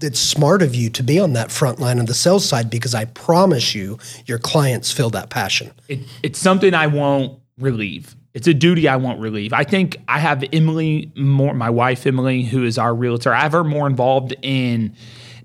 it's 0.00 0.18
smart 0.18 0.62
of 0.62 0.74
you 0.74 0.88
to 0.90 1.02
be 1.02 1.20
on 1.20 1.34
that 1.34 1.50
front 1.50 1.78
line 1.78 1.98
of 1.98 2.06
the 2.06 2.14
sales 2.14 2.44
side 2.46 2.70
because 2.70 2.94
I 2.94 3.04
promise 3.04 3.74
you, 3.74 3.98
your 4.26 4.38
clients 4.38 4.90
feel 4.90 5.10
that 5.10 5.28
passion. 5.30 5.72
It, 5.88 6.00
it's 6.22 6.38
something 6.38 6.72
I 6.74 6.86
won't 6.86 7.38
relieve. 7.58 8.16
It's 8.32 8.46
a 8.46 8.54
duty 8.54 8.86
I 8.86 8.96
won't 8.96 9.20
relieve. 9.20 9.52
I 9.52 9.64
think 9.64 9.96
I 10.06 10.20
have 10.20 10.44
Emily 10.52 11.10
more, 11.16 11.52
my 11.52 11.70
wife 11.70 12.06
Emily, 12.06 12.42
who 12.44 12.64
is 12.64 12.78
our 12.78 12.94
realtor. 12.94 13.34
I 13.34 13.40
have 13.40 13.52
her 13.52 13.64
more 13.64 13.86
involved 13.88 14.34
in 14.42 14.94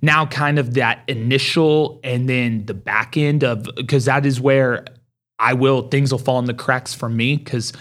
now 0.02 0.26
kind 0.28 0.60
of 0.60 0.76
that 0.76 1.02
initial 1.08 2.00
and 2.04 2.30
then 2.30 2.66
the 2.66 2.76
back 2.76 3.18
end 3.18 3.44
of 3.44 3.68
because 3.76 4.06
that 4.06 4.26
is 4.26 4.40
where 4.40 4.86
I 5.40 5.54
will 5.54 5.88
things 5.90 6.12
will 6.12 6.20
fall 6.20 6.38
in 6.40 6.46
the 6.46 6.54
cracks 6.54 6.94
for 6.94 7.10
me 7.10 7.38
because 7.38 7.74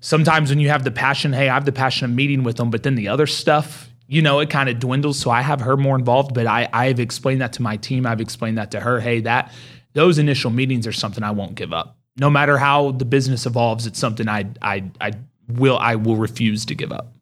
sometimes 0.00 0.50
when 0.50 0.60
you 0.60 0.68
have 0.68 0.84
the 0.84 0.92
passion, 0.92 1.32
hey, 1.32 1.48
I 1.48 1.54
have 1.54 1.64
the 1.64 1.72
passion 1.72 2.04
of 2.04 2.12
meeting 2.12 2.44
with 2.44 2.56
them, 2.56 2.70
but 2.70 2.84
then 2.84 2.94
the 2.94 3.08
other 3.08 3.26
stuff, 3.26 3.90
you 4.06 4.22
know, 4.22 4.38
it 4.38 4.48
kind 4.48 4.68
of 4.68 4.78
dwindles. 4.78 5.18
So 5.18 5.30
I 5.30 5.42
have 5.42 5.60
her 5.62 5.76
more 5.76 5.96
involved, 5.96 6.34
but 6.34 6.46
I 6.46 6.68
I've 6.72 7.00
explained 7.00 7.40
that 7.40 7.52
to 7.54 7.62
my 7.62 7.76
team. 7.76 8.06
I've 8.06 8.20
explained 8.20 8.58
that 8.58 8.70
to 8.70 8.80
her. 8.80 9.00
Hey, 9.00 9.20
that 9.22 9.52
those 9.94 10.18
initial 10.18 10.50
meetings 10.50 10.86
are 10.86 10.92
something 10.92 11.24
I 11.24 11.32
won't 11.32 11.56
give 11.56 11.72
up. 11.72 11.98
No 12.18 12.30
matter 12.30 12.58
how 12.58 12.92
the 12.92 13.04
business 13.04 13.46
evolves, 13.46 13.86
it's 13.86 13.98
something 13.98 14.28
I 14.28 14.46
I 14.62 14.84
I 15.00 15.12
will 15.48 15.78
I 15.78 15.96
will 15.96 16.16
refuse 16.16 16.64
to 16.66 16.74
give 16.74 16.92
up. 16.92 17.12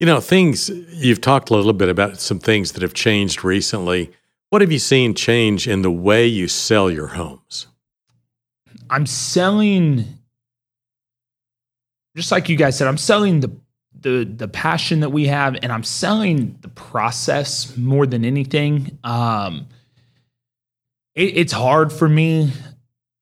You 0.00 0.06
know, 0.06 0.20
things 0.20 0.68
you've 0.68 1.20
talked 1.20 1.50
a 1.50 1.54
little 1.54 1.72
bit 1.72 1.88
about 1.88 2.20
some 2.20 2.38
things 2.38 2.72
that 2.72 2.82
have 2.82 2.94
changed 2.94 3.44
recently. 3.44 4.10
What 4.50 4.60
have 4.60 4.72
you 4.72 4.78
seen 4.78 5.14
change 5.14 5.68
in 5.68 5.82
the 5.82 5.90
way 5.90 6.26
you 6.26 6.48
sell 6.48 6.90
your 6.90 7.08
homes? 7.08 7.68
I'm 8.90 9.06
selling 9.06 10.18
just 12.16 12.30
like 12.30 12.48
you 12.48 12.56
guys 12.56 12.76
said, 12.76 12.88
I'm 12.88 12.98
selling 12.98 13.40
the 13.40 13.50
the 13.98 14.24
the 14.24 14.48
passion 14.48 15.00
that 15.00 15.10
we 15.10 15.26
have 15.26 15.56
and 15.62 15.70
I'm 15.70 15.84
selling 15.84 16.58
the 16.60 16.68
process 16.68 17.76
more 17.76 18.06
than 18.06 18.24
anything. 18.24 18.98
Um 19.04 19.68
it, 21.14 21.36
it's 21.36 21.52
hard 21.52 21.92
for 21.92 22.08
me. 22.08 22.52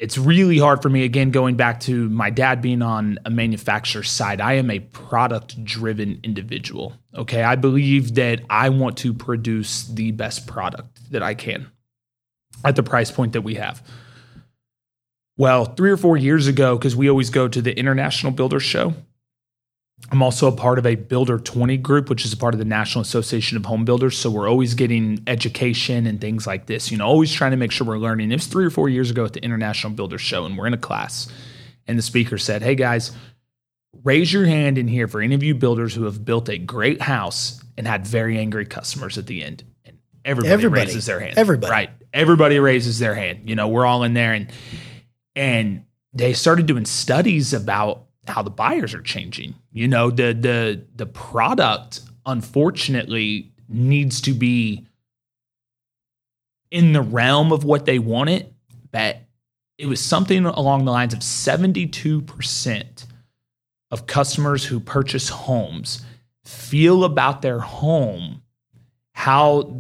It's 0.01 0.17
really 0.17 0.57
hard 0.57 0.81
for 0.81 0.89
me 0.89 1.05
again 1.05 1.31
going 1.31 1.57
back 1.57 1.81
to 1.81 2.09
my 2.09 2.31
dad 2.31 2.63
being 2.63 2.81
on 2.81 3.19
a 3.27 3.31
manufacturer 3.31 4.03
side. 4.03 4.41
I 4.41 4.55
am 4.55 4.71
a 4.71 4.79
product 4.79 5.63
driven 5.63 6.21
individual. 6.23 6.95
Okay? 7.15 7.43
I 7.43 7.55
believe 7.55 8.15
that 8.15 8.41
I 8.49 8.71
want 8.71 8.97
to 8.99 9.13
produce 9.13 9.87
the 9.87 10.13
best 10.13 10.47
product 10.47 11.13
that 11.13 11.23
I 11.23 11.35
can 11.35 11.71
at 12.65 12.77
the 12.77 12.83
price 12.83 13.11
point 13.11 13.35
that 13.35 13.43
we 13.43 13.57
have. 13.57 13.87
Well, 15.37 15.67
three 15.67 15.91
or 15.91 15.99
four 15.99 16.17
years 16.17 16.47
ago, 16.47 16.79
because 16.79 16.97
we 16.97 17.11
always 17.11 17.29
go 17.29 17.47
to 17.47 17.61
the 17.61 17.79
International 17.79 18.33
Builder 18.33 18.61
Show, 18.61 18.95
I'm 20.13 20.23
also 20.23 20.49
a 20.49 20.53
part 20.53 20.79
of 20.79 20.87
a 20.87 20.97
Builder 20.97 21.39
20 21.39 21.77
group, 21.77 22.11
which 22.11 22.25
is 22.25 22.33
a 22.33 22.37
part 22.37 22.53
of 22.55 22.59
the 22.59 22.65
National 22.65 23.03
Association 23.03 23.57
of 23.57 23.65
Home 23.67 23.85
Builders. 23.85 24.19
So 24.19 24.29
we're 24.31 24.49
always 24.49 24.75
getting 24.75 25.23
education 25.29 26.07
and 26.07 26.21
things 26.21 26.47
like 26.47 26.67
this, 26.67 26.91
you 26.91 26.99
know, 26.99 27.07
always 27.07 27.33
trying 27.33 27.53
to 27.53 27.57
make 27.57 27.71
sure 27.71 27.87
we're 27.87 27.99
learning. 27.99 28.33
It 28.33 28.37
was 28.37 28.47
three 28.47 28.65
or 28.65 28.71
four 28.71 28.89
years 28.89 29.11
ago 29.11 29.25
at 29.25 29.35
the 29.35 29.43
International 29.43 29.93
Builder 29.93 30.19
Show, 30.19 30.47
and 30.47 30.59
we're 30.59 30.67
in 30.67 30.75
a 30.75 30.79
class, 30.79 31.29
and 31.87 31.97
the 31.97 32.03
speaker 32.03 32.39
said, 32.39 32.63
Hey 32.63 32.75
guys, 32.75 33.13
raise 34.03 34.33
your 34.33 34.47
hand 34.47 34.79
in 34.79 34.89
here 34.89 35.07
for 35.07 35.21
any 35.21 35.35
of 35.35 35.43
you 35.43 35.55
builders 35.55 35.95
who 35.95 36.05
have 36.05 36.25
built 36.25 36.49
a 36.49 36.59
great 36.59 37.03
house 37.03 37.63
and 37.77 37.87
had 37.87 38.07
very 38.07 38.37
angry 38.39 38.67
customers 38.67 39.17
at 39.17 39.27
the 39.27 39.43
end. 39.45 39.65
And 39.85 39.99
everybody, 40.25 40.53
Everybody. 40.53 40.87
raises 40.87 41.07
their 41.07 41.21
hand. 41.21 41.39
Everybody. 41.39 41.71
Right. 41.71 41.91
Everybody 42.13 42.59
raises 42.59 42.99
their 42.99 43.15
hand. 43.15 43.49
You 43.49 43.55
know, 43.55 43.69
we're 43.69 43.87
all 43.87 44.03
in 44.03 44.15
there 44.15 44.33
and 44.33 44.51
and 45.37 45.85
they 46.13 46.33
started 46.33 46.67
doing 46.67 46.85
studies 46.85 47.53
about 47.55 48.07
how 48.27 48.43
the 48.43 48.51
buyers 48.51 48.95
are 48.95 49.03
changing. 49.03 49.55
You 49.73 49.89
know, 49.89 50.11
the 50.11 50.33
the 50.33 50.85
the 50.95 51.07
product 51.07 52.01
unfortunately 52.27 53.53
needs 53.69 54.21
to 54.23 54.33
be 54.33 54.87
in 56.71 56.93
the 56.93 57.03
realm 57.03 57.53
of 57.53 57.65
what 57.65 57.87
they 57.87 57.99
want 57.99 58.31
it, 58.31 58.53
but 58.93 59.19
it 59.79 59.87
was 59.87 60.01
something 60.01 60.45
along 60.45 60.85
the 60.85 60.93
lines 60.93 61.15
of 61.15 61.21
72% 61.21 63.07
of 63.91 64.07
customers 64.07 64.65
who 64.65 64.79
purchase 64.79 65.29
homes 65.31 66.05
feel 66.45 67.05
about 67.05 67.43
their 67.43 67.61
home 67.61 68.43
how 69.13 69.75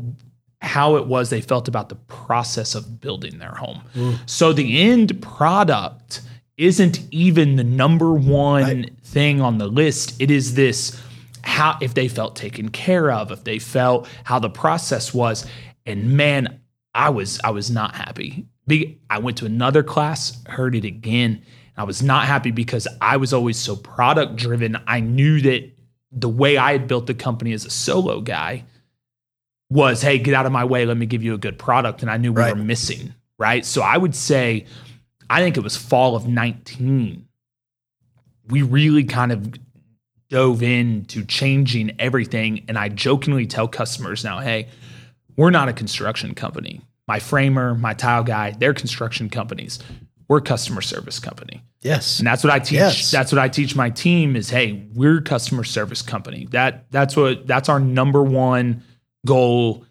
how 0.62 0.96
it 0.96 1.06
was 1.06 1.30
they 1.30 1.40
felt 1.40 1.68
about 1.68 1.88
the 1.88 1.94
process 1.94 2.74
of 2.74 3.00
building 3.00 3.38
their 3.38 3.54
home. 3.54 3.80
Mm. 3.94 4.18
So 4.26 4.52
the 4.52 4.82
end 4.82 5.22
product 5.22 6.20
isn't 6.60 7.00
even 7.10 7.56
the 7.56 7.64
number 7.64 8.12
one 8.12 8.62
right. 8.62 8.90
thing 9.02 9.40
on 9.40 9.58
the 9.58 9.66
list. 9.66 10.20
It 10.20 10.30
is 10.30 10.54
this 10.54 11.00
how 11.42 11.78
if 11.80 11.94
they 11.94 12.06
felt 12.06 12.36
taken 12.36 12.68
care 12.68 13.10
of, 13.10 13.32
if 13.32 13.44
they 13.44 13.58
felt 13.58 14.08
how 14.24 14.38
the 14.38 14.50
process 14.50 15.14
was. 15.14 15.46
And 15.86 16.16
man, 16.16 16.60
I 16.94 17.10
was 17.10 17.40
I 17.42 17.50
was 17.50 17.70
not 17.70 17.94
happy. 17.94 18.46
I 19.10 19.18
went 19.18 19.38
to 19.38 19.46
another 19.46 19.82
class, 19.82 20.44
heard 20.46 20.76
it 20.76 20.84
again. 20.84 21.42
I 21.76 21.84
was 21.84 22.02
not 22.02 22.26
happy 22.26 22.50
because 22.50 22.86
I 23.00 23.16
was 23.16 23.32
always 23.32 23.56
so 23.56 23.74
product 23.74 24.36
driven. 24.36 24.76
I 24.86 25.00
knew 25.00 25.40
that 25.40 25.72
the 26.12 26.28
way 26.28 26.56
I 26.56 26.72
had 26.72 26.86
built 26.86 27.06
the 27.06 27.14
company 27.14 27.52
as 27.52 27.64
a 27.64 27.70
solo 27.70 28.20
guy 28.20 28.64
was, 29.70 30.02
hey, 30.02 30.18
get 30.18 30.34
out 30.34 30.46
of 30.46 30.52
my 30.52 30.64
way. 30.64 30.84
Let 30.84 30.98
me 30.98 31.06
give 31.06 31.22
you 31.22 31.34
a 31.34 31.38
good 31.38 31.58
product. 31.58 32.02
And 32.02 32.10
I 32.10 32.16
knew 32.16 32.32
we 32.32 32.42
right. 32.42 32.54
were 32.54 32.62
missing, 32.62 33.14
right? 33.38 33.64
So 33.64 33.82
I 33.82 33.96
would 33.96 34.14
say, 34.14 34.66
I 35.30 35.40
think 35.40 35.56
it 35.56 35.62
was 35.62 35.76
fall 35.76 36.16
of 36.16 36.26
19. 36.26 37.24
We 38.48 38.62
really 38.62 39.04
kind 39.04 39.30
of 39.30 39.54
dove 40.28 40.60
into 40.62 41.24
changing 41.24 41.92
everything. 42.00 42.64
And 42.66 42.76
I 42.76 42.88
jokingly 42.88 43.46
tell 43.46 43.68
customers 43.68 44.24
now, 44.24 44.40
hey, 44.40 44.68
we're 45.36 45.50
not 45.50 45.68
a 45.68 45.72
construction 45.72 46.34
company. 46.34 46.80
My 47.06 47.20
framer, 47.20 47.76
my 47.76 47.94
tile 47.94 48.24
guy, 48.24 48.50
they're 48.58 48.74
construction 48.74 49.30
companies. 49.30 49.78
We're 50.26 50.38
a 50.38 50.42
customer 50.42 50.80
service 50.80 51.20
company. 51.20 51.62
Yes. 51.80 52.18
And 52.18 52.26
that's 52.26 52.42
what 52.42 52.52
I 52.52 52.58
teach. 52.58 52.72
Yes. 52.78 53.10
That's 53.10 53.30
what 53.30 53.38
I 53.38 53.48
teach 53.48 53.76
my 53.76 53.90
team 53.90 54.34
is 54.34 54.50
hey, 54.50 54.86
we're 54.94 55.18
a 55.18 55.22
customer 55.22 55.64
service 55.64 56.02
company. 56.02 56.46
That 56.50 56.90
that's 56.90 57.16
what 57.16 57.46
that's 57.46 57.68
our 57.68 57.80
number 57.80 58.22
one 58.22 58.82
goal 59.26 59.84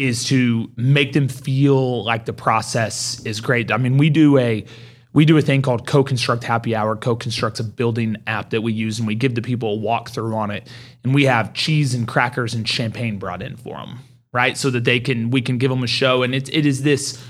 is 0.00 0.24
to 0.24 0.70
make 0.76 1.12
them 1.12 1.28
feel 1.28 2.04
like 2.04 2.24
the 2.24 2.32
process 2.32 3.24
is 3.24 3.40
great. 3.40 3.70
I 3.70 3.76
mean, 3.76 3.98
we 3.98 4.10
do 4.10 4.38
a 4.38 4.64
we 5.12 5.24
do 5.24 5.36
a 5.36 5.42
thing 5.42 5.60
called 5.60 5.86
CoConstruct 5.86 6.44
happy 6.44 6.74
hour 6.74 6.96
CoConstruct's 6.96 7.60
a 7.60 7.64
building 7.64 8.16
app 8.26 8.50
that 8.50 8.62
we 8.62 8.72
use 8.72 8.98
and 8.98 9.08
we 9.08 9.14
give 9.14 9.34
the 9.34 9.42
people 9.42 9.74
a 9.74 9.78
walkthrough 9.78 10.34
on 10.34 10.50
it. 10.50 10.68
And 11.02 11.14
we 11.14 11.24
have 11.24 11.52
cheese 11.52 11.94
and 11.94 12.06
crackers 12.06 12.54
and 12.54 12.68
champagne 12.68 13.18
brought 13.18 13.42
in 13.42 13.56
for 13.56 13.76
them 13.76 13.98
right? 14.32 14.56
So 14.56 14.70
that 14.70 14.84
they 14.84 15.00
can 15.00 15.30
we 15.30 15.42
can 15.42 15.58
give 15.58 15.70
them 15.70 15.82
a 15.82 15.88
show. 15.88 16.22
And 16.22 16.34
it, 16.34 16.48
it 16.54 16.66
is 16.66 16.82
this 16.82 17.22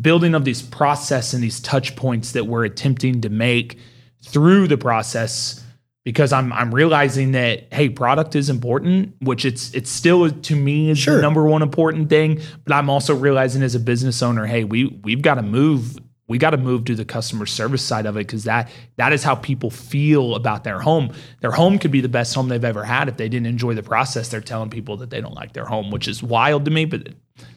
building 0.00 0.34
of 0.34 0.44
these 0.44 0.62
process 0.62 1.32
and 1.32 1.42
these 1.42 1.60
touch 1.60 1.96
points 1.96 2.32
that 2.32 2.46
we're 2.46 2.64
attempting 2.64 3.20
to 3.22 3.28
make 3.28 3.78
through 4.24 4.68
the 4.68 4.78
process 4.78 5.64
because 6.10 6.32
I'm 6.32 6.52
I'm 6.52 6.74
realizing 6.74 7.32
that 7.32 7.72
hey, 7.72 7.88
product 7.88 8.34
is 8.34 8.50
important, 8.50 9.14
which 9.20 9.44
it's 9.44 9.72
it's 9.74 9.88
still 9.88 10.28
to 10.28 10.56
me 10.56 10.90
is 10.90 10.98
sure. 10.98 11.14
the 11.14 11.22
number 11.22 11.44
one 11.44 11.62
important 11.62 12.08
thing. 12.08 12.40
But 12.64 12.74
I'm 12.74 12.90
also 12.90 13.14
realizing 13.14 13.62
as 13.62 13.76
a 13.76 13.78
business 13.78 14.20
owner, 14.20 14.44
hey, 14.44 14.64
we 14.64 14.86
we've 15.04 15.22
got 15.22 15.36
to 15.36 15.42
move. 15.42 15.98
We 16.26 16.38
got 16.38 16.50
to 16.50 16.56
move 16.56 16.84
to 16.86 16.96
the 16.96 17.04
customer 17.04 17.46
service 17.46 17.82
side 17.82 18.06
of 18.06 18.16
it 18.16 18.26
because 18.26 18.42
that 18.44 18.70
that 18.96 19.12
is 19.12 19.22
how 19.22 19.36
people 19.36 19.70
feel 19.70 20.34
about 20.34 20.64
their 20.64 20.80
home. 20.80 21.12
Their 21.42 21.52
home 21.52 21.78
could 21.78 21.92
be 21.92 22.00
the 22.00 22.08
best 22.08 22.34
home 22.34 22.48
they've 22.48 22.64
ever 22.64 22.82
had 22.82 23.08
if 23.08 23.16
they 23.16 23.28
didn't 23.28 23.46
enjoy 23.46 23.74
the 23.74 23.82
process. 23.84 24.28
They're 24.28 24.40
telling 24.40 24.70
people 24.70 24.96
that 24.98 25.10
they 25.10 25.20
don't 25.20 25.34
like 25.34 25.52
their 25.52 25.64
home, 25.64 25.92
which 25.92 26.08
is 26.08 26.24
wild 26.24 26.64
to 26.64 26.72
me, 26.72 26.86
but 26.86 27.08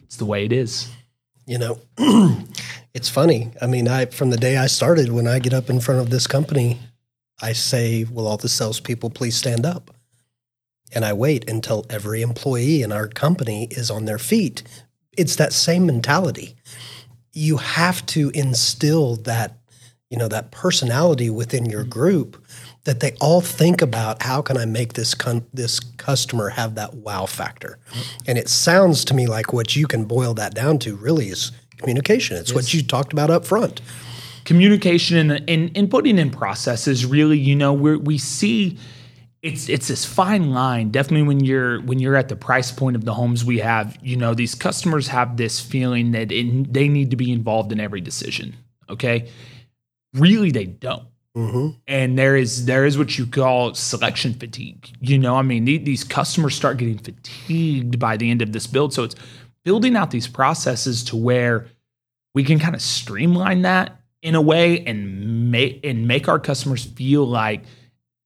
it's 0.04 0.16
the 0.16 0.26
way 0.26 0.44
it 0.44 0.52
is. 0.52 0.88
You 1.46 1.58
know, 1.58 1.80
it's 2.94 3.08
funny. 3.08 3.50
I 3.60 3.66
mean, 3.66 3.88
I 3.88 4.06
from 4.06 4.30
the 4.30 4.36
day 4.36 4.56
I 4.56 4.68
started, 4.68 5.10
when 5.10 5.26
I 5.26 5.40
get 5.40 5.54
up 5.54 5.70
in 5.70 5.80
front 5.80 6.00
of 6.00 6.10
this 6.10 6.28
company, 6.28 6.78
I 7.40 7.52
say, 7.52 8.04
Will 8.04 8.26
all 8.26 8.36
the 8.36 8.48
salespeople 8.48 9.10
please 9.10 9.36
stand 9.36 9.66
up? 9.66 9.90
And 10.94 11.04
I 11.04 11.12
wait 11.12 11.48
until 11.50 11.84
every 11.90 12.22
employee 12.22 12.82
in 12.82 12.92
our 12.92 13.08
company 13.08 13.68
is 13.70 13.90
on 13.90 14.04
their 14.04 14.18
feet. 14.18 14.62
It's 15.16 15.36
that 15.36 15.52
same 15.52 15.86
mentality. 15.86 16.56
You 17.32 17.56
have 17.56 18.06
to 18.06 18.30
instill 18.30 19.16
that, 19.16 19.58
you 20.08 20.16
know, 20.16 20.28
that 20.28 20.52
personality 20.52 21.30
within 21.30 21.66
your 21.66 21.80
mm-hmm. 21.80 21.90
group 21.90 22.46
that 22.84 23.00
they 23.00 23.12
all 23.20 23.40
think 23.40 23.80
about 23.80 24.22
how 24.22 24.42
can 24.42 24.56
I 24.56 24.66
make 24.66 24.92
this 24.92 25.14
con- 25.14 25.46
this 25.52 25.80
customer 25.80 26.50
have 26.50 26.74
that 26.74 26.94
wow 26.94 27.26
factor. 27.26 27.78
And 28.26 28.36
it 28.38 28.48
sounds 28.48 29.04
to 29.06 29.14
me 29.14 29.26
like 29.26 29.52
what 29.52 29.74
you 29.74 29.86
can 29.86 30.04
boil 30.04 30.34
that 30.34 30.54
down 30.54 30.78
to 30.80 30.94
really 30.94 31.28
is 31.28 31.50
communication. 31.78 32.36
It's 32.36 32.50
yes. 32.50 32.54
what 32.54 32.74
you 32.74 32.82
talked 32.82 33.12
about 33.12 33.30
up 33.30 33.46
front 33.46 33.80
communication 34.44 35.30
and, 35.30 35.50
and, 35.50 35.76
and 35.76 35.90
putting 35.90 36.18
in 36.18 36.30
processes 36.30 37.06
really 37.06 37.38
you 37.38 37.56
know 37.56 37.72
we 37.72 37.96
we 37.96 38.18
see 38.18 38.78
it's 39.44 39.68
it's 39.68 39.88
this 39.88 40.06
fine 40.06 40.52
line. 40.52 40.90
Definitely 40.90 41.28
when 41.28 41.40
you're 41.40 41.82
when 41.82 41.98
you're 41.98 42.16
at 42.16 42.30
the 42.30 42.36
price 42.36 42.72
point 42.72 42.96
of 42.96 43.04
the 43.04 43.12
homes 43.12 43.44
we 43.44 43.58
have 43.58 43.96
you 44.02 44.16
know 44.16 44.32
these 44.32 44.54
customers 44.54 45.08
have 45.08 45.36
this 45.36 45.60
feeling 45.60 46.12
that 46.12 46.32
it, 46.32 46.72
they 46.72 46.88
need 46.88 47.10
to 47.10 47.16
be 47.16 47.30
involved 47.30 47.70
in 47.70 47.78
every 47.78 48.00
decision 48.00 48.56
okay? 48.88 49.28
Really 50.14 50.50
they 50.50 50.66
don't. 50.66 51.04
Mm-hmm. 51.36 51.70
and 51.88 52.16
there 52.16 52.36
is 52.36 52.66
there 52.66 52.86
is 52.86 52.96
what 52.96 53.18
you 53.18 53.26
call 53.26 53.74
selection 53.74 54.34
fatigue 54.34 54.88
you 55.00 55.18
know? 55.18 55.34
I 55.34 55.42
mean 55.42 55.64
these 55.64 56.04
customers 56.04 56.54
start 56.54 56.76
getting 56.76 56.96
fatigued 56.96 57.98
by 57.98 58.16
the 58.16 58.30
end 58.30 58.40
of 58.40 58.52
this 58.52 58.68
build. 58.68 58.94
So 58.94 59.02
it's 59.02 59.16
building 59.64 59.96
out 59.96 60.12
these 60.12 60.28
processes 60.28 61.02
to 61.04 61.16
where 61.16 61.66
we 62.34 62.44
can 62.44 62.60
kind 62.60 62.76
of 62.76 62.80
streamline 62.80 63.62
that 63.62 64.00
in 64.24 64.34
a 64.34 64.40
way 64.40 64.82
and 64.86 65.52
make 65.52 65.84
and 65.84 66.08
make 66.08 66.28
our 66.28 66.40
customers 66.40 66.82
feel 66.82 67.24
like 67.26 67.62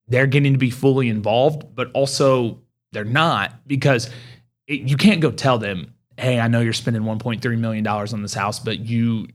they're 0.06 0.28
getting 0.28 0.52
to 0.52 0.58
be 0.58 0.70
fully 0.70 1.08
involved, 1.08 1.74
but 1.74 1.90
also 1.92 2.60
they're 2.92 3.04
not 3.04 3.52
because 3.66 4.08
it, 4.68 4.88
you 4.88 4.96
can't 4.96 5.20
go 5.20 5.32
tell 5.32 5.58
them, 5.58 5.92
"Hey, 6.16 6.38
I 6.38 6.46
know 6.46 6.60
you're 6.60 6.72
spending 6.72 7.02
1.3 7.02 7.58
million 7.58 7.82
dollars 7.82 8.14
on 8.14 8.22
this 8.22 8.32
house, 8.32 8.60
but 8.60 8.78
you 8.78 9.26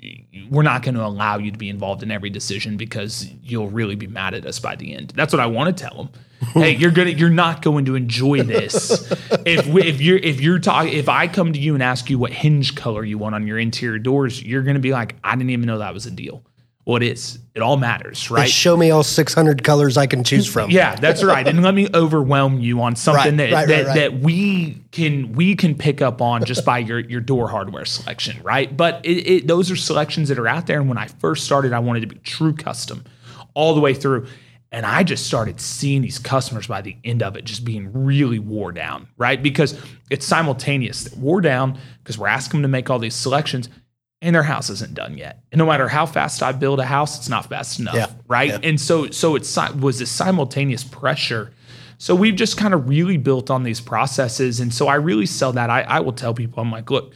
we're 0.50 0.64
not 0.64 0.84
going 0.84 0.96
to 0.96 1.04
allow 1.04 1.38
you 1.38 1.52
to 1.52 1.58
be 1.58 1.70
involved 1.70 2.02
in 2.02 2.12
every 2.12 2.30
decision 2.30 2.78
because 2.78 3.30
you'll 3.44 3.70
really 3.70 3.96
be 3.96 4.08
mad 4.08 4.34
at 4.34 4.46
us 4.46 4.58
by 4.58 4.78
the 4.78 4.96
end." 4.96 5.12
That's 5.18 5.34
what 5.34 5.42
I 5.42 5.48
want 5.48 5.78
to 5.78 5.84
tell 5.84 5.96
them. 5.98 6.10
hey, 6.54 6.76
you're 6.76 6.92
gonna 6.92 7.10
you're 7.10 7.30
not 7.30 7.62
going 7.62 7.84
to 7.86 7.96
enjoy 7.96 8.42
this 8.42 9.12
if 9.46 9.68
we, 9.68 9.84
if 9.84 10.00
you're 10.00 10.18
if 10.18 10.40
you're 10.40 10.60
talking 10.60 10.94
if 10.94 11.10
I 11.10 11.28
come 11.28 11.52
to 11.52 11.60
you 11.60 11.74
and 11.74 11.84
ask 11.84 12.10
you 12.10 12.18
what 12.18 12.32
hinge 12.32 12.76
color 12.76 13.04
you 13.04 13.18
want 13.18 13.36
on 13.36 13.48
your 13.48 13.60
interior 13.60 14.00
doors, 14.00 14.42
you're 14.42 14.64
going 14.64 14.76
to 14.76 14.82
be 14.82 14.94
like, 14.94 15.18
"I 15.26 15.36
didn't 15.36 15.50
even 15.50 15.66
know 15.66 15.80
that 15.80 15.94
was 15.94 16.06
a 16.06 16.12
deal." 16.12 16.42
It 16.86 17.04
is. 17.04 17.40
It 17.56 17.62
all 17.62 17.78
matters, 17.78 18.30
right? 18.30 18.50
show 18.50 18.76
me 18.76 18.92
all 18.92 19.04
600 19.04 19.64
colors 19.64 19.96
I 19.96 20.06
can 20.06 20.24
choose 20.24 20.48
from. 20.48 20.70
yeah, 20.70 20.96
that's 20.96 21.24
right. 21.24 21.48
And 21.48 21.64
let 21.64 21.74
me 21.74 21.88
overwhelm 21.94 22.60
you 22.60 22.82
on 22.82 22.96
something 22.96 23.38
right, 23.38 23.50
that 23.50 23.54
right, 23.54 23.68
that, 23.68 23.86
right, 23.86 23.96
that 23.96 24.20
we 24.20 24.82
can 24.92 25.34
we 25.34 25.56
can 25.56 25.76
pick 25.76 26.02
up 26.02 26.22
on 26.22 26.44
just 26.44 26.66
by 26.66 26.80
your 26.80 27.00
your 27.00 27.22
door 27.22 27.48
hardware 27.48 27.86
selection, 27.86 28.42
right? 28.44 28.76
But 28.76 29.06
it, 29.06 29.10
it, 29.10 29.48
those 29.48 29.72
are 29.72 29.76
selections 29.76 30.30
that 30.30 30.38
are 30.38 30.48
out 30.48 30.68
there. 30.68 30.80
And 30.80 30.90
when 30.90 30.98
I 30.98 31.08
first 31.08 31.46
started, 31.46 31.74
I 31.74 31.80
wanted 31.80 32.02
to 32.02 32.08
be 32.08 32.18
true 32.18 32.54
custom, 32.54 33.06
all 33.54 33.76
the 33.76 33.82
way 33.82 33.94
through. 33.94 34.28
And 34.72 34.88
I 34.88 35.04
just 35.04 35.28
started 35.28 35.62
seeing 35.62 36.02
these 36.02 36.18
customers 36.18 36.66
by 36.66 36.82
the 36.82 36.98
end 37.04 37.22
of 37.22 37.38
it 37.38 37.46
just 37.46 37.64
being 37.64 37.94
really 37.94 38.40
wore 38.40 38.72
down, 38.72 39.08
right? 39.18 39.42
Because 39.42 39.80
it's 40.10 40.26
simultaneous. 40.26 41.14
Wore 41.16 41.42
down 41.42 41.78
because 42.00 42.18
we're 42.18 42.28
asking 42.28 42.64
them 42.64 42.64
to 42.64 42.68
make 42.70 42.90
all 42.90 42.98
these 42.98 43.14
selections 43.16 43.70
and 44.24 44.34
their 44.34 44.44
house 44.44 44.70
isn't 44.70 44.94
done 44.94 45.18
yet. 45.18 45.44
And 45.52 45.60
no 45.60 45.66
matter 45.68 45.88
how 45.88 46.06
fast 46.06 46.42
I 46.42 46.54
build 46.54 46.80
a 46.80 46.86
house, 46.86 47.20
it's 47.20 47.30
not 47.30 47.50
fast 47.50 47.80
enough, 47.80 47.96
yeah, 47.96 48.10
right? 48.28 48.50
Yeah. 48.50 48.60
And 48.64 48.82
so 48.82 49.12
so 49.12 49.36
it 49.36 49.46
was 49.76 50.00
this 50.00 50.10
simultaneous 50.10 50.84
pressure. 50.84 51.52
So 51.98 52.16
we've 52.16 52.36
just 52.36 52.58
kind 52.58 52.74
of 52.74 52.90
really 52.90 53.18
built 53.18 53.52
on 53.52 53.64
these 53.64 53.80
processes, 53.80 54.60
and 54.60 54.74
so 54.74 54.88
I 54.88 54.96
really 54.96 55.26
sell 55.26 55.52
that. 55.54 55.70
I, 55.70 55.82
I 55.82 56.00
will 56.00 56.14
tell 56.14 56.34
people, 56.34 56.62
I'm 56.62 56.72
like, 56.72 56.90
look, 56.90 57.14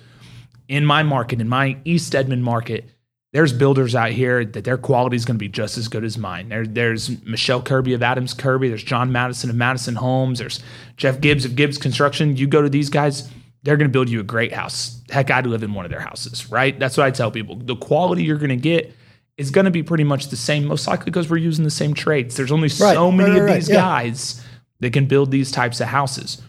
in 0.67 0.86
my 0.86 1.02
market, 1.02 1.41
in 1.41 1.50
my 1.50 1.78
East 1.84 2.13
Edmond 2.13 2.43
market, 2.43 2.89
there's 3.34 3.52
builders 3.54 3.96
out 3.96 4.12
here 4.12 4.46
that 4.46 4.63
their 4.63 4.78
quality 4.78 5.15
is 5.15 5.26
going 5.26 5.36
to 5.36 5.39
be 5.39 5.50
just 5.50 5.78
as 5.78 5.88
good 5.88 6.04
as 6.04 6.17
mine. 6.17 6.50
There, 6.50 6.65
there's 6.65 7.22
Michelle 7.24 7.62
Kirby 7.62 7.93
of 7.93 8.04
Adams 8.04 8.34
Kirby. 8.34 8.70
There's 8.70 8.84
John 8.84 9.12
Madison 9.12 9.50
of 9.50 9.56
Madison 9.56 9.96
Homes. 9.96 10.39
There's 10.39 10.62
Jeff 10.96 11.20
Gibbs 11.20 11.46
of 11.46 11.56
Gibbs 11.56 11.78
Construction. 11.78 12.38
You 12.38 12.48
go 12.48 12.62
to 12.62 12.70
these 12.70 12.89
guys, 12.89 13.30
they're 13.63 13.78
going 13.78 13.89
to 13.89 13.91
build 13.91 14.10
you 14.10 14.20
a 14.20 14.24
great 14.24 14.54
house. 14.54 15.02
Heck, 15.10 15.32
I'd 15.32 15.46
live 15.46 15.63
in 15.63 15.74
one 15.74 15.86
of 15.86 15.91
their 15.91 16.00
houses, 16.00 16.50
right? 16.52 16.78
That's 16.80 16.98
what 16.98 17.06
I 17.06 17.12
tell 17.12 17.32
people. 17.32 17.56
The 17.56 17.76
quality 17.76 18.24
you're 18.24 18.38
going 18.38 18.50
to 18.50 18.56
get 18.56 18.93
is 19.38 19.52
going 19.52 19.65
to 19.65 19.72
be 19.72 19.84
pretty 19.84 20.04
much 20.04 20.30
the 20.30 20.38
same, 20.38 20.65
most 20.65 20.88
likely 20.88 21.06
because 21.06 21.30
we're 21.30 21.38
using 21.38 21.63
the 21.63 21.72
same 21.72 21.93
trades. 21.93 22.36
There's 22.36 22.52
only 22.52 22.67
right, 22.67 22.93
so 22.93 23.12
many 23.12 23.32
right, 23.32 23.41
right, 23.41 23.50
of 23.50 23.56
these 23.56 23.70
guys 23.70 24.43
that 24.80 24.93
can 24.93 25.06
build 25.06 25.32
these 25.32 25.52
types 25.52 25.80
of 25.80 25.88
houses. 25.88 26.41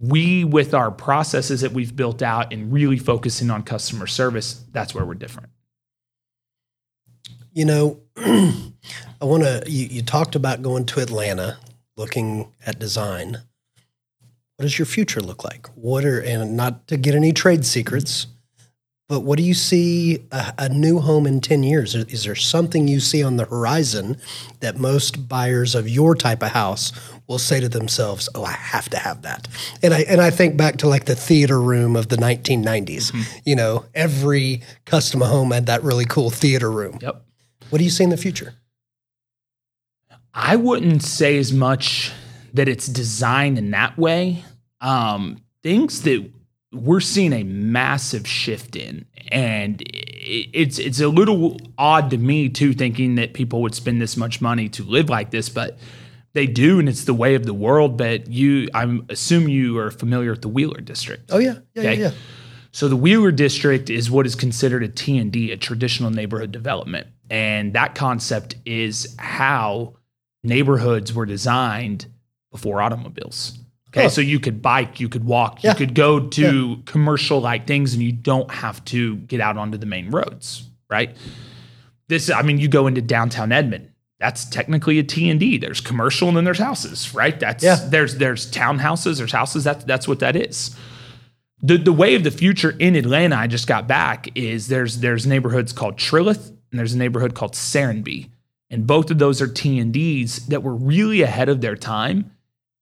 We, 0.00 0.44
with 0.44 0.72
our 0.72 0.90
processes 0.90 1.60
that 1.60 1.72
we've 1.72 1.94
built 1.94 2.22
out 2.22 2.52
and 2.52 2.72
really 2.72 2.98
focusing 2.98 3.50
on 3.50 3.62
customer 3.64 4.06
service, 4.06 4.64
that's 4.72 4.94
where 4.94 5.04
we're 5.04 5.14
different. 5.14 5.50
You 7.52 7.64
know, 7.64 8.00
I 8.16 9.24
want 9.24 9.42
to. 9.42 9.62
You, 9.66 9.86
you 9.86 10.02
talked 10.02 10.36
about 10.36 10.62
going 10.62 10.86
to 10.86 11.00
Atlanta, 11.00 11.58
looking 11.96 12.52
at 12.64 12.78
design. 12.78 13.38
What 14.60 14.64
does 14.64 14.78
your 14.78 14.84
future 14.84 15.22
look 15.22 15.42
like? 15.42 15.68
What 15.68 16.04
are 16.04 16.20
and 16.20 16.54
not 16.54 16.86
to 16.88 16.98
get 16.98 17.14
any 17.14 17.32
trade 17.32 17.64
secrets, 17.64 18.26
but 19.08 19.20
what 19.20 19.38
do 19.38 19.42
you 19.42 19.54
see 19.54 20.18
a, 20.30 20.52
a 20.58 20.68
new 20.68 20.98
home 20.98 21.26
in 21.26 21.40
ten 21.40 21.62
years? 21.62 21.94
Is, 21.94 22.04
is 22.12 22.24
there 22.24 22.34
something 22.34 22.86
you 22.86 23.00
see 23.00 23.22
on 23.22 23.38
the 23.38 23.46
horizon 23.46 24.18
that 24.60 24.76
most 24.76 25.26
buyers 25.30 25.74
of 25.74 25.88
your 25.88 26.14
type 26.14 26.42
of 26.42 26.50
house 26.50 26.92
will 27.26 27.38
say 27.38 27.58
to 27.58 27.70
themselves, 27.70 28.28
"Oh, 28.34 28.44
I 28.44 28.52
have 28.52 28.90
to 28.90 28.98
have 28.98 29.22
that." 29.22 29.48
And 29.82 29.94
I 29.94 30.00
and 30.00 30.20
I 30.20 30.28
think 30.28 30.58
back 30.58 30.76
to 30.76 30.88
like 30.88 31.06
the 31.06 31.16
theater 31.16 31.58
room 31.58 31.96
of 31.96 32.08
the 32.08 32.16
1990s. 32.16 33.12
Mm-hmm. 33.12 33.22
You 33.46 33.56
know, 33.56 33.86
every 33.94 34.60
custom 34.84 35.22
home 35.22 35.52
had 35.52 35.64
that 35.66 35.82
really 35.82 36.04
cool 36.04 36.28
theater 36.28 36.70
room. 36.70 36.98
Yep. 37.00 37.24
What 37.70 37.78
do 37.78 37.84
you 37.84 37.88
see 37.88 38.04
in 38.04 38.10
the 38.10 38.18
future? 38.18 38.52
I 40.34 40.56
wouldn't 40.56 41.02
say 41.02 41.38
as 41.38 41.50
much 41.50 42.12
that 42.52 42.68
it's 42.68 42.86
designed 42.86 43.58
in 43.58 43.70
that 43.70 43.96
way. 43.96 44.44
Um, 44.80 45.38
things 45.62 46.02
that 46.02 46.30
we're 46.72 47.00
seeing 47.00 47.32
a 47.32 47.42
massive 47.42 48.26
shift 48.26 48.76
in, 48.76 49.06
and 49.28 49.82
it's 49.86 50.78
it's 50.78 51.00
a 51.00 51.08
little 51.08 51.58
odd 51.76 52.10
to 52.10 52.18
me 52.18 52.48
too, 52.48 52.72
thinking 52.72 53.16
that 53.16 53.34
people 53.34 53.62
would 53.62 53.74
spend 53.74 54.00
this 54.00 54.16
much 54.16 54.40
money 54.40 54.68
to 54.70 54.84
live 54.84 55.08
like 55.08 55.30
this, 55.30 55.48
but 55.48 55.78
they 56.32 56.46
do, 56.46 56.78
and 56.78 56.88
it's 56.88 57.04
the 57.04 57.14
way 57.14 57.34
of 57.34 57.44
the 57.44 57.54
world. 57.54 57.96
But 57.98 58.28
you, 58.28 58.68
I'm 58.72 59.04
assume 59.08 59.48
you 59.48 59.78
are 59.78 59.90
familiar 59.90 60.30
with 60.30 60.42
the 60.42 60.48
Wheeler 60.48 60.80
District. 60.80 61.28
Oh 61.32 61.38
yeah, 61.38 61.56
yeah, 61.74 61.82
Okay. 61.82 61.94
yeah, 61.94 62.08
yeah. 62.08 62.14
So 62.72 62.86
the 62.86 62.96
Wheeler 62.96 63.32
District 63.32 63.90
is 63.90 64.12
what 64.12 64.26
is 64.26 64.36
considered 64.36 64.84
a 64.84 64.88
T&D, 64.88 65.50
a 65.50 65.56
traditional 65.56 66.10
neighborhood 66.10 66.52
development. 66.52 67.08
And 67.28 67.72
that 67.72 67.96
concept 67.96 68.54
is 68.64 69.16
how 69.18 69.94
neighborhoods 70.44 71.12
were 71.12 71.26
designed 71.26 72.06
before 72.52 72.80
automobiles. 72.80 73.58
Okay, 73.92 74.06
Oh. 74.06 74.08
so 74.08 74.20
you 74.20 74.38
could 74.38 74.62
bike, 74.62 75.00
you 75.00 75.08
could 75.08 75.24
walk, 75.24 75.62
Yeah. 75.64 75.70
you 75.72 75.76
could 75.76 75.94
go 75.94 76.20
to 76.20 76.80
commercial 76.86 77.40
like 77.40 77.66
things 77.66 77.92
and 77.94 78.02
you 78.02 78.12
don't 78.12 78.50
have 78.50 78.84
to 78.86 79.16
get 79.16 79.40
out 79.40 79.56
onto 79.56 79.78
the 79.78 79.86
main 79.86 80.10
roads, 80.10 80.68
right? 80.88 81.16
This 82.08 82.30
I 82.30 82.42
mean 82.42 82.58
you 82.58 82.68
go 82.68 82.86
into 82.86 83.00
downtown 83.02 83.52
Edmond. 83.52 83.88
That's 84.18 84.44
technically 84.44 84.98
a 84.98 85.02
T&D. 85.02 85.58
There's 85.58 85.80
commercial 85.80 86.28
and 86.28 86.36
then 86.36 86.44
there's 86.44 86.58
houses, 86.58 87.14
right? 87.14 87.38
That's 87.40 87.64
Yeah. 87.64 87.76
there's 87.88 88.16
there's 88.16 88.50
townhouses, 88.50 89.18
there's 89.18 89.32
houses, 89.32 89.64
that's 89.64 89.84
that's 89.84 90.06
what 90.06 90.20
that 90.20 90.36
is 90.36 90.76
the 91.62 91.76
the 91.76 91.92
way 91.92 92.14
of 92.14 92.24
the 92.24 92.30
future 92.30 92.70
in 92.78 92.96
Atlanta, 92.96 93.36
I 93.36 93.46
just 93.46 93.66
got 93.66 93.86
back, 93.86 94.28
is 94.34 94.68
there's 94.68 95.00
there's 95.00 95.26
neighborhoods 95.26 95.72
called 95.72 95.96
Trilith 95.96 96.48
and 96.70 96.78
there's 96.78 96.94
a 96.94 96.98
neighborhood 96.98 97.34
called 97.34 97.52
Serenbe. 97.54 98.28
And 98.70 98.86
both 98.86 99.10
of 99.10 99.18
those 99.18 99.42
are 99.42 99.48
T 99.48 99.78
and 99.80 99.92
Ds 99.92 100.46
that 100.46 100.62
were 100.62 100.74
really 100.74 101.22
ahead 101.22 101.48
of 101.48 101.60
their 101.60 101.74
time. 101.76 102.30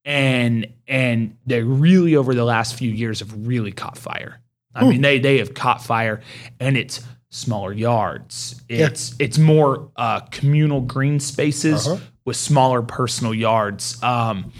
And 0.05 0.67
and 0.87 1.37
they 1.47 1.63
really 1.63 2.17
over 2.17 2.35
the 2.35 2.45
last 2.45 2.75
few 2.77 2.91
years 2.91 3.21
have 3.21 3.47
really 3.47 3.73
caught 3.73 3.99
fire. 3.99 4.41
I 4.75 4.89
mean, 4.89 5.01
they 5.03 5.19
they 5.19 5.39
have 5.39 5.55
caught 5.55 5.83
fire 5.83 6.21
and 6.61 6.77
it's 6.77 7.05
smaller 7.31 7.73
yards. 7.73 8.63
It's 8.69 9.15
it's 9.19 9.39
more 9.39 9.91
uh, 9.97 10.21
communal 10.31 10.81
green 10.81 11.21
spaces 11.21 11.87
Uh-huh. 11.87 12.03
with 12.25 12.37
smaller 12.37 12.81
personal 12.83 13.35
yards. 13.35 14.01
Um, 14.03 14.53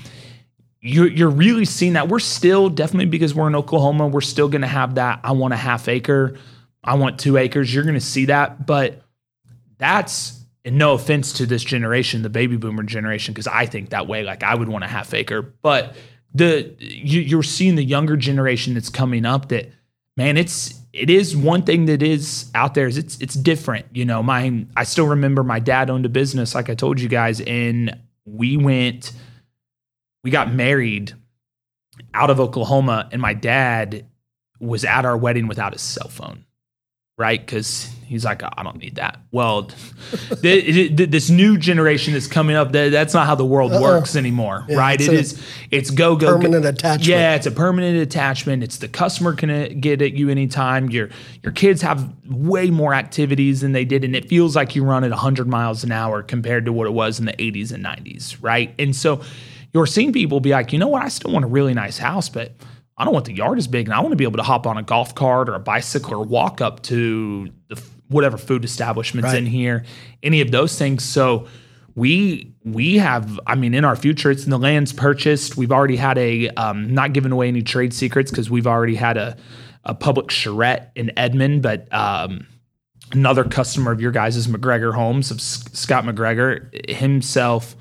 you're, 0.81 1.09
you're 1.09 1.31
really 1.31 1.65
seeing 1.65 1.95
that. 1.95 2.09
We're 2.09 2.19
still 2.21 2.69
definitely 2.69 3.07
because 3.07 3.35
we're 3.35 3.49
in 3.49 3.55
Oklahoma, 3.57 4.07
we're 4.09 4.21
still 4.21 4.49
going 4.49 4.63
to 4.63 4.69
have 4.69 4.95
that. 4.97 5.21
I 5.25 5.33
want 5.33 5.53
a 5.55 5.57
half 5.57 5.89
acre. 5.89 6.37
I 6.85 6.95
want 6.95 7.19
two 7.19 7.37
acres. 7.37 7.73
You're 7.75 7.83
going 7.85 7.95
to 7.95 8.01
see 8.01 8.27
that. 8.27 8.65
But 8.67 9.03
that's, 9.79 10.38
and 10.69 10.77
no 10.77 10.93
offense 10.93 11.33
to 11.33 11.47
this 11.47 11.65
generation, 11.65 12.21
the 12.21 12.29
baby 12.29 12.59
boomer 12.59 12.83
generation, 12.83 13.33
because 13.33 13.47
I 13.47 13.65
think 13.65 13.89
that 13.89 14.07
way. 14.07 14.23
Like 14.23 14.43
I 14.43 14.55
would 14.55 14.69
want 14.69 14.85
a 14.85 14.87
half 14.87 15.15
acre. 15.15 15.41
But 15.41 15.97
the 16.35 16.77
you, 16.79 17.23
you're 17.23 17.43
seeing 17.43 17.75
the 17.75 17.83
younger 17.83 18.19
generation 18.19 18.75
that's 18.75 18.91
coming 18.91 19.25
up 19.25 19.49
that, 19.49 19.73
man, 20.19 20.37
it's, 20.37 20.79
it 20.93 21.09
is 21.09 21.35
one 21.35 21.63
thing 21.63 21.87
that 21.87 22.03
is 22.03 22.51
out 22.55 22.75
there 22.75 22.87
is 22.87 22.99
it's 22.99 23.19
it's 23.19 23.35
different. 23.35 23.87
You 23.95 24.05
know, 24.05 24.23
my 24.23 24.67
I 24.77 24.85
still 24.85 25.07
remember 25.07 25.43
my 25.43 25.59
dad 25.59 25.89
owned 25.89 26.05
a 26.05 26.11
business, 26.11 26.55
like 26.55 26.69
I 26.69 26.75
told 26.75 27.01
you 27.01 27.09
guys, 27.09 27.41
and 27.41 27.99
we 28.27 28.59
went 28.59 29.13
we 30.23 30.31
got 30.31 30.53
married 30.53 31.15
out 32.13 32.29
of 32.29 32.41
Oklahoma, 32.41 33.09
and 33.11 33.23
my 33.23 33.33
dad 33.33 34.05
was 34.61 34.85
at 34.85 35.07
our 35.07 35.17
wedding 35.17 35.49
without 35.49 35.73
his 35.73 35.81
cell 35.81 36.09
phone, 36.09 36.45
right? 37.19 37.39
Because 37.45 37.93
he's 38.07 38.25
like, 38.25 38.43
I 38.43 38.63
don't 38.63 38.79
need 38.79 38.95
that. 38.95 39.21
Well, 39.33 39.65
th- 40.41 40.97
th- 40.97 41.11
this 41.11 41.29
new 41.29 41.59
generation 41.59 42.15
that's 42.15 42.29
coming 42.29 42.57
up, 42.57 42.73
th- 42.73 42.93
that's 42.93 43.13
not 43.13 43.27
how 43.27 43.35
the 43.35 43.45
world 43.45 43.73
works 43.73 44.17
anymore, 44.17 44.65
Yeah, 44.69 44.79
right? 44.79 44.99
it's 45.01 45.33
It 45.35 45.41
it's 45.73 45.91
go 45.91 46.17
go 46.17 46.29
Permanent 46.39 46.65
attachment. 46.65 47.07
yeah, 47.07 47.35
it's 47.35 47.47
a 47.47 47.51
permanent 47.51 47.99
attachment. 47.99 48.63
It's 48.63 48.79
the 48.79 48.89
customer 48.89 49.35
can 49.35 49.51
uh, 49.51 49.69
get 49.79 50.01
at 50.01 50.13
you 50.15 50.31
anytime. 50.31 50.89
Your 50.91 51.11
your 51.43 51.53
kids 51.53 51.83
have 51.83 52.09
way 52.27 52.71
more 52.71 52.95
activities 52.95 53.61
than 53.61 53.73
they 53.73 53.85
did, 53.85 54.05
and 54.05 54.15
it 54.17 54.29
feels 54.29 54.55
like 54.57 54.75
you 54.77 54.85
run 54.85 55.03
at 55.05 55.11
100 55.11 55.49
miles 55.49 55.83
an 55.85 55.91
hour 55.93 56.23
compared 56.23 56.65
to 56.67 56.73
what 56.73 56.87
it 56.87 56.93
was 56.93 57.19
in 57.19 57.27
the 57.27 57.33
80s 57.35 57.73
and 57.73 57.85
90s, 57.85 58.39
right? 58.41 58.73
And 58.79 58.95
so 58.97 59.21
you're 59.75 59.87
seeing 59.87 60.13
people 60.13 60.41
be 60.41 60.51
like, 60.51 60.73
you 60.73 60.79
know 60.79 60.89
what? 60.89 61.03
I 61.03 61.09
still 61.09 61.33
want 61.33 61.45
a 61.45 61.49
really 61.49 61.75
nice 61.75 61.99
house, 61.99 62.29
but 62.31 62.53
I 62.99 63.05
don't 63.05 63.15
want 63.15 63.27
the 63.27 63.33
yard 63.35 63.57
as 63.59 63.67
big, 63.69 63.87
and 63.87 63.95
I 63.95 64.01
want 64.01 64.11
to 64.13 64.17
be 64.17 64.25
able 64.25 64.39
to 64.39 64.43
hop 64.43 64.67
on 64.67 64.77
a 64.77 64.83
golf 64.83 65.15
cart 65.15 65.49
or 65.49 65.55
a 65.55 65.61
bicycle 65.61 66.15
or 66.15 66.25
walk 66.25 66.61
up 66.61 66.83
to 66.85 67.49
the 67.69 67.81
whatever 68.09 68.37
food 68.37 68.65
establishments 68.65 69.29
Right. 69.29 69.39
in 69.39 69.47
here, 69.47 69.85
any 70.23 70.41
of 70.41 70.51
those 70.51 70.77
things. 70.79 71.05
So 71.05 71.47
we 71.95 72.53
we 72.65 72.99
have 72.99 73.41
i 73.47 73.55
mean 73.57 73.75
in 73.75 73.85
our 73.85 73.97
future 73.97 74.31
it's 74.31 74.45
in 74.45 74.51
the 74.51 74.59
lands 74.59 74.93
purchased 74.93 75.57
we've 75.57 75.73
already 75.73 75.97
had 75.97 76.17
a 76.19 76.49
um, 76.51 76.93
not 76.95 77.13
giving 77.13 77.33
away 77.33 77.49
any 77.49 77.63
trade 77.63 77.93
secrets 77.93 78.31
because 78.31 78.49
we've 78.49 78.67
already 78.69 78.95
had 78.95 79.17
a, 79.17 79.37
a 79.85 79.95
public 79.95 80.31
charrette 80.31 80.93
in 80.95 81.11
edmond 81.19 81.61
but 81.63 81.93
um, 81.93 82.47
another 83.13 83.43
customer 83.43 83.91
of 83.91 84.01
your 84.01 84.13
guys 84.13 84.37
is 84.37 84.47
mcgregor 84.47 84.95
homes 84.95 85.31
of 85.33 85.39
S- 85.39 85.65
scott 85.73 86.05
mcgregor 86.05 86.89
himself 86.89 87.75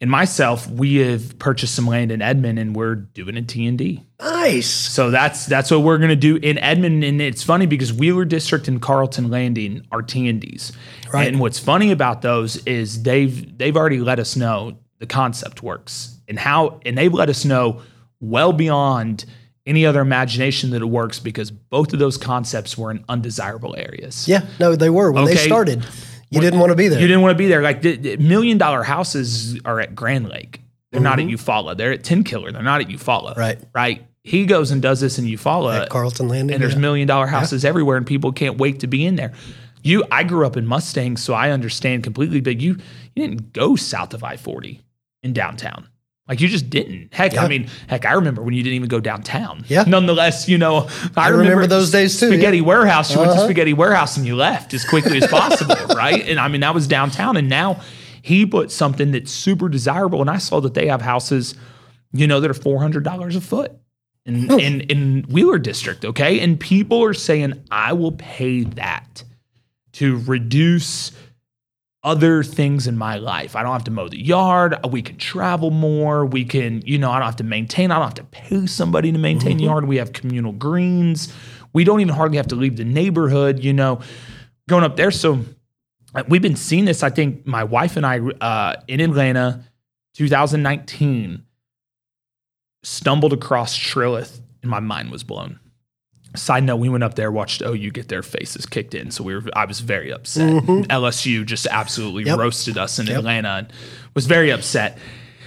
and 0.00 0.08
myself 0.10 0.70
we 0.70 0.96
have 0.96 1.36
purchased 1.40 1.74
some 1.74 1.86
land 1.88 2.12
in 2.12 2.22
edmond 2.22 2.58
and 2.58 2.76
we're 2.76 2.94
doing 2.94 3.36
a 3.36 3.42
t&d 3.42 4.00
Nice. 4.40 4.66
so 4.66 5.10
that's 5.10 5.46
that's 5.46 5.70
what 5.70 5.82
we're 5.82 5.98
gonna 5.98 6.16
do 6.16 6.36
in 6.36 6.58
Edmond, 6.58 7.04
and 7.04 7.20
it's 7.20 7.42
funny 7.42 7.66
because 7.66 7.92
Wheeler 7.92 8.24
District 8.24 8.68
and 8.68 8.80
Carlton 8.80 9.30
Landing 9.30 9.86
are 9.92 10.02
T 10.02 10.28
and 10.28 10.40
Ds. 10.40 10.72
Right. 11.12 11.28
And 11.28 11.40
what's 11.40 11.58
funny 11.58 11.90
about 11.90 12.22
those 12.22 12.56
is 12.66 13.02
they've 13.02 13.56
they've 13.58 13.76
already 13.76 14.00
let 14.00 14.18
us 14.18 14.36
know 14.36 14.78
the 14.98 15.06
concept 15.06 15.62
works 15.62 16.18
and 16.28 16.38
how, 16.38 16.80
and 16.84 16.96
they've 16.96 17.12
let 17.12 17.28
us 17.28 17.44
know 17.44 17.82
well 18.20 18.52
beyond 18.52 19.24
any 19.66 19.84
other 19.84 20.00
imagination 20.00 20.70
that 20.70 20.82
it 20.82 20.86
works 20.86 21.18
because 21.18 21.50
both 21.50 21.92
of 21.92 21.98
those 21.98 22.16
concepts 22.16 22.78
were 22.78 22.90
in 22.90 23.04
undesirable 23.08 23.74
areas. 23.76 24.28
Yeah, 24.28 24.46
no, 24.58 24.76
they 24.76 24.90
were 24.90 25.10
when 25.12 25.24
they 25.24 25.36
started. 25.36 25.84
You 26.30 26.40
didn't 26.40 26.60
want 26.60 26.70
to 26.70 26.76
be 26.76 26.86
there. 26.86 27.00
You 27.00 27.08
didn't 27.08 27.22
want 27.22 27.32
to 27.32 27.38
be 27.38 27.48
there. 27.48 27.60
Like 27.60 27.82
the, 27.82 27.96
the 27.96 28.16
million 28.18 28.56
dollar 28.56 28.84
houses 28.84 29.60
are 29.64 29.80
at 29.80 29.96
Grand 29.96 30.28
Lake. 30.28 30.60
They're 30.92 31.00
not 31.00 31.18
at 31.18 31.26
mm-hmm. 31.26 31.34
Eufaula. 31.34 31.76
They're 31.76 31.92
at 31.92 32.02
Tenkiller. 32.02 32.52
They're 32.52 32.62
not 32.62 32.80
at 32.80 32.88
Eufaula. 32.88 33.36
Right. 33.36 33.58
Right. 33.74 34.06
He 34.22 34.44
goes 34.46 34.70
and 34.70 34.82
does 34.82 35.00
this 35.00 35.18
in 35.18 35.24
Eufaula. 35.24 35.82
At 35.82 35.88
Carlton 35.90 36.28
Landing. 36.28 36.54
and 36.54 36.62
there's 36.62 36.74
yeah. 36.74 36.80
million 36.80 37.08
dollar 37.08 37.26
houses 37.26 37.64
everywhere 37.64 37.96
and 37.96 38.06
people 38.06 38.32
can't 38.32 38.58
wait 38.58 38.80
to 38.80 38.86
be 38.86 39.06
in 39.06 39.16
there. 39.16 39.32
You 39.82 40.04
I 40.10 40.24
grew 40.24 40.46
up 40.46 40.56
in 40.58 40.66
Mustang, 40.66 41.16
so 41.16 41.32
I 41.32 41.50
understand 41.50 42.04
completely, 42.04 42.40
but 42.40 42.60
you 42.60 42.76
you 43.14 43.26
didn't 43.26 43.52
go 43.54 43.76
south 43.76 44.12
of 44.12 44.22
I-40 44.22 44.80
in 45.22 45.32
downtown. 45.32 45.88
Like 46.28 46.40
you 46.40 46.48
just 46.48 46.68
didn't. 46.70 47.12
Heck, 47.12 47.32
Yeah. 47.32 47.44
I 47.44 47.48
mean, 47.48 47.68
heck, 47.88 48.04
I 48.04 48.12
remember 48.12 48.42
when 48.42 48.54
you 48.54 48.62
didn't 48.62 48.76
even 48.76 48.88
go 48.88 49.00
downtown. 49.00 49.64
Yeah. 49.68 49.82
Nonetheless, 49.86 50.48
you 50.48 50.58
know, 50.58 50.88
I, 51.16 51.28
remember 51.30 51.66
those 51.66 51.90
days 51.90 52.20
too, 52.20 52.28
Spaghetti 52.28 52.58
yeah. 52.58 52.62
Warehouse. 52.64 53.10
You 53.10 53.18
went 53.20 53.30
to 53.32 53.36
Uh-huh. 53.38 53.44
Spaghetti 53.46 53.72
Warehouse 53.72 54.16
and 54.18 54.26
you 54.26 54.36
left 54.36 54.72
as 54.74 54.84
quickly 54.84 55.16
as 55.18 55.26
possible, 55.30 55.74
right? 55.96 56.22
And 56.28 56.38
I 56.38 56.46
mean, 56.48 56.60
that 56.60 56.74
was 56.74 56.86
downtown. 56.86 57.36
And 57.36 57.48
now 57.48 57.80
he 58.22 58.44
put 58.46 58.70
something 58.70 59.10
that's 59.12 59.32
super 59.32 59.68
desirable. 59.68 60.20
And 60.20 60.30
I 60.30 60.38
saw 60.38 60.60
that 60.60 60.74
they 60.74 60.86
have 60.88 61.02
houses, 61.02 61.56
you 62.12 62.26
know, 62.28 62.38
that 62.40 62.50
are 62.50 62.54
four 62.54 62.80
hundred 62.80 63.02
dollars 63.02 63.34
a 63.34 63.40
foot 63.40 63.72
in, 64.26 64.50
in 64.60 64.80
in 64.82 65.22
Wheeler 65.28 65.58
District. 65.58 66.04
Okay, 66.04 66.40
and 66.40 66.58
people 66.58 67.02
are 67.02 67.14
saying, 67.14 67.64
I 67.70 67.92
will 67.92 68.12
pay 68.12 68.64
that 68.64 69.24
to 69.92 70.18
reduce 70.20 71.12
other 72.02 72.42
things 72.42 72.86
in 72.86 72.96
my 72.96 73.16
life. 73.16 73.54
I 73.54 73.62
don't 73.62 73.72
have 73.72 73.84
to 73.84 73.90
mow 73.90 74.08
the 74.08 74.22
yard. 74.22 74.74
We 74.88 75.02
can 75.02 75.16
travel 75.16 75.70
more. 75.70 76.24
We 76.24 76.44
can, 76.44 76.82
you 76.86 76.98
know, 76.98 77.10
I 77.10 77.18
don't 77.18 77.26
have 77.26 77.36
to 77.36 77.44
maintain. 77.44 77.90
I 77.90 77.96
don't 77.96 78.04
have 78.04 78.14
to 78.14 78.24
pay 78.24 78.66
somebody 78.66 79.12
to 79.12 79.18
maintain 79.18 79.58
the 79.58 79.64
yard. 79.64 79.86
We 79.86 79.96
have 79.96 80.12
communal 80.12 80.52
greens. 80.52 81.32
We 81.72 81.84
don't 81.84 82.00
even 82.00 82.14
hardly 82.14 82.38
have 82.38 82.48
to 82.48 82.56
leave 82.56 82.76
the 82.76 82.84
neighborhood, 82.84 83.62
you 83.62 83.72
know, 83.72 84.00
going 84.66 84.82
up 84.82 84.96
there. 84.96 85.10
So 85.10 85.44
uh, 86.14 86.24
we've 86.26 86.42
been 86.42 86.56
seeing 86.56 86.86
this. 86.86 87.02
I 87.02 87.10
think 87.10 87.46
my 87.46 87.64
wife 87.64 87.96
and 87.96 88.06
I 88.06 88.18
uh, 88.18 88.80
in 88.88 89.00
Atlanta, 89.00 89.64
2019, 90.14 91.44
stumbled 92.82 93.32
across 93.32 93.76
Trilith 93.78 94.40
and 94.62 94.70
my 94.70 94.80
mind 94.80 95.10
was 95.10 95.22
blown. 95.22 95.58
Side 96.36 96.62
note: 96.62 96.76
We 96.76 96.88
went 96.88 97.02
up 97.02 97.14
there, 97.16 97.32
watched 97.32 97.60
OU 97.60 97.90
get 97.90 98.08
their 98.08 98.22
faces 98.22 98.64
kicked 98.64 98.94
in, 98.94 99.10
so 99.10 99.24
we 99.24 99.34
were. 99.34 99.42
I 99.54 99.64
was 99.64 99.80
very 99.80 100.12
upset. 100.12 100.48
Mm-hmm. 100.62 100.82
LSU 100.90 101.44
just 101.44 101.66
absolutely 101.66 102.22
Yep. 102.24 102.38
roasted 102.38 102.78
us 102.78 103.00
in 103.00 103.08
Atlanta, 103.08 103.48
and 103.48 103.72
was 104.14 104.26
very 104.26 104.50
upset. 104.50 104.96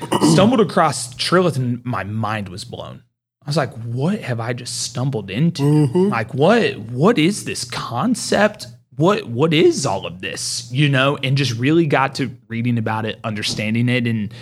Stumbled 0.33 0.59
across 0.59 1.13
Trilith 1.13 1.55
and 1.55 1.83
my 1.85 2.03
mind 2.03 2.49
was 2.49 2.65
blown. 2.65 3.01
I 3.45 3.49
was 3.49 3.55
like, 3.55 3.71
"What 3.85 4.19
have 4.19 4.41
I 4.41 4.51
just 4.51 4.81
stumbled 4.81 5.29
into? 5.31 5.61
Mm-hmm. 5.63 6.09
Like, 6.09 6.33
what? 6.33 6.77
What 6.77 7.17
is 7.17 7.45
this 7.45 7.63
concept? 7.63 8.67
What? 8.97 9.25
What 9.29 9.53
is 9.53 9.85
all 9.85 10.05
of 10.05 10.19
this? 10.19 10.69
You 10.69 10.89
know?" 10.89 11.15
And 11.23 11.37
just 11.37 11.57
really 11.57 11.85
got 11.87 12.15
to 12.15 12.35
reading 12.49 12.77
about 12.77 13.05
it, 13.05 13.21
understanding 13.23 13.87
it, 13.87 14.05
and 14.05 14.33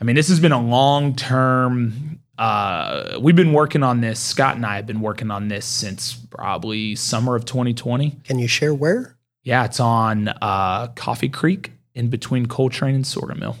I 0.00 0.04
mean, 0.04 0.14
this 0.14 0.28
has 0.28 0.38
been 0.38 0.52
a 0.52 0.62
long 0.62 1.16
term. 1.16 2.09
Uh, 2.40 3.18
we've 3.20 3.36
been 3.36 3.52
working 3.52 3.82
on 3.82 4.00
this. 4.00 4.18
Scott 4.18 4.56
and 4.56 4.64
I 4.64 4.76
have 4.76 4.86
been 4.86 5.00
working 5.02 5.30
on 5.30 5.48
this 5.48 5.66
since 5.66 6.14
probably 6.14 6.96
summer 6.96 7.36
of 7.36 7.44
2020. 7.44 8.16
Can 8.24 8.38
you 8.38 8.48
share 8.48 8.72
where? 8.72 9.16
Yeah, 9.42 9.64
it's 9.66 9.78
on 9.78 10.28
uh, 10.28 10.88
Coffee 10.96 11.28
Creek 11.28 11.72
in 11.94 12.08
between 12.08 12.46
Coltrane 12.46 12.94
and 12.94 13.06
Sorghum 13.06 13.40
Mill. 13.40 13.56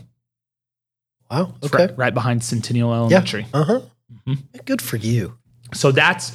Wow. 1.30 1.54
It's 1.62 1.72
Okay. 1.72 1.86
right, 1.88 1.98
right 1.98 2.14
behind 2.14 2.42
Centennial 2.42 2.88
Yeah. 2.90 2.96
Elementary. 2.96 3.46
Uh 3.52 3.64
huh. 3.64 3.80
Mm-hmm. 4.26 4.58
Good 4.64 4.80
for 4.82 4.96
you. 4.96 5.36
So 5.74 5.92
that's, 5.92 6.32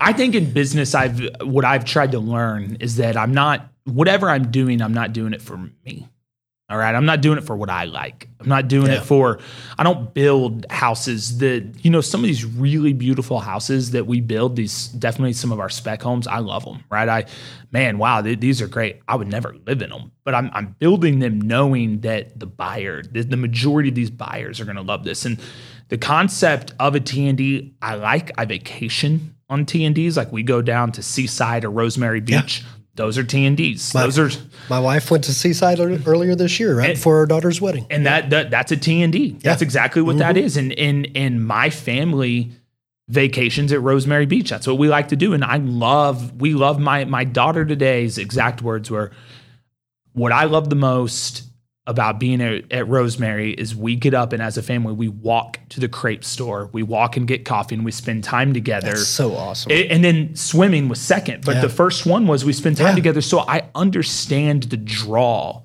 I 0.00 0.12
think 0.12 0.34
in 0.34 0.50
business, 0.52 0.94
I've 0.94 1.20
what 1.42 1.64
I've 1.66 1.84
tried 1.84 2.12
to 2.12 2.18
learn 2.18 2.76
is 2.80 2.96
that 2.96 3.16
I'm 3.16 3.34
not 3.34 3.68
whatever 3.84 4.30
I'm 4.30 4.50
doing, 4.50 4.80
I'm 4.80 4.94
not 4.94 5.12
doing 5.12 5.32
it 5.34 5.42
for 5.42 5.58
me. 5.84 6.08
All 6.68 6.76
right, 6.76 6.96
I'm 6.96 7.06
not 7.06 7.20
doing 7.20 7.38
it 7.38 7.44
for 7.44 7.56
what 7.56 7.70
I 7.70 7.84
like. 7.84 8.28
I'm 8.40 8.48
not 8.48 8.66
doing 8.66 8.88
Yeah. 8.88 8.94
it 8.98 9.04
for. 9.04 9.38
I 9.78 9.84
don't 9.84 10.12
build 10.12 10.66
houses 10.68 11.38
that 11.38 11.64
you 11.84 11.90
know 11.90 12.00
some 12.00 12.22
of 12.22 12.26
these 12.26 12.44
really 12.44 12.92
beautiful 12.92 13.38
houses 13.38 13.92
that 13.92 14.08
we 14.08 14.20
build. 14.20 14.56
These 14.56 14.88
definitely 14.88 15.34
some 15.34 15.52
of 15.52 15.60
our 15.60 15.68
spec 15.68 16.02
homes. 16.02 16.26
I 16.26 16.38
love 16.38 16.64
them. 16.64 16.82
Right, 16.90 17.08
I 17.08 17.26
man, 17.70 17.98
wow, 17.98 18.20
th- 18.20 18.40
these 18.40 18.60
are 18.60 18.66
great. 18.66 18.98
I 19.06 19.14
would 19.14 19.28
never 19.28 19.54
live 19.64 19.80
in 19.80 19.90
them, 19.90 20.10
but 20.24 20.34
I'm 20.34 20.50
I'm 20.52 20.74
building 20.80 21.20
them 21.20 21.40
knowing 21.40 22.00
that 22.00 22.38
the 22.40 22.46
buyer, 22.46 23.02
the, 23.02 23.22
the 23.22 23.36
majority 23.36 23.90
of 23.90 23.94
these 23.94 24.10
buyers 24.10 24.58
are 24.60 24.64
going 24.64 24.74
to 24.76 24.82
love 24.82 25.04
this. 25.04 25.24
And 25.24 25.38
the 25.88 25.98
concept 25.98 26.72
of 26.80 26.96
a 26.96 27.00
T&D, 27.00 27.74
I 27.80 27.94
like. 27.94 28.32
I 28.36 28.44
vacation 28.44 29.36
on 29.48 29.66
T&Ds. 29.66 30.16
Like 30.16 30.32
we 30.32 30.42
go 30.42 30.62
down 30.62 30.90
to 30.92 31.02
Seaside 31.04 31.64
or 31.64 31.70
Rosemary 31.70 32.20
Beach. 32.20 32.64
Those 32.96 33.18
are 33.18 33.24
T&Ds. 33.24 33.92
Those 33.92 34.18
are 34.18 34.30
My 34.68 34.80
wife 34.80 35.10
went 35.10 35.24
to 35.24 35.34
Seaside 35.34 35.78
earlier 35.78 36.34
this 36.34 36.58
year, 36.58 36.76
right 36.76 36.94
before 36.94 37.18
her 37.18 37.26
daughter's 37.26 37.60
wedding. 37.60 37.86
and 37.90 38.06
that, 38.06 38.30
that 38.30 38.50
that's 38.50 38.72
a 38.72 38.76
T&D. 38.76 39.38
That's 39.40 39.62
exactly 39.62 40.02
what 40.02 40.18
that 40.18 40.36
mm-hmm. 40.36 40.44
is. 40.44 40.56
And 40.56 40.72
in 40.72 41.04
in 41.06 41.42
my 41.42 41.70
family 41.70 42.52
vacations 43.08 43.72
at 43.72 43.80
Rosemary 43.80 44.26
Beach. 44.26 44.50
That's 44.50 44.66
what 44.66 44.78
we 44.78 44.88
like 44.88 45.08
to 45.08 45.16
do. 45.16 45.32
And 45.32 45.44
I 45.44 45.56
love 45.58 46.40
we 46.40 46.54
love 46.54 46.78
my 46.78 47.04
my 47.04 47.24
daughter 47.24 47.64
today's 47.64 48.18
exact 48.18 48.62
words 48.62 48.90
were 48.90 49.12
what 50.12 50.32
I 50.32 50.44
love 50.44 50.70
the 50.70 50.76
most 50.76 51.44
about 51.88 52.18
being 52.18 52.40
at, 52.40 52.64
at 52.72 52.88
Rosemary 52.88 53.52
is 53.52 53.76
we 53.76 53.94
get 53.94 54.12
up 54.12 54.32
and 54.32 54.42
as 54.42 54.58
a 54.58 54.62
family 54.62 54.92
we 54.92 55.06
walk 55.08 55.58
to 55.68 55.78
the 55.78 55.88
crepe 55.88 56.24
store, 56.24 56.68
we 56.72 56.82
walk 56.82 57.16
and 57.16 57.28
get 57.28 57.44
coffee 57.44 57.76
and 57.76 57.84
we 57.84 57.92
spend 57.92 58.24
time 58.24 58.52
together. 58.52 58.88
That's 58.88 59.06
So 59.06 59.34
awesome. 59.36 59.70
A- 59.70 59.86
and 59.88 60.02
then 60.02 60.34
swimming 60.34 60.88
was 60.88 61.00
second, 61.00 61.44
but 61.44 61.56
Yeah. 61.56 61.60
the 61.62 61.68
first 61.68 62.04
one 62.04 62.26
was 62.26 62.44
we 62.44 62.52
spend 62.52 62.76
time 62.76 62.88
Yeah. 62.88 62.94
together. 62.96 63.20
So 63.20 63.40
I 63.40 63.68
understand 63.74 64.64
the 64.64 64.76
draw 64.76 65.62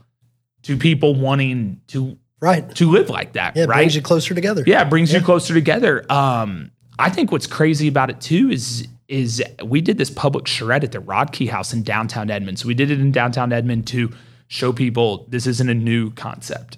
to 0.63 0.77
people 0.77 1.15
wanting 1.15 1.81
to 1.87 2.17
right. 2.39 2.69
to 2.75 2.89
live 2.91 3.09
like 3.09 3.33
that, 3.33 3.55
Yeah, 3.55 3.63
it 3.63 3.69
right? 3.69 3.77
brings 3.77 3.95
you 3.95 4.01
closer 4.03 4.35
together. 4.35 4.63
yeah, 4.67 4.83
it 4.83 4.89
brings 4.91 5.11
you 5.11 5.21
closer 5.21 5.53
together. 5.55 6.05
Um, 6.11 6.69
I 6.99 7.09
think 7.09 7.31
what's 7.31 7.47
crazy 7.47 7.87
about 7.87 8.09
it 8.11 8.21
too 8.21 8.51
is 8.51 8.87
is 9.07 9.43
we 9.65 9.81
did 9.81 9.97
this 9.97 10.09
public 10.09 10.47
charrette 10.47 10.83
at 10.85 10.91
the 10.93 10.99
Rodkey 11.01 11.49
House 11.49 11.73
in 11.73 11.83
downtown 11.83 12.29
Edmond. 12.31 12.59
So 12.59 12.67
we 12.67 12.73
did 12.73 12.89
it 12.91 12.99
in 13.01 13.11
downtown 13.11 13.51
Edmond 13.51 13.85
to 13.87 14.09
show 14.51 14.73
people 14.73 15.25
this 15.29 15.47
isn't 15.47 15.69
a 15.69 15.73
new 15.73 16.11
concept. 16.11 16.77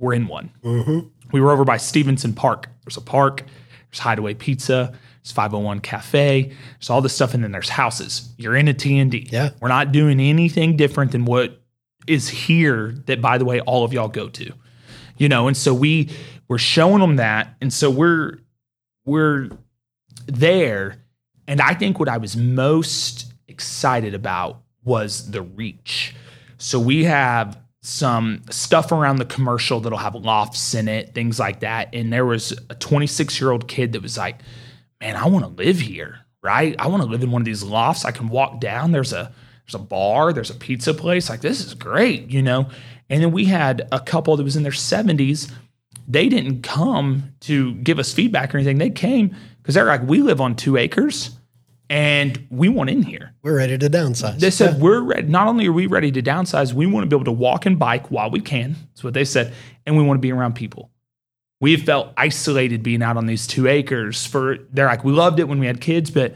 We're 0.00 0.14
in 0.14 0.26
one. 0.26 0.50
Mm-hmm. 0.64 1.06
We 1.30 1.40
were 1.40 1.52
over 1.52 1.64
by 1.64 1.76
Stephenson 1.76 2.34
Park. 2.34 2.68
There's 2.84 2.96
a 2.96 3.00
park. 3.00 3.44
There's 3.90 4.00
Hideaway 4.00 4.34
Pizza. 4.34 4.92
There's 5.22 5.30
501 5.30 5.78
Cafe. 5.78 6.42
There's 6.42 6.90
all 6.90 7.00
this 7.00 7.14
stuff, 7.14 7.32
and 7.32 7.44
then 7.44 7.52
there's 7.52 7.68
houses. 7.68 8.34
You're 8.36 8.56
in 8.56 8.66
a 8.66 8.74
T&D. 8.74 9.28
Yeah. 9.30 9.50
We're 9.60 9.68
not 9.68 9.92
doing 9.92 10.18
anything 10.18 10.76
different 10.76 11.12
than 11.12 11.24
what 11.24 11.62
is 12.08 12.28
here. 12.28 12.96
That, 13.06 13.22
by 13.22 13.38
the 13.38 13.44
way, 13.44 13.60
all 13.60 13.84
of 13.84 13.92
y'all 13.92 14.08
go 14.08 14.28
to. 14.28 14.52
You 15.16 15.28
know, 15.28 15.46
and 15.46 15.56
so 15.56 15.72
we 15.72 16.10
we're 16.48 16.58
showing 16.58 16.98
them 16.98 17.16
that, 17.16 17.54
and 17.60 17.72
so 17.72 17.90
we're 17.90 18.40
we're 19.04 19.50
there. 20.26 20.96
And 21.46 21.60
I 21.60 21.74
think 21.74 22.00
what 22.00 22.08
I 22.08 22.16
was 22.16 22.36
most 22.36 23.32
excited 23.46 24.14
about 24.14 24.62
was 24.82 25.30
the 25.30 25.42
reach. 25.42 26.16
So 26.64 26.80
we 26.80 27.04
have 27.04 27.58
some 27.82 28.40
stuff 28.48 28.90
around 28.90 29.16
the 29.16 29.26
commercial 29.26 29.80
that'll 29.80 29.98
have 29.98 30.14
lofts 30.14 30.72
in 30.72 30.88
it, 30.88 31.14
things 31.14 31.38
like 31.38 31.60
that. 31.60 31.90
And 31.92 32.10
there 32.10 32.24
was 32.24 32.58
a 32.70 32.74
26 32.74 33.38
year 33.38 33.50
old 33.50 33.68
kid 33.68 33.92
that 33.92 34.00
was 34.00 34.16
like, 34.16 34.38
man, 34.98 35.14
I 35.14 35.26
want 35.26 35.44
to 35.44 35.62
live 35.62 35.78
here, 35.78 36.20
right? 36.42 36.74
I 36.78 36.86
want 36.86 37.02
to 37.02 37.08
live 37.08 37.22
in 37.22 37.30
one 37.30 37.42
of 37.42 37.44
these 37.44 37.62
lofts. 37.62 38.06
I 38.06 38.12
can 38.12 38.30
walk 38.30 38.60
down. 38.60 38.92
There's 38.92 39.12
a 39.12 39.30
there's 39.66 39.74
a 39.74 39.78
bar, 39.78 40.32
there's 40.32 40.48
a 40.48 40.54
pizza 40.54 40.94
place. 40.94 41.28
Like 41.28 41.42
this 41.42 41.62
is 41.62 41.74
great, 41.74 42.30
you 42.30 42.40
know. 42.40 42.70
And 43.10 43.22
then 43.22 43.30
we 43.30 43.44
had 43.44 43.86
a 43.92 44.00
couple 44.00 44.34
that 44.38 44.42
was 44.42 44.56
in 44.56 44.62
their 44.62 44.72
70s. 44.72 45.52
They 46.08 46.30
didn't 46.30 46.62
come 46.62 47.34
to 47.40 47.74
give 47.74 47.98
us 47.98 48.14
feedback 48.14 48.54
or 48.54 48.56
anything. 48.56 48.78
They 48.78 48.88
came 48.88 49.36
because 49.58 49.74
they're 49.74 49.84
like, 49.84 50.02
we 50.04 50.22
live 50.22 50.40
on 50.40 50.56
two 50.56 50.78
acres 50.78 51.36
and 51.90 52.46
we 52.50 52.68
want 52.68 52.90
in 52.90 53.02
here. 53.02 53.34
We're 53.42 53.56
ready 53.56 53.76
to 53.78 53.90
downsize. 53.90 54.38
They 54.38 54.50
said 54.50 54.80
we're 54.80 55.00
ready. 55.00 55.28
Not 55.28 55.46
only 55.46 55.66
are 55.66 55.72
we 55.72 55.86
ready 55.86 56.10
to 56.12 56.22
downsize, 56.22 56.72
we 56.72 56.86
want 56.86 57.04
to 57.04 57.08
be 57.08 57.16
able 57.16 57.26
to 57.26 57.32
walk 57.32 57.66
and 57.66 57.78
bike 57.78 58.10
while 58.10 58.30
we 58.30 58.40
can. 58.40 58.76
That's 58.90 59.04
what 59.04 59.14
they 59.14 59.24
said, 59.24 59.52
and 59.86 59.96
we 59.96 60.02
want 60.02 60.16
to 60.18 60.20
be 60.20 60.32
around 60.32 60.54
people. 60.54 60.90
We 61.60 61.76
felt 61.76 62.12
isolated 62.16 62.82
being 62.82 63.02
out 63.02 63.16
on 63.16 63.26
these 63.26 63.46
two 63.46 63.68
acres. 63.68 64.26
For 64.26 64.58
they're 64.72 64.86
like, 64.86 65.04
we 65.04 65.12
loved 65.12 65.38
it 65.40 65.48
when 65.48 65.58
we 65.60 65.66
had 65.66 65.80
kids, 65.80 66.10
but 66.10 66.34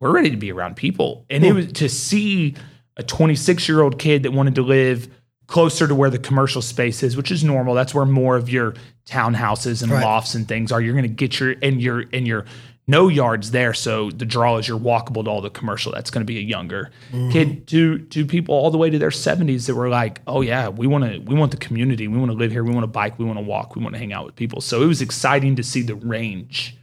we're 0.00 0.12
ready 0.12 0.30
to 0.30 0.36
be 0.36 0.50
around 0.52 0.76
people. 0.76 1.24
And 1.30 1.44
it 1.44 1.52
was 1.52 1.72
to 1.74 1.88
see 1.88 2.56
a 2.96 3.02
26 3.02 3.68
year 3.68 3.80
old 3.82 3.98
kid 3.98 4.24
that 4.24 4.32
wanted 4.32 4.54
to 4.56 4.62
live 4.62 5.08
closer 5.46 5.86
to 5.88 5.94
where 5.94 6.10
the 6.10 6.18
commercial 6.18 6.62
space 6.62 7.02
is, 7.02 7.16
which 7.16 7.30
is 7.30 7.42
normal. 7.42 7.74
That's 7.74 7.94
where 7.94 8.04
more 8.06 8.36
of 8.36 8.48
your 8.50 8.74
townhouses 9.06 9.82
and 9.82 9.90
Right. 9.90 10.02
lofts 10.02 10.34
and 10.34 10.46
things 10.46 10.70
are. 10.72 10.80
You're 10.80 10.94
going 10.94 11.02
to 11.04 11.08
get 11.08 11.40
your 11.40 11.54
and 11.62 11.80
your 11.82 12.04
and 12.12 12.26
your 12.26 12.44
no 12.90 13.08
yards 13.08 13.52
there. 13.52 13.72
So 13.72 14.10
the 14.10 14.24
draw 14.24 14.58
is 14.58 14.68
you're 14.68 14.78
walkable 14.78 15.24
to 15.24 15.30
all 15.30 15.40
the 15.40 15.50
commercial. 15.50 15.92
That's 15.92 16.10
going 16.10 16.22
to 16.22 16.26
be 16.26 16.38
a 16.38 16.42
younger 16.42 16.90
mm-hmm. 17.10 17.30
kid 17.30 17.66
to 17.68 17.98
to 17.98 18.26
people 18.26 18.54
all 18.54 18.70
the 18.70 18.78
way 18.78 18.90
to 18.90 18.98
their 18.98 19.10
70s 19.10 19.66
that 19.66 19.74
were 19.74 19.88
like, 19.88 20.20
oh 20.26 20.40
yeah, 20.40 20.68
we 20.68 20.86
want 20.86 21.04
to 21.04 21.18
we 21.18 21.34
want 21.34 21.52
the 21.52 21.56
community. 21.56 22.08
We 22.08 22.18
want 22.18 22.30
to 22.30 22.36
live 22.36 22.50
here. 22.50 22.64
We 22.64 22.72
want 22.72 22.84
to 22.84 22.88
bike. 22.88 23.18
We 23.18 23.24
want 23.24 23.38
to 23.38 23.44
walk. 23.44 23.76
We 23.76 23.82
want 23.82 23.94
to 23.94 23.98
hang 23.98 24.12
out 24.12 24.26
with 24.26 24.36
people. 24.36 24.60
So 24.60 24.82
it 24.82 24.86
was 24.86 25.00
exciting 25.00 25.56
to 25.56 25.62
see 25.62 25.82
the 25.82 25.94
range 25.94 26.76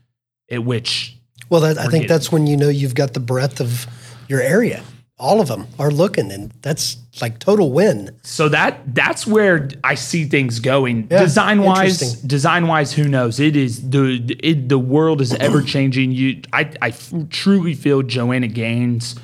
at 0.49 0.63
which 0.63 1.17
well, 1.49 1.61
that, 1.61 1.77
I 1.77 1.83
think 1.83 1.91
getting- 1.91 2.07
that's 2.07 2.31
when 2.31 2.47
you 2.47 2.57
know 2.57 2.69
you've 2.69 2.95
got 2.95 3.13
the 3.13 3.19
breadth 3.19 3.61
of 3.61 3.87
your 4.27 4.41
area. 4.41 4.83
All 5.19 5.41
of 5.41 5.47
them 5.47 5.65
are 5.79 5.89
looking, 5.89 6.31
and 6.31 6.51
that's 6.61 6.97
like 7.21 7.39
total 7.39 7.71
win. 7.71 8.15
So 8.21 8.49
that 8.49 8.93
that's 8.93 9.25
where 9.25 9.67
I 9.83 9.95
see 9.95 10.25
things 10.25 10.59
going. 10.59 11.07
Yeah, 11.09 11.21
design 11.21 11.63
wise, 11.63 12.13
design 12.21 12.67
wise, 12.67 12.93
who 12.93 13.05
knows? 13.07 13.39
It 13.39 13.55
is 13.55 13.89
the 13.89 14.37
it, 14.43 14.69
the 14.69 14.77
world 14.77 15.19
is 15.21 15.33
ever 15.33 15.61
changing. 15.73 16.11
You, 16.11 16.41
I, 16.53 16.71
I 16.83 16.89
f- 16.89 17.11
truly 17.31 17.73
feel 17.73 18.03
Joanna 18.03 18.47
Gaines 18.47 19.15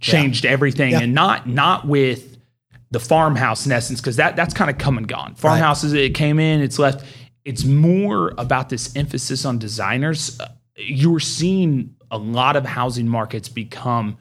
changed 0.00 0.46
everything, 0.46 0.92
Yeah. 0.92 1.00
and 1.00 1.12
not 1.14 1.46
not 1.46 1.86
with 1.86 2.38
the 2.90 3.00
farmhouse 3.00 3.66
in 3.66 3.72
essence, 3.72 4.00
because 4.00 4.16
that 4.16 4.36
that's 4.36 4.54
kind 4.54 4.70
of 4.70 4.78
come 4.78 4.96
and 4.96 5.06
gone. 5.06 5.34
Farmhouses, 5.34 5.92
it 5.92 6.14
came 6.14 6.38
in, 6.38 6.62
it's 6.62 6.78
left. 6.78 7.04
It's 7.44 7.64
more 7.64 8.32
about 8.38 8.70
this 8.70 8.96
emphasis 8.96 9.44
on 9.44 9.58
designers. 9.58 10.40
Uh, 10.40 10.48
You're 10.76 11.20
seeing 11.20 11.94
a 12.10 12.16
lot 12.16 12.56
of 12.56 12.64
housing 12.64 13.06
markets 13.06 13.48
become 13.50 14.16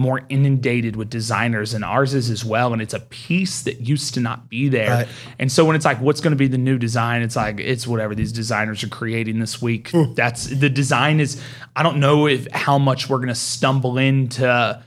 more 0.00 0.22
inundated 0.28 0.94
with 0.96 1.10
designers 1.10 1.74
and 1.74 1.84
ours 1.84 2.14
is 2.14 2.30
as 2.30 2.44
well 2.44 2.72
and 2.72 2.80
it's 2.80 2.94
a 2.94 3.00
piece 3.00 3.62
that 3.62 3.80
used 3.80 4.14
to 4.14 4.20
not 4.20 4.48
be 4.48 4.68
there 4.68 4.88
Right. 4.90 5.08
and 5.40 5.50
so 5.50 5.64
when 5.64 5.74
it's 5.74 5.84
like 5.84 6.00
what's 6.00 6.20
going 6.20 6.30
to 6.30 6.36
be 6.36 6.46
the 6.46 6.56
new 6.56 6.78
design 6.78 7.20
it's 7.22 7.34
like 7.36 7.58
it's 7.58 7.84
whatever 7.86 8.14
these 8.14 8.30
designers 8.32 8.84
are 8.84 8.88
creating 8.88 9.40
this 9.40 9.60
week 9.60 9.90
Hmm. 9.90 10.14
that's 10.14 10.44
the 10.46 10.70
design 10.70 11.18
is 11.18 11.42
i 11.74 11.82
don't 11.82 11.98
know 11.98 12.28
if 12.28 12.46
how 12.52 12.78
much 12.78 13.10
we're 13.10 13.16
going 13.18 13.28
to 13.28 13.34
stumble 13.34 13.98
into 13.98 14.82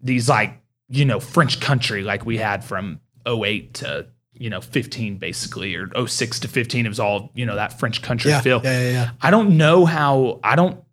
these 0.00 0.28
like 0.28 0.60
you 0.88 1.06
know 1.06 1.20
french 1.20 1.60
country 1.60 2.02
like 2.02 2.26
we 2.26 2.36
had 2.36 2.62
from 2.62 3.00
08 3.26 3.72
to 3.74 4.06
you 4.34 4.50
know 4.50 4.60
15 4.60 5.16
basically 5.16 5.74
or 5.74 5.88
06 6.06 6.40
to 6.40 6.48
15 6.48 6.84
it 6.84 6.88
was 6.90 7.00
all 7.00 7.30
you 7.34 7.46
know 7.46 7.54
that 7.56 7.78
french 7.78 8.02
country 8.02 8.30
Yeah, 8.30 8.40
feel 8.42 8.60
yeah, 8.62 8.80
yeah, 8.82 8.90
yeah. 8.90 9.10
I 9.22 9.30
don't 9.30 9.56
know 9.56 9.86
how 9.86 10.40
I 10.44 10.54
don't 10.56 10.83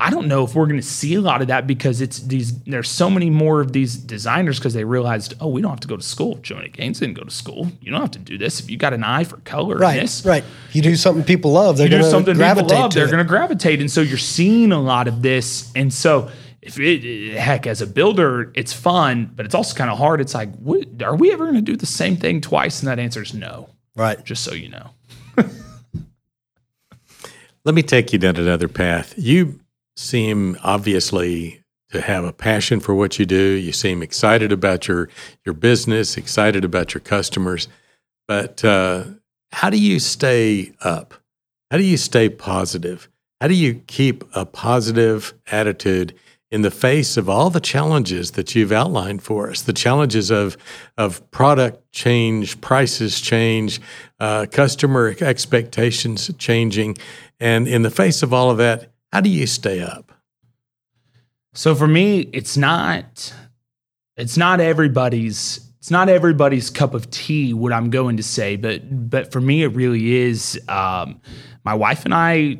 I 0.00 0.10
don't 0.10 0.28
know 0.28 0.44
if 0.44 0.54
we're 0.54 0.66
going 0.66 0.80
to 0.80 0.86
see 0.86 1.16
a 1.16 1.20
lot 1.20 1.42
of 1.42 1.48
that 1.48 1.66
because 1.66 2.00
it's 2.00 2.20
these. 2.20 2.56
There's 2.62 2.88
so 2.88 3.10
many 3.10 3.30
more 3.30 3.60
of 3.60 3.72
these 3.72 3.96
designers 3.96 4.60
because 4.60 4.72
they 4.72 4.84
realized, 4.84 5.34
oh, 5.40 5.48
we 5.48 5.60
don't 5.60 5.72
have 5.72 5.80
to 5.80 5.88
go 5.88 5.96
to 5.96 6.04
school. 6.04 6.36
Joanna 6.36 6.68
Gaines 6.68 7.00
didn't 7.00 7.16
go 7.16 7.24
to 7.24 7.32
school. 7.32 7.66
You 7.80 7.90
don't 7.90 8.00
have 8.00 8.12
to 8.12 8.20
do 8.20 8.38
this 8.38 8.60
if 8.60 8.70
you 8.70 8.76
got 8.76 8.92
an 8.92 9.02
eye 9.02 9.24
for 9.24 9.38
color. 9.38 9.76
Right, 9.76 10.00
this, 10.00 10.24
right. 10.24 10.44
You 10.72 10.82
do 10.82 10.94
something 10.94 11.24
people 11.24 11.50
love, 11.50 11.76
they're 11.76 11.86
you 11.86 11.90
do 11.90 11.96
going 11.96 12.04
to 12.04 12.10
something 12.10 12.36
gravitate 12.36 12.68
people 12.68 12.80
love, 12.80 12.92
to 12.92 12.98
they're 13.00 13.08
going 13.08 13.18
to 13.18 13.24
gravitate. 13.24 13.80
And 13.80 13.90
so 13.90 14.00
you're 14.00 14.18
seeing 14.18 14.70
a 14.70 14.80
lot 14.80 15.08
of 15.08 15.20
this. 15.20 15.72
And 15.74 15.92
so, 15.92 16.30
if 16.62 16.78
it, 16.78 17.36
heck, 17.36 17.66
as 17.66 17.82
a 17.82 17.86
builder, 17.86 18.52
it's 18.54 18.72
fun, 18.72 19.32
but 19.34 19.46
it's 19.46 19.54
also 19.54 19.76
kind 19.76 19.90
of 19.90 19.98
hard. 19.98 20.20
It's 20.20 20.34
like, 20.34 20.54
what, 20.58 21.02
are 21.02 21.16
we 21.16 21.32
ever 21.32 21.42
going 21.42 21.56
to 21.56 21.60
do 21.60 21.76
the 21.76 21.86
same 21.86 22.16
thing 22.16 22.40
twice? 22.40 22.80
And 22.80 22.88
that 22.88 23.00
answer 23.00 23.22
is 23.22 23.34
no, 23.34 23.70
right. 23.96 24.24
just 24.24 24.44
so 24.44 24.54
you 24.54 24.68
know. 24.68 24.90
Let 27.64 27.74
me 27.74 27.82
take 27.82 28.12
you 28.12 28.20
down 28.20 28.36
another 28.36 28.68
path. 28.68 29.14
You 29.16 29.58
seem 29.98 30.56
obviously 30.62 31.60
to 31.90 32.00
have 32.00 32.24
a 32.24 32.32
passion 32.32 32.80
for 32.80 32.94
what 32.94 33.18
you 33.18 33.26
do. 33.26 33.52
You 33.52 33.72
seem 33.72 34.02
excited 34.02 34.52
about 34.52 34.86
your 34.86 35.08
your 35.44 35.54
business, 35.54 36.16
excited 36.16 36.64
about 36.64 36.94
your 36.94 37.00
customers. 37.00 37.68
But 38.28 38.64
uh, 38.64 39.04
how 39.52 39.70
do 39.70 39.78
you 39.78 39.98
stay 39.98 40.72
up? 40.82 41.14
How 41.70 41.78
do 41.78 41.84
you 41.84 41.96
stay 41.96 42.28
positive? 42.28 43.08
How 43.40 43.48
do 43.48 43.54
you 43.54 43.82
keep 43.86 44.24
a 44.34 44.44
positive 44.44 45.34
attitude 45.50 46.14
in 46.50 46.62
the 46.62 46.70
face 46.70 47.16
of 47.16 47.28
all 47.28 47.50
the 47.50 47.60
challenges 47.60 48.32
that 48.32 48.54
you've 48.54 48.72
outlined 48.72 49.22
for 49.22 49.50
us? 49.50 49.62
The 49.62 49.72
challenges 49.72 50.30
of 50.30 50.56
of 50.96 51.28
product 51.30 51.90
change, 51.92 52.60
prices 52.60 53.20
change, 53.20 53.80
uh, 54.20 54.46
customer 54.50 55.16
expectations 55.20 56.30
changing, 56.38 56.98
and 57.40 57.66
in 57.66 57.82
the 57.82 57.90
face 57.90 58.22
of 58.22 58.32
all 58.32 58.50
of 58.50 58.58
that, 58.58 58.92
how 59.12 59.20
do 59.20 59.30
you 59.30 59.46
stay 59.46 59.80
up? 59.80 60.12
So 61.54 61.74
for 61.74 61.86
me, 61.86 62.28
it's 62.32 62.56
not 62.56 63.34
it's 64.16 64.36
not 64.36 64.60
everybody's 64.60 65.60
it's 65.78 65.90
not 65.90 66.08
everybody's 66.08 66.70
cup 66.70 66.92
of 66.94 67.10
tea 67.10 67.54
what 67.54 67.72
I'm 67.72 67.90
going 67.90 68.16
to 68.18 68.22
say, 68.22 68.56
but 68.56 69.10
but 69.10 69.32
for 69.32 69.40
me 69.40 69.62
it 69.62 69.68
really 69.68 70.16
is. 70.16 70.60
Um, 70.68 71.20
my 71.64 71.74
wife 71.74 72.04
and 72.04 72.14
I 72.14 72.58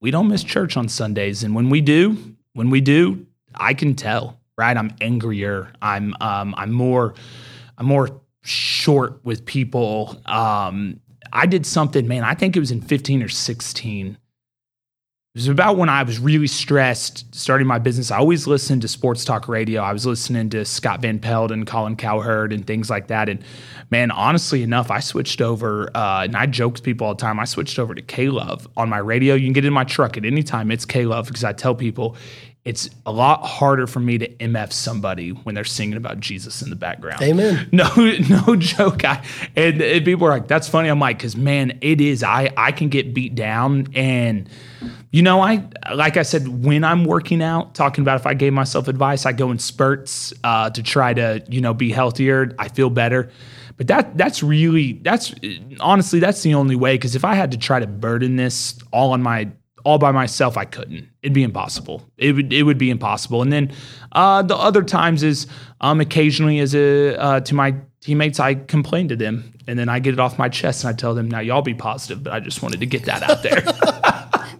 we 0.00 0.10
don't 0.10 0.28
miss 0.28 0.44
church 0.44 0.76
on 0.76 0.88
Sundays, 0.88 1.42
and 1.42 1.54
when 1.54 1.70
we 1.70 1.80
do, 1.80 2.36
when 2.52 2.70
we 2.70 2.80
do, 2.80 3.26
I 3.54 3.74
can 3.74 3.94
tell. 3.94 4.38
Right, 4.56 4.76
I'm 4.76 4.92
angrier. 5.00 5.72
I'm 5.80 6.14
um, 6.20 6.54
I'm 6.56 6.72
more 6.72 7.14
I'm 7.76 7.86
more 7.86 8.20
short 8.42 9.24
with 9.24 9.44
people. 9.44 10.20
Um, 10.26 11.00
I 11.32 11.46
did 11.46 11.66
something, 11.66 12.08
man. 12.08 12.24
I 12.24 12.34
think 12.34 12.56
it 12.56 12.60
was 12.60 12.70
in 12.70 12.80
15 12.80 13.22
or 13.22 13.28
16 13.28 14.18
it 15.34 15.40
was 15.40 15.48
about 15.48 15.76
when 15.76 15.90
I 15.90 16.02
was 16.02 16.18
really 16.18 16.46
stressed 16.46 17.32
starting 17.34 17.66
my 17.66 17.78
business. 17.78 18.10
I 18.10 18.16
always 18.16 18.46
listened 18.46 18.82
to 18.82 18.88
sports 18.88 19.24
talk 19.26 19.46
radio. 19.46 19.82
I 19.82 19.92
was 19.92 20.06
listening 20.06 20.48
to 20.50 20.64
Scott 20.64 21.02
Van 21.02 21.18
Pelt 21.18 21.52
and 21.52 21.66
Colin 21.66 21.96
Cowherd 21.96 22.52
and 22.52 22.66
things 22.66 22.88
like 22.88 23.08
that. 23.08 23.28
And 23.28 23.44
man, 23.90 24.10
honestly 24.10 24.62
enough, 24.62 24.90
I 24.90 25.00
switched 25.00 25.42
over, 25.42 25.94
uh, 25.94 26.24
and 26.24 26.34
I 26.34 26.46
joke 26.46 26.76
to 26.76 26.82
people 26.82 27.06
all 27.06 27.14
the 27.14 27.20
time. 27.20 27.38
I 27.38 27.44
switched 27.44 27.78
over 27.78 27.94
to 27.94 28.00
K 28.02 28.30
Love 28.30 28.66
on 28.76 28.88
my 28.88 28.98
radio. 28.98 29.34
You 29.34 29.46
can 29.46 29.52
get 29.52 29.66
in 29.66 29.72
my 29.72 29.84
truck 29.84 30.16
at 30.16 30.24
any 30.24 30.42
time. 30.42 30.70
It's 30.70 30.86
K 30.86 31.04
Love 31.04 31.26
because 31.26 31.44
I 31.44 31.52
tell 31.52 31.74
people 31.74 32.16
it's 32.68 32.90
a 33.06 33.12
lot 33.12 33.46
harder 33.46 33.86
for 33.86 33.98
me 33.98 34.18
to 34.18 34.28
MF 34.28 34.74
somebody 34.74 35.30
when 35.30 35.54
they're 35.54 35.64
singing 35.64 35.96
about 35.96 36.20
Jesus 36.20 36.60
in 36.60 36.68
the 36.68 36.76
background. 36.76 37.22
Amen. 37.22 37.66
No, 37.78 37.88
no 37.96 38.56
joke. 38.56 39.04
I, 39.04 39.24
and, 39.56 39.80
and 39.80 40.04
people 40.04 40.26
are 40.26 40.30
like, 40.30 40.48
"That's 40.48 40.68
funny." 40.68 40.88
I'm 40.88 40.98
like, 40.98 41.18
"Cause 41.18 41.34
man, 41.34 41.78
it 41.80 42.00
is. 42.00 42.22
I 42.22 42.52
I 42.56 42.72
can 42.72 42.88
get 42.88 43.14
beat 43.14 43.34
down, 43.34 43.86
and 43.94 44.48
you 45.10 45.22
know, 45.22 45.40
I 45.40 45.66
like 45.94 46.16
I 46.16 46.22
said 46.22 46.48
when 46.48 46.84
I'm 46.84 47.04
working 47.04 47.42
out, 47.42 47.74
talking 47.74 48.02
about 48.02 48.20
if 48.20 48.26
I 48.26 48.34
gave 48.34 48.52
myself 48.52 48.88
advice, 48.88 49.24
I 49.24 49.32
go 49.32 49.50
in 49.50 49.58
spurts 49.58 50.34
uh, 50.44 50.70
to 50.70 50.82
try 50.82 51.14
to 51.14 51.42
you 51.48 51.60
know 51.60 51.72
be 51.72 51.90
healthier. 51.90 52.54
I 52.58 52.68
feel 52.68 52.90
better, 52.90 53.30
but 53.76 53.86
that 53.86 54.18
that's 54.18 54.42
really 54.42 54.94
that's 54.94 55.34
honestly 55.80 56.20
that's 56.20 56.42
the 56.42 56.54
only 56.54 56.76
way. 56.76 56.94
Because 56.94 57.14
if 57.14 57.24
I 57.24 57.34
had 57.34 57.52
to 57.52 57.58
try 57.58 57.80
to 57.80 57.86
burden 57.86 58.36
this 58.36 58.78
all 58.92 59.12
on 59.12 59.22
my 59.22 59.48
all 59.88 59.96
by 59.96 60.12
myself, 60.12 60.58
I 60.58 60.66
couldn't. 60.66 61.08
It'd 61.22 61.32
be 61.32 61.42
impossible. 61.42 62.02
It 62.18 62.32
would 62.34 62.52
it 62.52 62.64
would 62.64 62.76
be 62.76 62.90
impossible. 62.90 63.40
And 63.40 63.50
then 63.50 63.72
uh, 64.12 64.42
the 64.42 64.54
other 64.54 64.82
times 64.82 65.22
is 65.22 65.46
um, 65.80 66.02
occasionally 66.02 66.58
as 66.58 66.74
a 66.74 67.16
uh, 67.18 67.40
to 67.40 67.54
my 67.54 67.74
teammates, 68.02 68.38
I 68.38 68.56
complain 68.56 69.08
to 69.08 69.16
them, 69.16 69.54
and 69.66 69.78
then 69.78 69.88
I 69.88 69.98
get 69.98 70.12
it 70.12 70.20
off 70.20 70.38
my 70.38 70.50
chest, 70.50 70.84
and 70.84 70.90
I 70.90 70.92
tell 70.92 71.14
them, 71.14 71.26
"Now 71.30 71.40
y'all 71.40 71.62
be 71.62 71.72
positive." 71.72 72.22
But 72.22 72.34
I 72.34 72.40
just 72.40 72.62
wanted 72.62 72.80
to 72.80 72.86
get 72.86 73.06
that 73.06 73.22
out 73.22 73.42
there. 73.42 73.64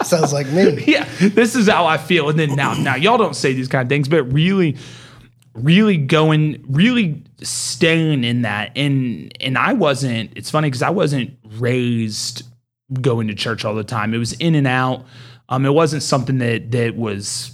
Sounds 0.06 0.32
like 0.32 0.46
me. 0.46 0.82
yeah, 0.86 1.06
this 1.20 1.54
is 1.54 1.68
how 1.68 1.84
I 1.84 1.98
feel. 1.98 2.30
And 2.30 2.38
then 2.38 2.56
now, 2.56 2.72
now 2.72 2.94
y'all 2.94 3.18
don't 3.18 3.36
say 3.36 3.52
these 3.52 3.68
kind 3.68 3.82
of 3.82 3.90
things, 3.90 4.08
but 4.08 4.22
really, 4.32 4.78
really 5.52 5.98
going, 5.98 6.64
really 6.70 7.22
staying 7.42 8.24
in 8.24 8.42
that. 8.42 8.72
And 8.76 9.30
and 9.42 9.58
I 9.58 9.74
wasn't. 9.74 10.32
It's 10.36 10.50
funny 10.50 10.68
because 10.68 10.80
I 10.80 10.90
wasn't 10.90 11.36
raised 11.58 12.47
going 13.02 13.28
to 13.28 13.34
church 13.34 13.64
all 13.64 13.74
the 13.74 13.84
time. 13.84 14.14
It 14.14 14.18
was 14.18 14.32
in 14.34 14.54
and 14.54 14.66
out. 14.66 15.04
Um, 15.48 15.64
it 15.66 15.72
wasn't 15.74 16.02
something 16.02 16.38
that 16.38 16.70
that 16.72 16.96
was 16.96 17.52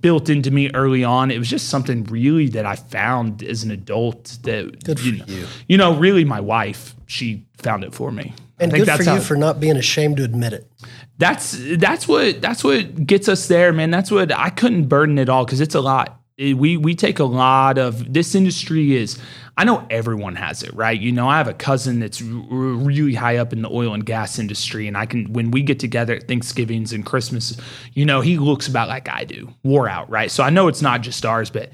built 0.00 0.28
into 0.28 0.50
me 0.50 0.70
early 0.74 1.04
on. 1.04 1.30
It 1.30 1.38
was 1.38 1.48
just 1.48 1.68
something 1.68 2.04
really 2.04 2.48
that 2.50 2.64
I 2.64 2.74
found 2.76 3.42
as 3.42 3.62
an 3.64 3.70
adult 3.70 4.38
that 4.42 4.82
Good 4.84 4.98
for 4.98 5.06
you, 5.06 5.18
know, 5.18 5.24
you. 5.26 5.46
you 5.68 5.76
know, 5.76 5.94
really 5.96 6.24
my 6.24 6.40
wife, 6.40 6.94
she 7.06 7.46
found 7.58 7.84
it 7.84 7.92
for 7.94 8.10
me. 8.10 8.34
And 8.58 8.70
I 8.70 8.76
think 8.76 8.82
good 8.82 8.88
that's 8.88 9.04
for 9.04 9.14
you 9.14 9.20
for 9.20 9.36
not 9.36 9.60
being 9.60 9.76
ashamed 9.76 10.16
to 10.18 10.24
admit 10.24 10.52
it. 10.52 10.70
that's 11.18 11.56
that's 11.76 12.08
what 12.08 12.40
that's 12.40 12.64
what 12.64 13.04
gets 13.06 13.28
us 13.28 13.48
there, 13.48 13.72
man. 13.72 13.90
That's 13.90 14.10
what 14.10 14.32
I 14.32 14.50
couldn't 14.50 14.86
burden 14.88 15.18
it 15.18 15.28
all 15.28 15.44
because 15.44 15.60
it's 15.60 15.74
a 15.74 15.80
lot. 15.80 16.20
It- 16.38 16.56
we 16.56 16.76
we 16.76 16.94
take 16.94 17.18
a 17.18 17.24
lot 17.24 17.78
of 17.78 18.12
this 18.12 18.34
industry 18.34 18.96
is. 18.96 19.18
I 19.56 19.64
know 19.64 19.86
everyone 19.88 20.34
has 20.34 20.62
it, 20.62 20.74
right? 20.74 20.98
You 20.98 21.12
know, 21.12 21.28
I 21.28 21.38
have 21.38 21.46
a 21.46 21.54
cousin 21.54 22.00
that's 22.00 22.20
r- 22.20 22.28
really 22.28 23.14
high 23.14 23.36
up 23.36 23.52
in 23.52 23.62
the 23.62 23.70
oil 23.70 23.94
and 23.94 24.04
gas 24.04 24.38
industry, 24.38 24.88
and 24.88 24.96
I 24.96 25.06
can 25.06 25.32
when 25.32 25.50
we 25.50 25.62
get 25.62 25.78
together 25.78 26.14
at 26.14 26.26
Thanksgivings 26.26 26.92
and 26.92 27.06
Christmas, 27.06 27.56
you 27.92 28.04
know, 28.04 28.20
he 28.20 28.36
looks 28.36 28.66
about 28.66 28.88
like 28.88 29.08
I 29.08 29.24
do, 29.24 29.52
wore 29.62 29.88
out, 29.88 30.10
right? 30.10 30.30
So 30.30 30.42
I 30.42 30.50
know 30.50 30.68
it's 30.68 30.82
not 30.82 31.02
just 31.02 31.24
ours, 31.24 31.50
but 31.50 31.70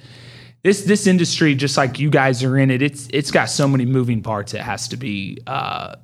this 0.62 0.84
this 0.84 1.06
industry, 1.06 1.54
just 1.54 1.76
like 1.76 1.98
you 1.98 2.10
guys 2.10 2.42
are 2.44 2.58
in 2.58 2.70
it, 2.70 2.82
it's 2.82 3.08
it's 3.12 3.30
got 3.30 3.46
so 3.46 3.66
many 3.66 3.86
moving 3.86 4.22
parts. 4.22 4.52
It 4.52 4.60
has 4.60 4.88
to 4.88 4.96
be. 4.96 5.38
Uh, 5.46 5.96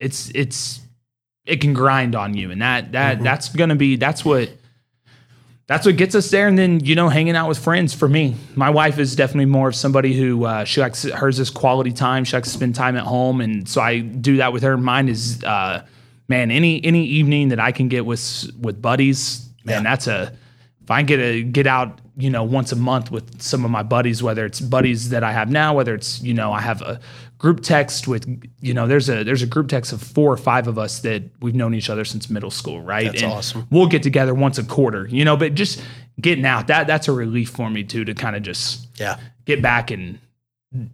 it's 0.00 0.30
it's 0.34 0.80
it 1.44 1.60
can 1.60 1.72
grind 1.72 2.14
on 2.14 2.34
you 2.34 2.50
and 2.50 2.62
that 2.62 2.92
that 2.92 3.22
that's 3.22 3.48
gonna 3.48 3.74
be 3.74 3.96
that's 3.96 4.24
what 4.24 4.50
that's 5.68 5.86
what 5.86 5.96
gets 5.96 6.14
us 6.16 6.28
there 6.30 6.48
and 6.48 6.58
then 6.58 6.80
you 6.84 6.96
know 6.96 7.08
hanging 7.08 7.36
out 7.36 7.48
with 7.48 7.58
friends. 7.58 7.94
For 7.94 8.08
me 8.08 8.34
my 8.56 8.70
wife 8.70 8.98
is 8.98 9.14
definitely 9.14 9.44
more 9.46 9.68
of 9.68 9.76
somebody 9.76 10.14
who 10.18 10.44
uh, 10.44 10.64
she 10.64 10.80
likes 10.80 11.04
hers 11.04 11.38
is 11.38 11.50
quality 11.50 11.92
time. 11.92 12.24
She 12.24 12.34
likes 12.36 12.48
to 12.48 12.54
spend 12.54 12.74
time 12.74 12.96
at 12.96 13.04
home 13.04 13.40
and 13.40 13.68
so 13.68 13.80
i 13.80 14.00
do 14.00 14.38
that 14.38 14.52
with 14.52 14.62
her. 14.64 14.76
Mine 14.76 15.08
is 15.08 15.44
uh, 15.44 15.84
man 16.28 16.50
any 16.50 16.84
any 16.84 17.04
evening 17.04 17.48
that 17.50 17.60
i 17.60 17.70
can 17.72 17.88
get 17.88 18.04
with 18.04 18.50
with 18.60 18.82
buddies 18.82 19.48
man 19.64 19.84
Yeah. 19.84 19.90
that's 19.90 20.06
a 20.08 20.32
if 20.82 20.90
I 20.90 21.02
get 21.02 21.20
a 21.20 21.42
get 21.42 21.66
out, 21.66 21.98
you 22.16 22.30
know, 22.30 22.44
once 22.44 22.72
a 22.72 22.76
month 22.76 23.10
with 23.10 23.42
some 23.42 23.62
of 23.66 23.70
my 23.70 23.82
buddies, 23.82 24.22
whether 24.22 24.46
it's 24.46 24.58
buddies 24.58 25.10
that 25.10 25.22
I 25.22 25.32
have 25.32 25.50
now, 25.50 25.74
whether 25.74 25.94
it's 25.94 26.22
you 26.22 26.32
know 26.32 26.50
I 26.50 26.62
have 26.62 26.80
a 26.80 26.98
group 27.38 27.60
text 27.62 28.08
with 28.08 28.26
you 28.60 28.74
know 28.74 28.86
there's 28.86 29.08
a 29.08 29.22
there's 29.24 29.42
a 29.42 29.46
group 29.46 29.68
text 29.68 29.92
of 29.92 30.02
four 30.02 30.32
or 30.32 30.36
five 30.36 30.66
of 30.66 30.76
us 30.78 31.00
that 31.00 31.22
we've 31.40 31.54
known 31.54 31.72
each 31.74 31.88
other 31.88 32.04
since 32.04 32.28
middle 32.28 32.50
school, 32.50 32.80
right? 32.82 33.06
That's 33.06 33.22
awesome. 33.22 33.66
We'll 33.70 33.86
get 33.86 34.02
together 34.02 34.34
once 34.34 34.58
a 34.58 34.64
quarter, 34.64 35.06
you 35.08 35.24
know, 35.24 35.36
but 35.36 35.54
just 35.54 35.80
getting 36.20 36.44
out 36.44 36.66
that 36.66 36.86
that's 36.86 37.06
a 37.08 37.12
relief 37.12 37.50
for 37.50 37.70
me 37.70 37.84
too 37.84 38.04
to 38.04 38.14
kind 38.14 38.34
of 38.36 38.42
just 38.42 38.88
Yeah. 38.98 39.18
get 39.44 39.62
back 39.62 39.90
and 39.90 40.18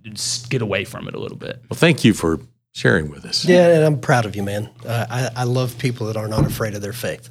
just 0.03 0.51
get 0.51 0.63
away 0.63 0.85
from 0.85 1.09
it 1.09 1.15
a 1.15 1.19
little 1.19 1.39
bit. 1.39 1.61
Well, 1.71 1.77
thank 1.79 2.05
you 2.05 2.13
for 2.15 2.39
sharing 2.73 3.11
with 3.11 3.25
us. 3.25 3.45
Yeah, 3.45 3.69
and 3.75 3.85
I'm 3.85 3.99
proud 4.01 4.27
of 4.27 4.37
you, 4.37 4.43
man. 4.43 4.69
Uh, 4.87 5.07
I, 5.09 5.31
I 5.37 5.45
love 5.45 5.79
people 5.79 6.07
that 6.09 6.17
are 6.17 6.29
not 6.29 6.45
afraid 6.45 6.75
of 6.75 6.83
their 6.83 6.93
faith. 6.93 7.31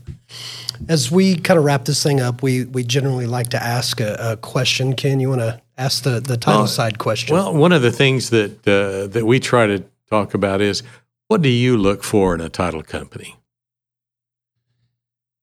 As 0.89 1.11
we 1.11 1.35
kind 1.37 1.57
of 1.57 1.63
wrap 1.65 1.85
this 1.85 2.01
thing 2.01 2.19
up, 2.19 2.41
we 2.41 2.65
we 2.65 2.83
generally 2.83 3.27
like 3.27 3.49
to 3.49 3.61
ask 3.61 4.01
a, 4.01 4.15
a 4.19 4.37
question. 4.37 4.93
Ken, 4.95 5.19
you 5.19 5.29
want 5.29 5.41
to 5.41 5.61
ask 5.77 6.03
the 6.03 6.19
the 6.19 6.37
title 6.37 6.61
Well, 6.61 6.67
side 6.67 6.97
question? 6.99 7.35
Well, 7.35 7.53
one 7.53 7.71
of 7.71 7.81
the 7.81 7.91
things 7.91 8.29
that 8.29 8.67
uh, 8.67 9.07
that 9.07 9.25
we 9.25 9.39
try 9.39 9.67
to 9.67 9.83
talk 10.09 10.33
about 10.33 10.61
is 10.61 10.83
what 11.27 11.41
do 11.41 11.49
you 11.49 11.77
look 11.77 12.03
for 12.03 12.35
in 12.35 12.41
a 12.41 12.49
title 12.49 12.83
company? 12.83 13.37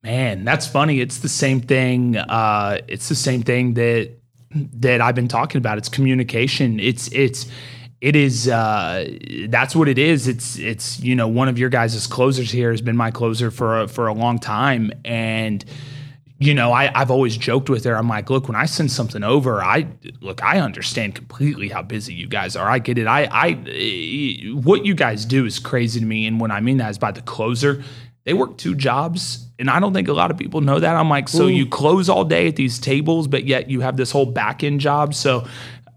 Man, 0.03 0.45
that's 0.45 0.67
funny. 0.67 1.01
It's 1.01 1.19
the 1.19 1.29
same 1.29 1.61
thing. 1.61 2.17
Uh, 2.17 2.79
it's 2.89 3.09
the 3.09 3.15
same 3.15 3.43
thing 3.43 3.75
that 3.75 4.11
that 4.55 5.01
I've 5.01 5.15
been 5.15 5.29
talking 5.29 5.59
about. 5.59 5.79
It's 5.79 5.89
communication. 5.89 6.81
It's 6.81 7.13
it's 7.13 7.47
it 8.01 8.17
is 8.17 8.49
uh, 8.49 9.09
that's 9.49 9.77
what 9.77 9.89
it 9.89 9.99
is. 9.99 10.27
It's 10.27 10.59
it's 10.59 11.01
you 11.01 11.15
know 11.15 11.29
one 11.29 11.49
of 11.49 11.59
your 11.59 11.69
guys' 11.69 12.07
closers 12.07 12.51
here 12.51 12.71
has 12.71 12.81
been 12.81 12.97
my 12.97 13.11
closer 13.11 13.51
for 13.51 13.83
a, 13.83 13.89
for 13.89 14.07
a 14.07 14.15
long 14.15 14.39
time, 14.39 14.91
and 15.05 15.65
you 16.41 16.55
know 16.55 16.73
I 16.73 16.91
I've 16.99 17.11
always 17.11 17.37
joked 17.37 17.71
with 17.71 17.85
her. 17.85 17.97
I'm 17.97 18.09
like, 18.09 18.31
look, 18.31 18.49
when 18.49 18.57
I 18.57 18.65
send 18.65 18.91
something 18.91 19.23
over, 19.23 19.63
I 19.63 19.87
look, 20.21 20.43
I 20.43 20.59
understand 20.59 21.15
completely 21.15 21.69
how 21.69 21.83
busy 21.83 22.15
you 22.15 22.27
guys 22.27 22.57
are. 22.57 22.69
I 22.69 22.81
get 22.81 22.99
it. 22.99 23.07
I 23.07 23.25
I 23.31 23.49
eh, 23.69 24.51
what 24.51 24.85
you 24.85 24.95
guys 24.95 25.25
do 25.25 25.47
is 25.47 25.61
crazy 25.61 26.01
to 26.01 26.07
me, 26.07 26.27
and 26.27 26.41
what 26.41 26.51
I 26.51 26.61
mean 26.61 26.79
that 26.79 26.91
is 26.91 26.99
by 26.99 27.13
the 27.13 27.23
closer 27.23 27.85
they 28.25 28.35
work 28.35 28.59
two 28.59 28.75
jobs. 28.75 29.47
And 29.59 29.69
I 29.71 29.81
don't 29.81 29.93
think 29.93 30.09
a 30.09 30.13
lot 30.13 30.31
of 30.31 30.39
people 30.39 30.61
know 30.61 30.79
that. 30.79 30.97
I'm 30.97 31.11
like, 31.11 31.29
so 31.29 31.47
mm. 31.47 31.57
you 31.57 31.67
close 31.67 32.09
all 32.09 32.25
day 32.25 32.49
at 32.49 32.57
these 32.57 32.79
tables, 32.79 33.29
but 33.29 33.45
yet 33.45 33.71
you 33.71 33.81
have 33.81 33.97
this 33.97 34.11
whole 34.11 34.27
back 34.27 34.63
end 34.63 34.81
job. 34.81 35.15
So 35.15 35.47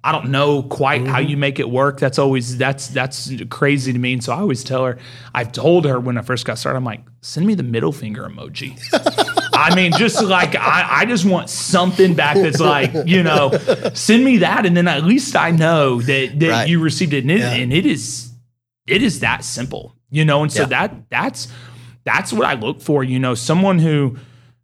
I 0.03 0.11
don't 0.11 0.31
know 0.31 0.63
quite 0.63 1.07
how 1.07 1.19
mm-hmm. 1.19 1.29
you 1.29 1.37
make 1.37 1.59
it 1.59 1.69
work. 1.69 1.99
That's 1.99 2.19
always 2.19 2.57
that's 2.57 2.87
that's 2.87 3.31
crazy 3.49 3.93
to 3.93 3.99
me. 3.99 4.13
And 4.13 4.23
so 4.23 4.33
I 4.33 4.37
always 4.37 4.63
tell 4.63 4.85
her, 4.85 4.97
I've 5.33 5.51
told 5.51 5.85
her 5.85 5.99
when 5.99 6.17
I 6.17 6.21
first 6.21 6.45
got 6.45 6.57
started, 6.57 6.77
I'm 6.77 6.83
like, 6.83 7.01
send 7.21 7.45
me 7.45 7.55
the 7.55 7.63
middle 7.63 7.93
finger 7.93 8.27
emoji. 8.27 8.79
I 9.53 9.75
mean, 9.75 9.91
just 9.93 10.21
like 10.23 10.55
I, 10.55 10.87
I 11.01 11.05
just 11.05 11.25
want 11.25 11.49
something 11.49 12.13
back 12.15 12.35
that's 12.37 12.59
like, 12.59 12.91
you 13.05 13.23
know, 13.23 13.51
send 13.93 14.23
me 14.25 14.37
that, 14.37 14.65
and 14.65 14.75
then 14.75 14.87
at 14.87 15.03
least 15.03 15.35
I 15.35 15.51
know 15.51 16.01
that 16.01 16.39
that 16.39 16.49
Right. 16.49 16.69
you 16.69 16.79
received 16.79 17.13
it, 17.13 17.23
and 17.23 17.31
it, 17.31 17.39
Yeah. 17.39 17.53
and 17.53 17.71
it 17.73 17.85
is 17.85 18.31
it 18.87 19.01
is 19.03 19.19
that 19.21 19.43
simple, 19.45 19.95
you 20.09 20.25
know. 20.25 20.41
And 20.43 20.51
so 20.51 20.61
Yeah. 20.61 20.67
that 20.67 21.09
that's 21.09 21.47
that's 22.03 22.33
what 22.33 22.45
I 22.45 22.55
look 22.55 22.81
for, 22.81 23.03
you 23.03 23.19
know, 23.19 23.33
someone 23.35 23.79
who 23.79 24.17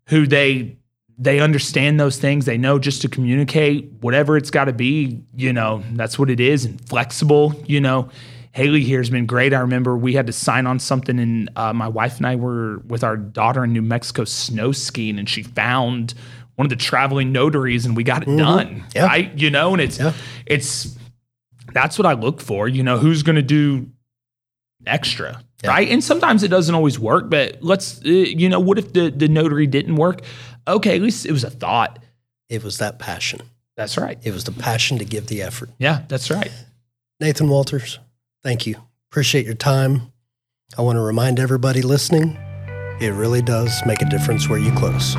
who 0.10 0.26
they 0.28 0.76
they 1.18 1.40
understand 1.40 2.00
those 2.00 2.18
things. 2.18 2.46
They 2.46 2.58
know 2.58 2.80
just 2.80 3.02
to 3.04 3.08
communicate 3.10 3.92
whatever 4.02 4.38
it's 4.38 4.50
got 4.52 4.66
to 4.66 4.74
be, 4.74 5.22
you 5.36 5.52
know, 5.54 5.84
that's 5.94 6.18
what 6.18 6.30
it 6.30 6.40
is 6.40 6.66
and 6.66 6.80
flexible, 6.88 7.62
you 7.68 7.80
know. 7.82 8.10
Haley 8.52 8.84
here 8.84 9.00
has 9.00 9.10
been 9.10 9.26
great. 9.28 9.54
I 9.54 9.60
remember 9.60 9.96
we 9.96 10.14
had 10.14 10.28
to 10.28 10.34
sign 10.34 10.66
on 10.66 10.80
something, 10.80 11.20
and 11.20 11.50
uh, 11.56 11.72
my 11.74 11.88
wife 11.88 12.18
and 12.18 12.26
I 12.26 12.36
were 12.36 12.80
with 12.80 13.04
our 13.04 13.16
daughter 13.16 13.64
in 13.64 13.74
New 13.74 13.82
Mexico 13.84 14.24
snow 14.26 14.72
skiing, 14.72 15.20
and 15.20 15.30
she 15.30 15.44
found 15.44 16.14
one 16.56 16.66
of 16.66 16.70
the 16.70 16.76
traveling 16.76 17.32
notaries, 17.32 17.86
and 17.86 17.96
we 17.96 18.04
got 18.04 18.24
it 18.24 18.38
done. 18.38 18.84
Yeah. 18.96 19.06
Right, 19.06 19.32
you 19.38 19.50
know, 19.52 19.74
and 19.74 19.82
it's 19.82 20.00
Yeah. 20.00 20.14
it's 20.46 20.98
that's 21.74 22.00
what 22.00 22.06
I 22.08 22.14
look 22.14 22.42
for. 22.42 22.68
You 22.68 22.82
know, 22.84 22.98
who's 22.98 23.22
going 23.24 23.36
to 23.36 23.42
do 23.44 23.88
extra, 24.86 25.44
right? 25.66 25.88
And 25.90 26.04
sometimes 26.04 26.42
it 26.44 26.48
doesn't 26.48 26.74
always 26.74 27.00
work, 27.00 27.30
but 27.30 27.58
let's, 27.62 28.00
uh, 28.06 28.10
you 28.10 28.50
know, 28.50 28.60
what 28.60 28.78
if 28.80 28.94
the 28.94 29.12
the 29.12 29.28
notary 29.28 29.68
didn't 29.68 29.96
work? 29.96 30.22
Okay, 30.68 30.96
at 30.96 31.02
least 31.02 31.26
it 31.26 31.32
was 31.32 31.44
a 31.44 31.50
thought. 31.50 32.00
It 32.50 32.64
was 32.64 32.80
that 32.80 32.98
passion. 33.00 33.42
That's 33.78 33.98
right. 33.98 34.18
It 34.24 34.32
was 34.34 34.44
the 34.44 34.52
passion 34.52 34.98
to 34.98 35.06
give 35.06 35.28
the 35.28 35.42
effort. 35.44 35.70
Yeah, 35.80 36.02
that's 36.08 36.30
right. 36.32 36.52
Nathan 37.20 37.48
Walters, 37.48 38.00
thank 38.44 38.66
you. 38.66 38.76
Appreciate 39.12 39.46
your 39.46 39.56
time. 39.56 40.12
I 40.78 40.82
want 40.82 40.98
to 40.98 41.02
remind 41.02 41.40
everybody 41.40 41.82
listening, 41.82 42.38
it 43.02 43.10
really 43.10 43.42
does 43.42 43.82
make 43.86 44.02
a 44.02 44.10
difference 44.10 44.48
where 44.48 44.60
you 44.60 44.72
close. 44.74 45.16